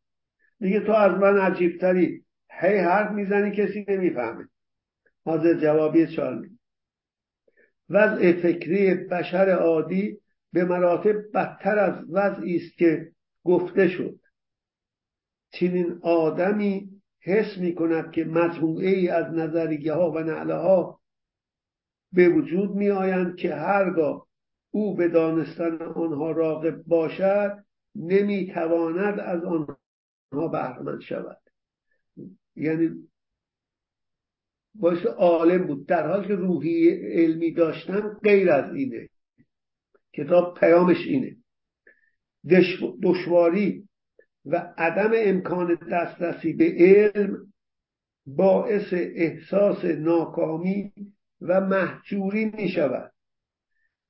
میگه 0.60 0.80
تو 0.80 0.92
از 0.92 1.12
من 1.12 1.38
عجیبتری. 1.38 2.24
هی 2.50 2.76
حرف 2.76 3.10
می‌زنی 3.10 3.50
کسی 3.50 3.84
نمی‌فهمه. 3.88 4.48
حاضر 5.24 5.54
جوابی 5.54 6.06
چارلی. 6.06 6.58
وضع 7.90 8.32
فکری 8.32 8.94
بشر 8.94 9.50
عادی 9.50 10.18
به 10.52 10.64
مراتب 10.64 11.32
بدتر 11.34 11.78
از 11.78 12.04
وضعی 12.10 12.56
است 12.56 12.78
که 12.78 13.12
گفته 13.44 13.88
شد. 13.88 14.20
چنین 15.50 15.98
آدمی 16.02 16.95
حس 17.26 17.58
می 17.58 17.74
کند 17.74 18.12
که 18.12 18.24
مجموعه 18.24 18.88
ای 18.88 19.08
از 19.08 19.34
نظریه 19.34 19.92
ها 19.92 20.10
و 20.10 20.18
نعله 20.18 20.54
ها 20.54 21.00
به 22.12 22.28
وجود 22.28 22.70
می 22.70 22.90
آیند 22.90 23.36
که 23.36 23.54
هرگاه 23.54 24.26
او 24.70 24.96
به 24.96 25.08
دانستن 25.08 25.82
آنها 25.82 26.30
راغب 26.30 26.82
باشد 26.82 27.64
نمی 27.94 28.52
تواند 28.54 29.20
از 29.20 29.44
آنها 29.44 30.48
بهرمند 30.48 31.00
شود. 31.00 31.40
یعنی 32.56 33.08
باعث 34.74 35.06
عالم 35.06 35.66
بود. 35.66 35.86
در 35.86 36.08
حال 36.08 36.28
که 36.28 36.34
روحی 36.34 36.88
علمی 36.90 37.52
داشتن 37.52 38.00
غیر 38.22 38.50
از 38.50 38.74
اینه. 38.74 39.08
کتاب 40.12 40.58
پیامش 40.60 41.06
اینه. 41.06 41.36
دشواری 43.02 43.85
و 44.46 44.74
عدم 44.78 45.10
امکان 45.14 45.78
دسترسی 45.92 46.52
به 46.52 46.74
علم 46.78 47.52
باعث 48.26 48.92
احساس 48.92 49.84
ناکامی 49.84 50.92
و 51.40 51.60
محجوری 51.60 52.44
می 52.44 52.68
شود 52.68 53.12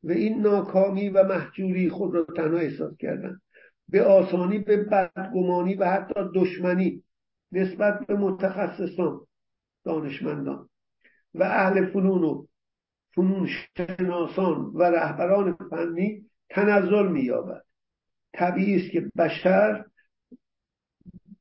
و 0.03 0.11
این 0.11 0.41
ناکامی 0.41 1.09
و 1.09 1.25
محجوری 1.25 1.91
خود 1.91 2.15
را 2.15 2.25
تنها 2.25 2.59
احساس 2.59 2.97
کردن. 2.97 3.41
به 3.89 4.03
آسانی 4.03 4.59
به 4.59 4.77
بدگمانی 4.77 5.75
و 5.75 5.85
حتی 5.85 6.21
دشمنی 6.35 7.03
نسبت 7.53 8.07
به 8.07 8.15
متخصصان 8.15 9.21
دانشمندان 9.85 10.69
و 11.35 11.43
اهل 11.43 11.87
فنون 11.87 12.25
و 12.25 12.47
فنون 13.15 13.49
شناسان 13.77 14.57
و 14.75 14.83
رهبران 14.83 15.53
فنی 15.71 16.27
تنزل 16.51 17.09
مییابد. 17.09 17.63
طبیعی 18.33 18.77
است 18.77 18.91
که 18.91 19.11
بشر 19.19 19.85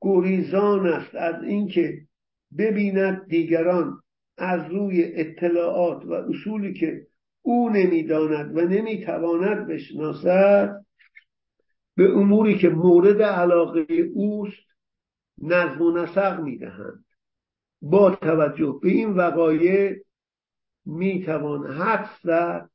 گریزان 0.05 0.87
است 0.87 1.15
از 1.15 1.43
اینکه 1.43 2.01
ببیند 2.57 3.27
دیگران 3.27 4.01
از 4.37 4.71
روی 4.71 5.03
اطلاعات 5.03 6.05
و 6.05 6.13
اصولی 6.13 6.73
که 6.73 7.07
او 7.41 7.69
نمی‌داند 7.69 8.57
و 8.57 8.61
نمی‌تواند 8.61 9.67
بشناسد 9.67 10.85
به 11.95 12.11
اموری 12.11 12.57
که 12.57 12.69
مورد 12.69 13.21
علاقه 13.21 13.85
اوست 14.13 14.67
نظم 15.41 15.81
و 15.81 15.91
نسق 15.91 16.39
می‌دهند. 16.39 17.05
با 17.81 18.15
توجه 18.15 18.79
به 18.81 18.89
این 18.89 19.09
وقایع 19.09 19.95
می‌توان 20.85 21.71
حدس 21.71 22.21
زد 22.23 22.69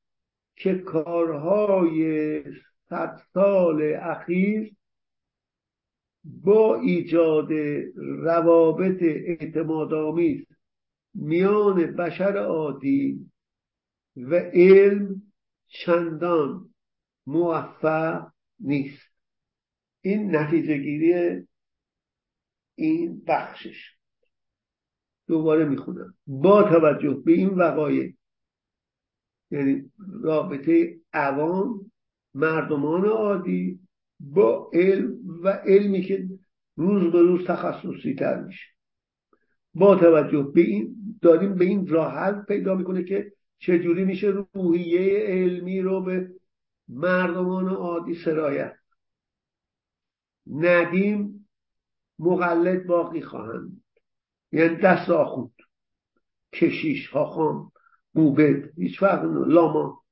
که 0.57 0.75
کارهای 0.75 2.43
صد 2.89 3.21
سال 3.35 3.95
اخیر 4.01 4.73
با 6.25 6.81
ایجاد 6.81 7.53
روابط 8.23 9.03
اعتمادآمیز 9.03 10.47
میان 11.15 11.97
بشر 11.97 12.37
عادی 12.37 13.31
و 14.17 14.35
علم 14.35 15.23
چندان 15.67 16.71
موفق 17.27 18.33
نیست. 18.61 19.11
این 20.01 20.37
نتیجه 20.37 20.77
گیری 20.77 21.47
این 22.75 23.25
بخشش. 23.29 23.97
دوباره 25.27 25.65
می‌خونم. 25.65 26.15
با 26.27 26.63
توجه 26.63 27.23
به 27.25 27.33
این 27.33 27.49
وقایع 27.49 28.15
یعنی 29.51 29.93
رابطه 30.23 31.01
عوام 31.13 31.93
مردمان 32.35 33.05
عادی 33.05 33.81
با 34.21 34.71
علم 34.73 35.15
و 35.43 35.49
علمی 35.49 36.03
که 36.03 36.29
روز 36.77 37.13
به 37.13 37.21
روز 37.23 37.47
تخصصی 37.47 38.15
تر 38.15 38.41
میشه. 38.41 38.67
با 39.75 39.97
توجه 39.97 40.43
به 40.55 40.61
این 40.61 40.97
داریم 41.23 41.55
به 41.55 41.65
این 41.65 41.87
راه 41.87 42.15
حل 42.15 42.43
پیدا 42.43 42.75
می‌کنه 42.75 43.05
که 43.05 43.33
چجوری 43.59 44.05
میشه 44.05 44.27
روحیه 44.27 45.19
علمی 45.27 45.81
رو 45.81 46.03
به 46.03 46.31
مردمان 46.89 47.69
عادی 47.69 48.15
سرایت. 48.15 48.77
ندیم 50.47 51.49
مقلد 52.19 52.87
باقی 52.87 53.21
خواهند 53.21 53.83
یعنی 54.53 54.77
دست 54.77 55.11
آخوند. 55.11 55.55
کشیش 56.53 57.11
خاخام 57.11 57.73
موبد 58.15 58.79
هیچ 58.79 59.01
فرق 59.01 59.25
لاما 59.25 60.03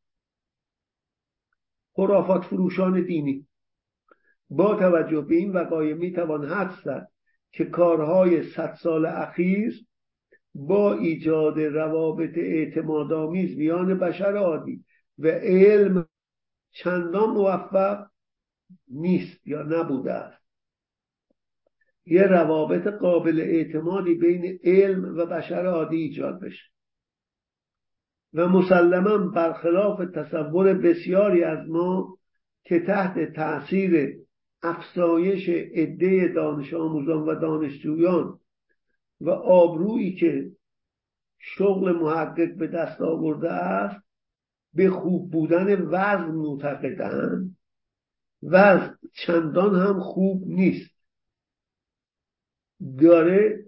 خرافات 1.92 2.44
فروشان 2.44 3.06
دینی. 3.06 3.47
با 4.50 4.74
توجه 4.74 5.20
به 5.20 5.34
این 5.34 5.52
وقایع 5.52 5.94
می‌توان 5.94 6.44
حدس 6.44 6.82
زد 6.84 7.08
که 7.52 7.64
کارهای 7.64 8.42
صد 8.42 8.74
سال 8.82 9.06
اخیر 9.06 9.74
با 10.54 10.94
ایجاد 10.94 11.60
روابط 11.60 12.38
اعتمادآمیز 12.38 13.58
میان 13.58 13.98
بشر 13.98 14.36
عادی 14.36 14.84
و 15.18 15.26
علم 15.28 16.06
چندان 16.70 17.30
موفق 17.30 18.06
نیست 18.88 19.46
یا 19.46 19.62
نبوده 19.62 20.12
است. 20.12 20.42
یه 22.06 22.22
روابط 22.22 22.86
قابل 22.86 23.40
اعتمادی 23.40 24.14
بین 24.14 24.58
علم 24.64 25.18
و 25.18 25.26
بشر 25.26 25.66
عادی 25.66 25.96
ایجاد 25.96 26.40
بشه. 26.40 26.64
و 28.34 28.48
مسلما 28.48 29.18
برخلاف 29.18 30.00
تصور 30.14 30.74
بسیاری 30.74 31.44
از 31.44 31.68
ما 31.68 32.18
که 32.64 32.80
تحت 32.80 33.32
تاثیر 33.32 34.18
افزایش 34.62 35.48
عده 35.48 36.28
دانش 36.28 36.74
آموزان 36.74 37.22
و 37.22 37.34
دانشجویان 37.34 38.40
و 39.20 39.30
آبرویی 39.30 40.14
که 40.16 40.50
شغل 41.38 41.92
محقق 41.92 42.54
به 42.54 42.66
دست 42.66 43.00
آورده 43.00 43.52
است 43.52 44.04
به 44.74 44.90
خوب 44.90 45.30
بودن 45.30 45.82
وزن 45.82 46.30
معتقدند 46.30 47.56
وزن 48.42 48.98
چندان 49.12 49.74
هم 49.74 50.00
خوب 50.00 50.42
نیست. 50.46 50.90
داره 53.00 53.64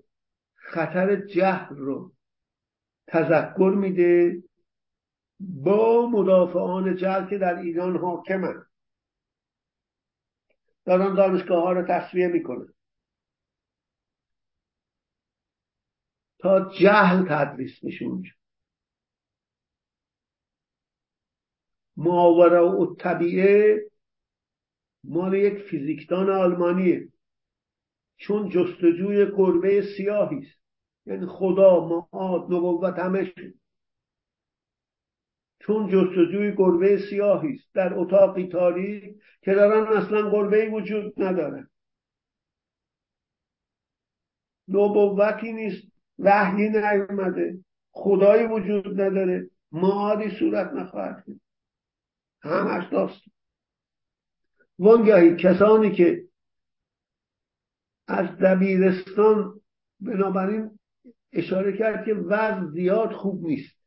خطر 0.55 1.17
جهل 1.17 1.77
رو 1.77 2.13
تذکر 3.07 3.75
میده 3.77 4.43
با 5.41 6.07
مدافعان 6.07 6.97
جهل 6.97 7.27
که 7.31 7.39
در 7.39 7.59
ایران 7.59 7.97
حاکمند. 7.97 8.70
دارن 10.85 11.15
دانشگاه 11.15 11.63
ها 11.63 11.73
رو 11.73 11.87
تصویه 11.89 12.29
می‌کنن. 12.29 12.75
تا 16.39 16.71
جهل 16.81 17.29
تدریس 17.29 17.85
میشه 17.85 18.05
اونجا. 18.05 18.31
و 21.97 22.95
طبیعه 22.99 23.91
مال 25.05 25.35
یک 25.35 25.59
فیزیکدان 25.59 26.31
آلمانیه. 26.31 27.09
چون 28.17 28.49
جستجوی 28.49 29.27
گربه 29.37 29.83
سیاهی 29.97 30.39
است. 30.39 30.61
یعنی 31.07 31.27
خدا 31.27 31.89
معاد 31.89 32.43
نبوت 32.43 32.99
همه 32.99 33.33
چون 35.61 35.89
جستجوی 35.89 36.55
گربه 36.57 36.99
سیاهی 37.11 37.53
است. 37.53 37.75
در 37.75 37.95
اتاقی 37.95 38.49
تاریک 38.49 39.05
که 39.43 39.55
دارن 39.55 39.97
اصلا 39.97 40.31
گربه 40.31 40.71
وجود 40.71 41.23
نداره. 41.23 41.69
نبوتی 44.69 45.53
نیست. 45.53 45.93
وحی 46.19 46.69
نیومده 46.69 47.59
خدایی 47.91 48.47
وجود 48.47 49.01
نداره. 49.01 49.51
معادی 49.73 50.31
صورت 50.39 50.73
نخواهد 50.73 51.25
کرد 51.27 51.41
همش 52.43 52.93
داست. 52.93 53.23
وانگاهی 54.79 55.37
کسانی 55.37 55.93
که 55.93 56.25
از 58.09 58.27
دبیرستان 58.27 59.61
بنابراین 60.01 60.79
اشاره 61.33 61.79
کرد 61.79 62.05
که 62.05 62.15
وضع 62.15 62.71
زیاد 62.71 63.13
خوب 63.13 63.47
نیست. 63.47 63.80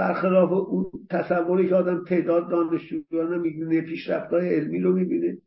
برخلاف 0.00 0.52
اون 0.52 0.90
تصوری 1.10 1.68
که 1.68 1.74
آدم 1.74 2.04
تعداد 2.04 2.50
دانشجویان 2.50 3.38
می‌بینه 3.38 3.80
پیشرفت 3.80 4.30
های 4.32 4.54
علمی 4.54 4.80
رو 4.80 4.92
می‌بینه 4.92 5.38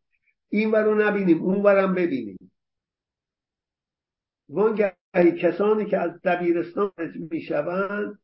این 0.49 0.71
رو 0.71 0.95
نبینیم 0.95 1.43
اون 1.43 1.61
ورم 1.61 1.95
ببینیم 1.95 2.51
وانگهی 4.49 5.31
کسانی 5.41 5.85
که 5.85 5.97
از 5.97 6.21
دبیرستان 6.23 6.91
می‌شوند 7.31 8.19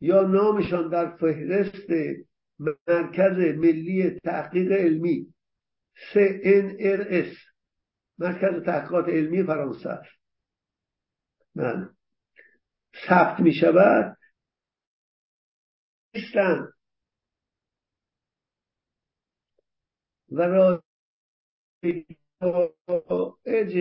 یا 0.00 0.22
نامشان 0.22 0.88
در 0.88 1.16
فهرست 1.16 1.90
مرکز 2.58 3.56
ملی 3.58 4.10
تحقیق 4.10 4.72
علمی 4.72 5.26
CNRS 6.12 7.36
مرکز 8.18 8.64
تحقیقات 8.64 9.08
علمی 9.08 9.42
فرانسه 9.42 9.88
است 9.90 10.10
بله. 11.54 11.88
ثبت 13.08 13.40
می 13.40 13.52
شود 13.52 14.16
نیستند 16.14 16.72
و 20.32 20.42
رایج 22.86 23.76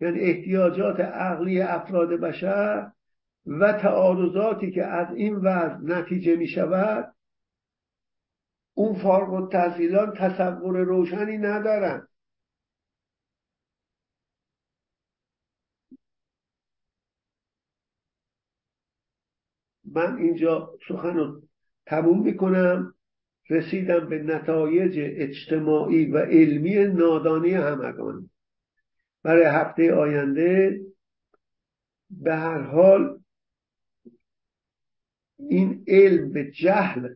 یعنی 0.00 0.20
احتیاجات 0.20 1.00
عقلی 1.00 1.60
افراد 1.60 2.08
بشر 2.08 2.92
و 3.46 3.72
تعارضاتی 3.72 4.70
که 4.70 4.84
از 4.84 5.14
این 5.14 5.36
وضع 5.36 5.78
نتیجه 5.82 6.36
می 6.36 6.48
شود 6.48 7.14
اون 8.74 9.02
فارغ 9.02 9.32
و 9.32 9.48
تحصیلان 9.48 10.12
تصور 10.16 10.78
روشنی 10.78 11.38
ندارن. 11.38 12.08
من 19.94 20.16
اینجا 20.16 20.74
سخن 20.88 21.16
رو 21.16 21.42
تموم 21.86 22.22
می‌کنم. 22.22 22.94
رسیدم 23.50 24.08
به 24.08 24.18
نتایج 24.18 24.98
اجتماعی 24.98 26.06
و 26.06 26.18
علمی 26.18 26.74
نادانی 26.74 27.50
همگان. 27.50 28.30
برای 29.22 29.44
هفته 29.44 29.92
آینده 29.92 30.80
به 32.10 32.34
هر 32.34 32.60
حال 32.60 33.20
این 35.38 35.84
علم 35.88 36.32
به 36.32 36.50
جهل 36.50 37.14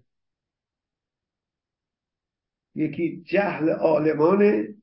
یکی 2.75 3.23
جهل 3.23 3.69
عالمانه 3.69 4.75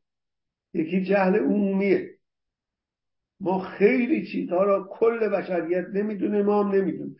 یکی 0.74 1.04
جهل 1.04 1.36
عمومیه. 1.36 2.18
ما 3.40 3.60
خیلی 3.60 4.28
چیزها 4.28 4.64
را 4.64 4.88
کل 4.92 5.30
بشریت 5.30 5.86
نمی‌دونه 5.94 6.44
ما 6.44 6.64
هم 6.64 6.72
نمی‌دونه 6.72 7.16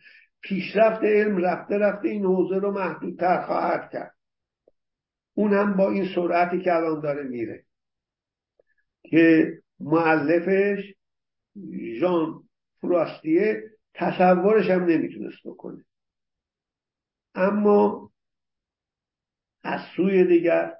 پیشرفت 0.48 1.02
علم 1.02 1.36
رفته 1.36 1.78
رفته 1.78 2.08
این 2.08 2.24
حوزه 2.24 2.56
رو 2.58 2.72
محدودتر 2.72 3.46
خواهد 3.46 3.90
کرد. 3.92 4.14
اون 5.34 5.52
هم 5.52 5.76
با 5.76 5.90
این 5.90 6.08
سرعتی 6.14 6.60
که 6.60 6.74
الان 6.74 7.00
داره 7.00 7.22
میره. 7.22 7.64
که 9.02 9.52
معلفش 9.80 10.94
ژان 12.00 12.48
فراستیه 12.80 13.62
تصورش 13.94 14.70
هم 14.70 14.84
نمی‌تونست 14.84 15.38
بکنه. 15.44 15.84
اما 17.34 18.12
از 19.62 19.80
سوی 19.96 20.24
دیگر 20.24 20.76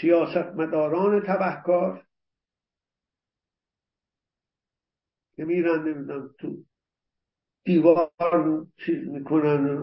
سیاستمداران 0.00 1.22
تبهکار 1.26 2.06
که 5.36 5.44
میرن 5.44 5.88
نمی‌دونم 5.88 6.34
تو 6.38 6.64
دیوار 7.68 8.10
چیز 8.86 9.08
می‌کنن 9.08 9.78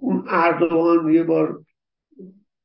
اون 0.00 0.24
اردوان 0.28 1.14
یه 1.14 1.22
بار 1.22 1.64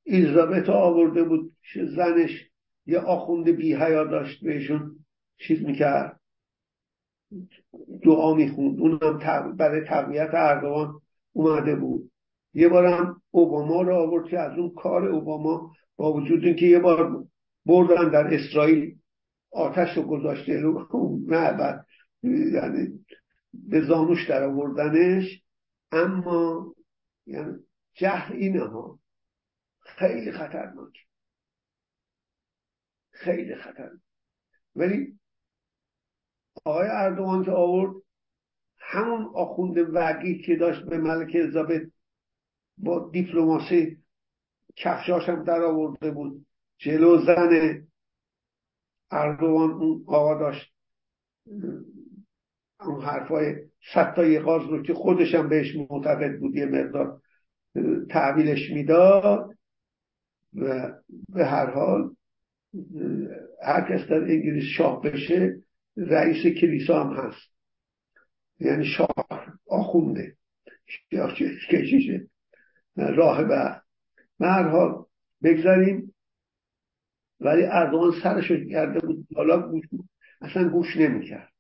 ایزابت 0.04 0.70
آورده 0.70 1.24
بود 1.24 1.54
زنش 1.96 2.50
یه 2.86 3.00
آخوند 3.00 3.50
بی 3.50 3.76
حیا 3.76 4.04
داشت 4.04 4.44
بهشون 4.44 5.06
چیز 5.38 5.64
می‌کرد. 5.64 6.20
دعا 8.04 8.34
می‌خوند. 8.34 8.80
اونم 8.80 9.56
برای 9.58 9.82
تقویت 9.82 10.30
اردوان 10.34 11.02
اومده 11.34 11.76
بود. 11.76 12.12
یه 12.54 12.70
بارم 12.70 13.22
اوباما 13.32 13.82
رو 13.82 13.96
آورد 13.96 14.28
که 14.28 14.40
از 14.40 14.58
اون 14.58 14.70
کار 14.70 15.08
اوباما 15.08 15.72
با 15.96 16.14
وجود 16.14 16.44
اینکه 16.44 16.66
یه 16.66 16.80
بار 16.80 17.26
بردن 17.66 18.10
در 18.10 18.34
اسرائیل 18.34 18.96
آتش 19.52 19.98
رو 19.98 20.04
گذاشته 20.04 20.62
نه 21.28 21.52
بعد 21.52 21.86
یعنی 22.24 23.06
به 23.54 23.82
زانوش 23.82 24.30
در 24.30 24.44
آوردنش 24.44 25.44
اما 25.92 26.76
یعنی 27.26 27.54
جهل 27.94 28.36
اینه 28.36 28.64
ها 28.64 29.00
خیلی 29.80 30.32
خطرناک. 30.32 30.94
خیلی 33.12 33.56
خطرناک. 33.56 34.02
ولی 34.76 35.20
آقای 36.66 36.88
اردوان 36.92 37.46
که 37.46 37.52
آورد 37.52 38.04
همون 38.78 39.32
آخوند 39.36 39.78
وگی 39.78 40.42
که 40.42 40.56
داشت 40.56 40.86
به 40.86 40.98
ملک 40.98 41.36
الزابت 41.36 41.82
با 42.78 43.10
دیپلماسی 43.10 44.04
کفشاش 44.76 45.30
هم 45.30 45.44
در 45.44 45.62
آورده 45.62 46.12
بود 46.12 46.46
جلو 46.78 47.26
زن 47.26 47.88
اردوان 49.12 49.72
اون 49.72 50.04
آقا 50.08 50.40
داشت 50.40 50.74
اون 52.86 53.02
حرفای 53.06 53.56
ستای 53.92 54.40
غاز 54.40 54.64
رو 54.70 54.84
که 54.84 54.94
خودشم 54.94 55.50
بهش 55.50 55.76
معتقد 55.76 56.40
بود 56.40 56.56
یه 56.56 56.66
مقدار 56.66 57.22
تحویلش 58.10 58.72
می‌داد 58.72 59.58
و 60.54 60.94
به 61.30 61.46
هر 61.46 61.70
حال 61.70 62.16
هر 63.64 63.82
کس 63.82 64.08
در 64.08 64.16
انگلیس 64.16 64.64
شاه 64.78 65.02
بشه 65.02 65.62
رئیس 65.98 66.56
کلیسا 66.62 67.04
هم 67.04 67.14
هست. 67.14 67.54
یعنی 68.60 68.86
شاه 68.86 69.16
آخونده 69.70 70.36
کشیشه 71.72 72.28
راهبه 72.96 73.82
به 74.40 74.48
هر 74.48 74.68
حال 74.68 75.06
بگذاریم. 75.44 76.14
ولی 77.40 77.64
اردوان 77.64 78.12
سرش 78.24 78.52
کرده 78.72 79.00
بود 79.00 79.28
حالا 79.36 79.70
گوش 79.70 79.86
اصلا 80.42 80.70
گوش 80.70 80.98
نمی‌کرد. 80.98 81.53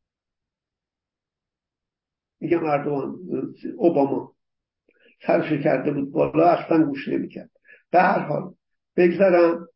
میگم 2.43 2.65
اردوان 2.65 3.19
اوباما 3.77 4.33
سرش 5.27 5.63
کرده 5.63 5.91
بود 5.91 6.11
بالا 6.11 6.49
اصلا 6.49 6.85
گوش 6.85 7.07
نمی‌کرد. 7.07 7.49
به 7.91 7.99
هر 7.99 8.19
حال 8.19 8.53
بگذارم 8.97 9.67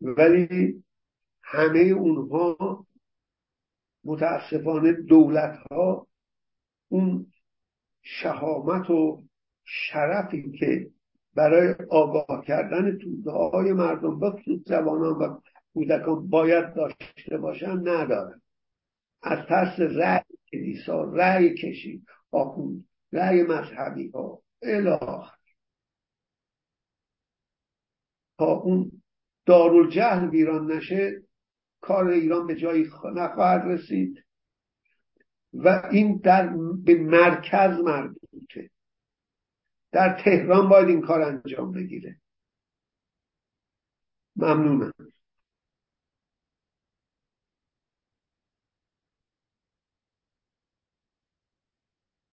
ولی 0.00 0.84
همه 1.42 1.78
اونها 1.78 2.86
متاسفانه 4.04 4.92
دولت 4.92 5.58
ها 5.70 6.06
اون 6.88 7.26
شهامت 8.02 8.90
و 8.90 9.22
شرفی 9.64 10.52
که 10.58 10.90
برای 11.34 11.74
آگاه 11.90 12.44
کردن 12.46 12.98
توده 12.98 13.30
های 13.30 13.72
مردم 13.72 14.20
بخصوص 14.20 14.60
زبانان 14.66 15.12
و 15.12 15.40
کودکان 15.74 16.28
باید 16.28 16.74
داشته 16.74 17.38
باشن 17.38 17.78
ندارن. 17.88 18.40
از 19.22 19.46
ترس 19.48 19.80
رأی 19.80 20.22
کلیسا 20.52 21.04
رأی 21.04 21.54
کشی 21.54 22.02
آخوند 22.32 22.88
رأی 23.12 23.42
مذهبی 23.42 24.08
ها. 24.08 24.42
اله. 24.62 25.30
تا 28.38 28.44
اون 28.44 29.02
دارالجهل 29.46 30.28
ویران 30.28 30.72
نشه 30.72 31.22
کار 31.80 32.08
ایران 32.08 32.46
به 32.46 32.56
جایی 32.56 32.90
نخواهد 33.14 33.62
رسید 33.66 34.24
و 35.52 35.88
این 35.92 36.20
در 36.24 36.56
به 36.84 36.94
مرکز 36.94 37.80
مربوطه 37.84 38.70
در 39.92 40.22
تهران 40.24 40.68
باید 40.68 40.88
این 40.88 41.00
کار 41.00 41.22
انجام 41.22 41.72
بگیره. 41.72 42.20
ممنونم. 44.36 44.92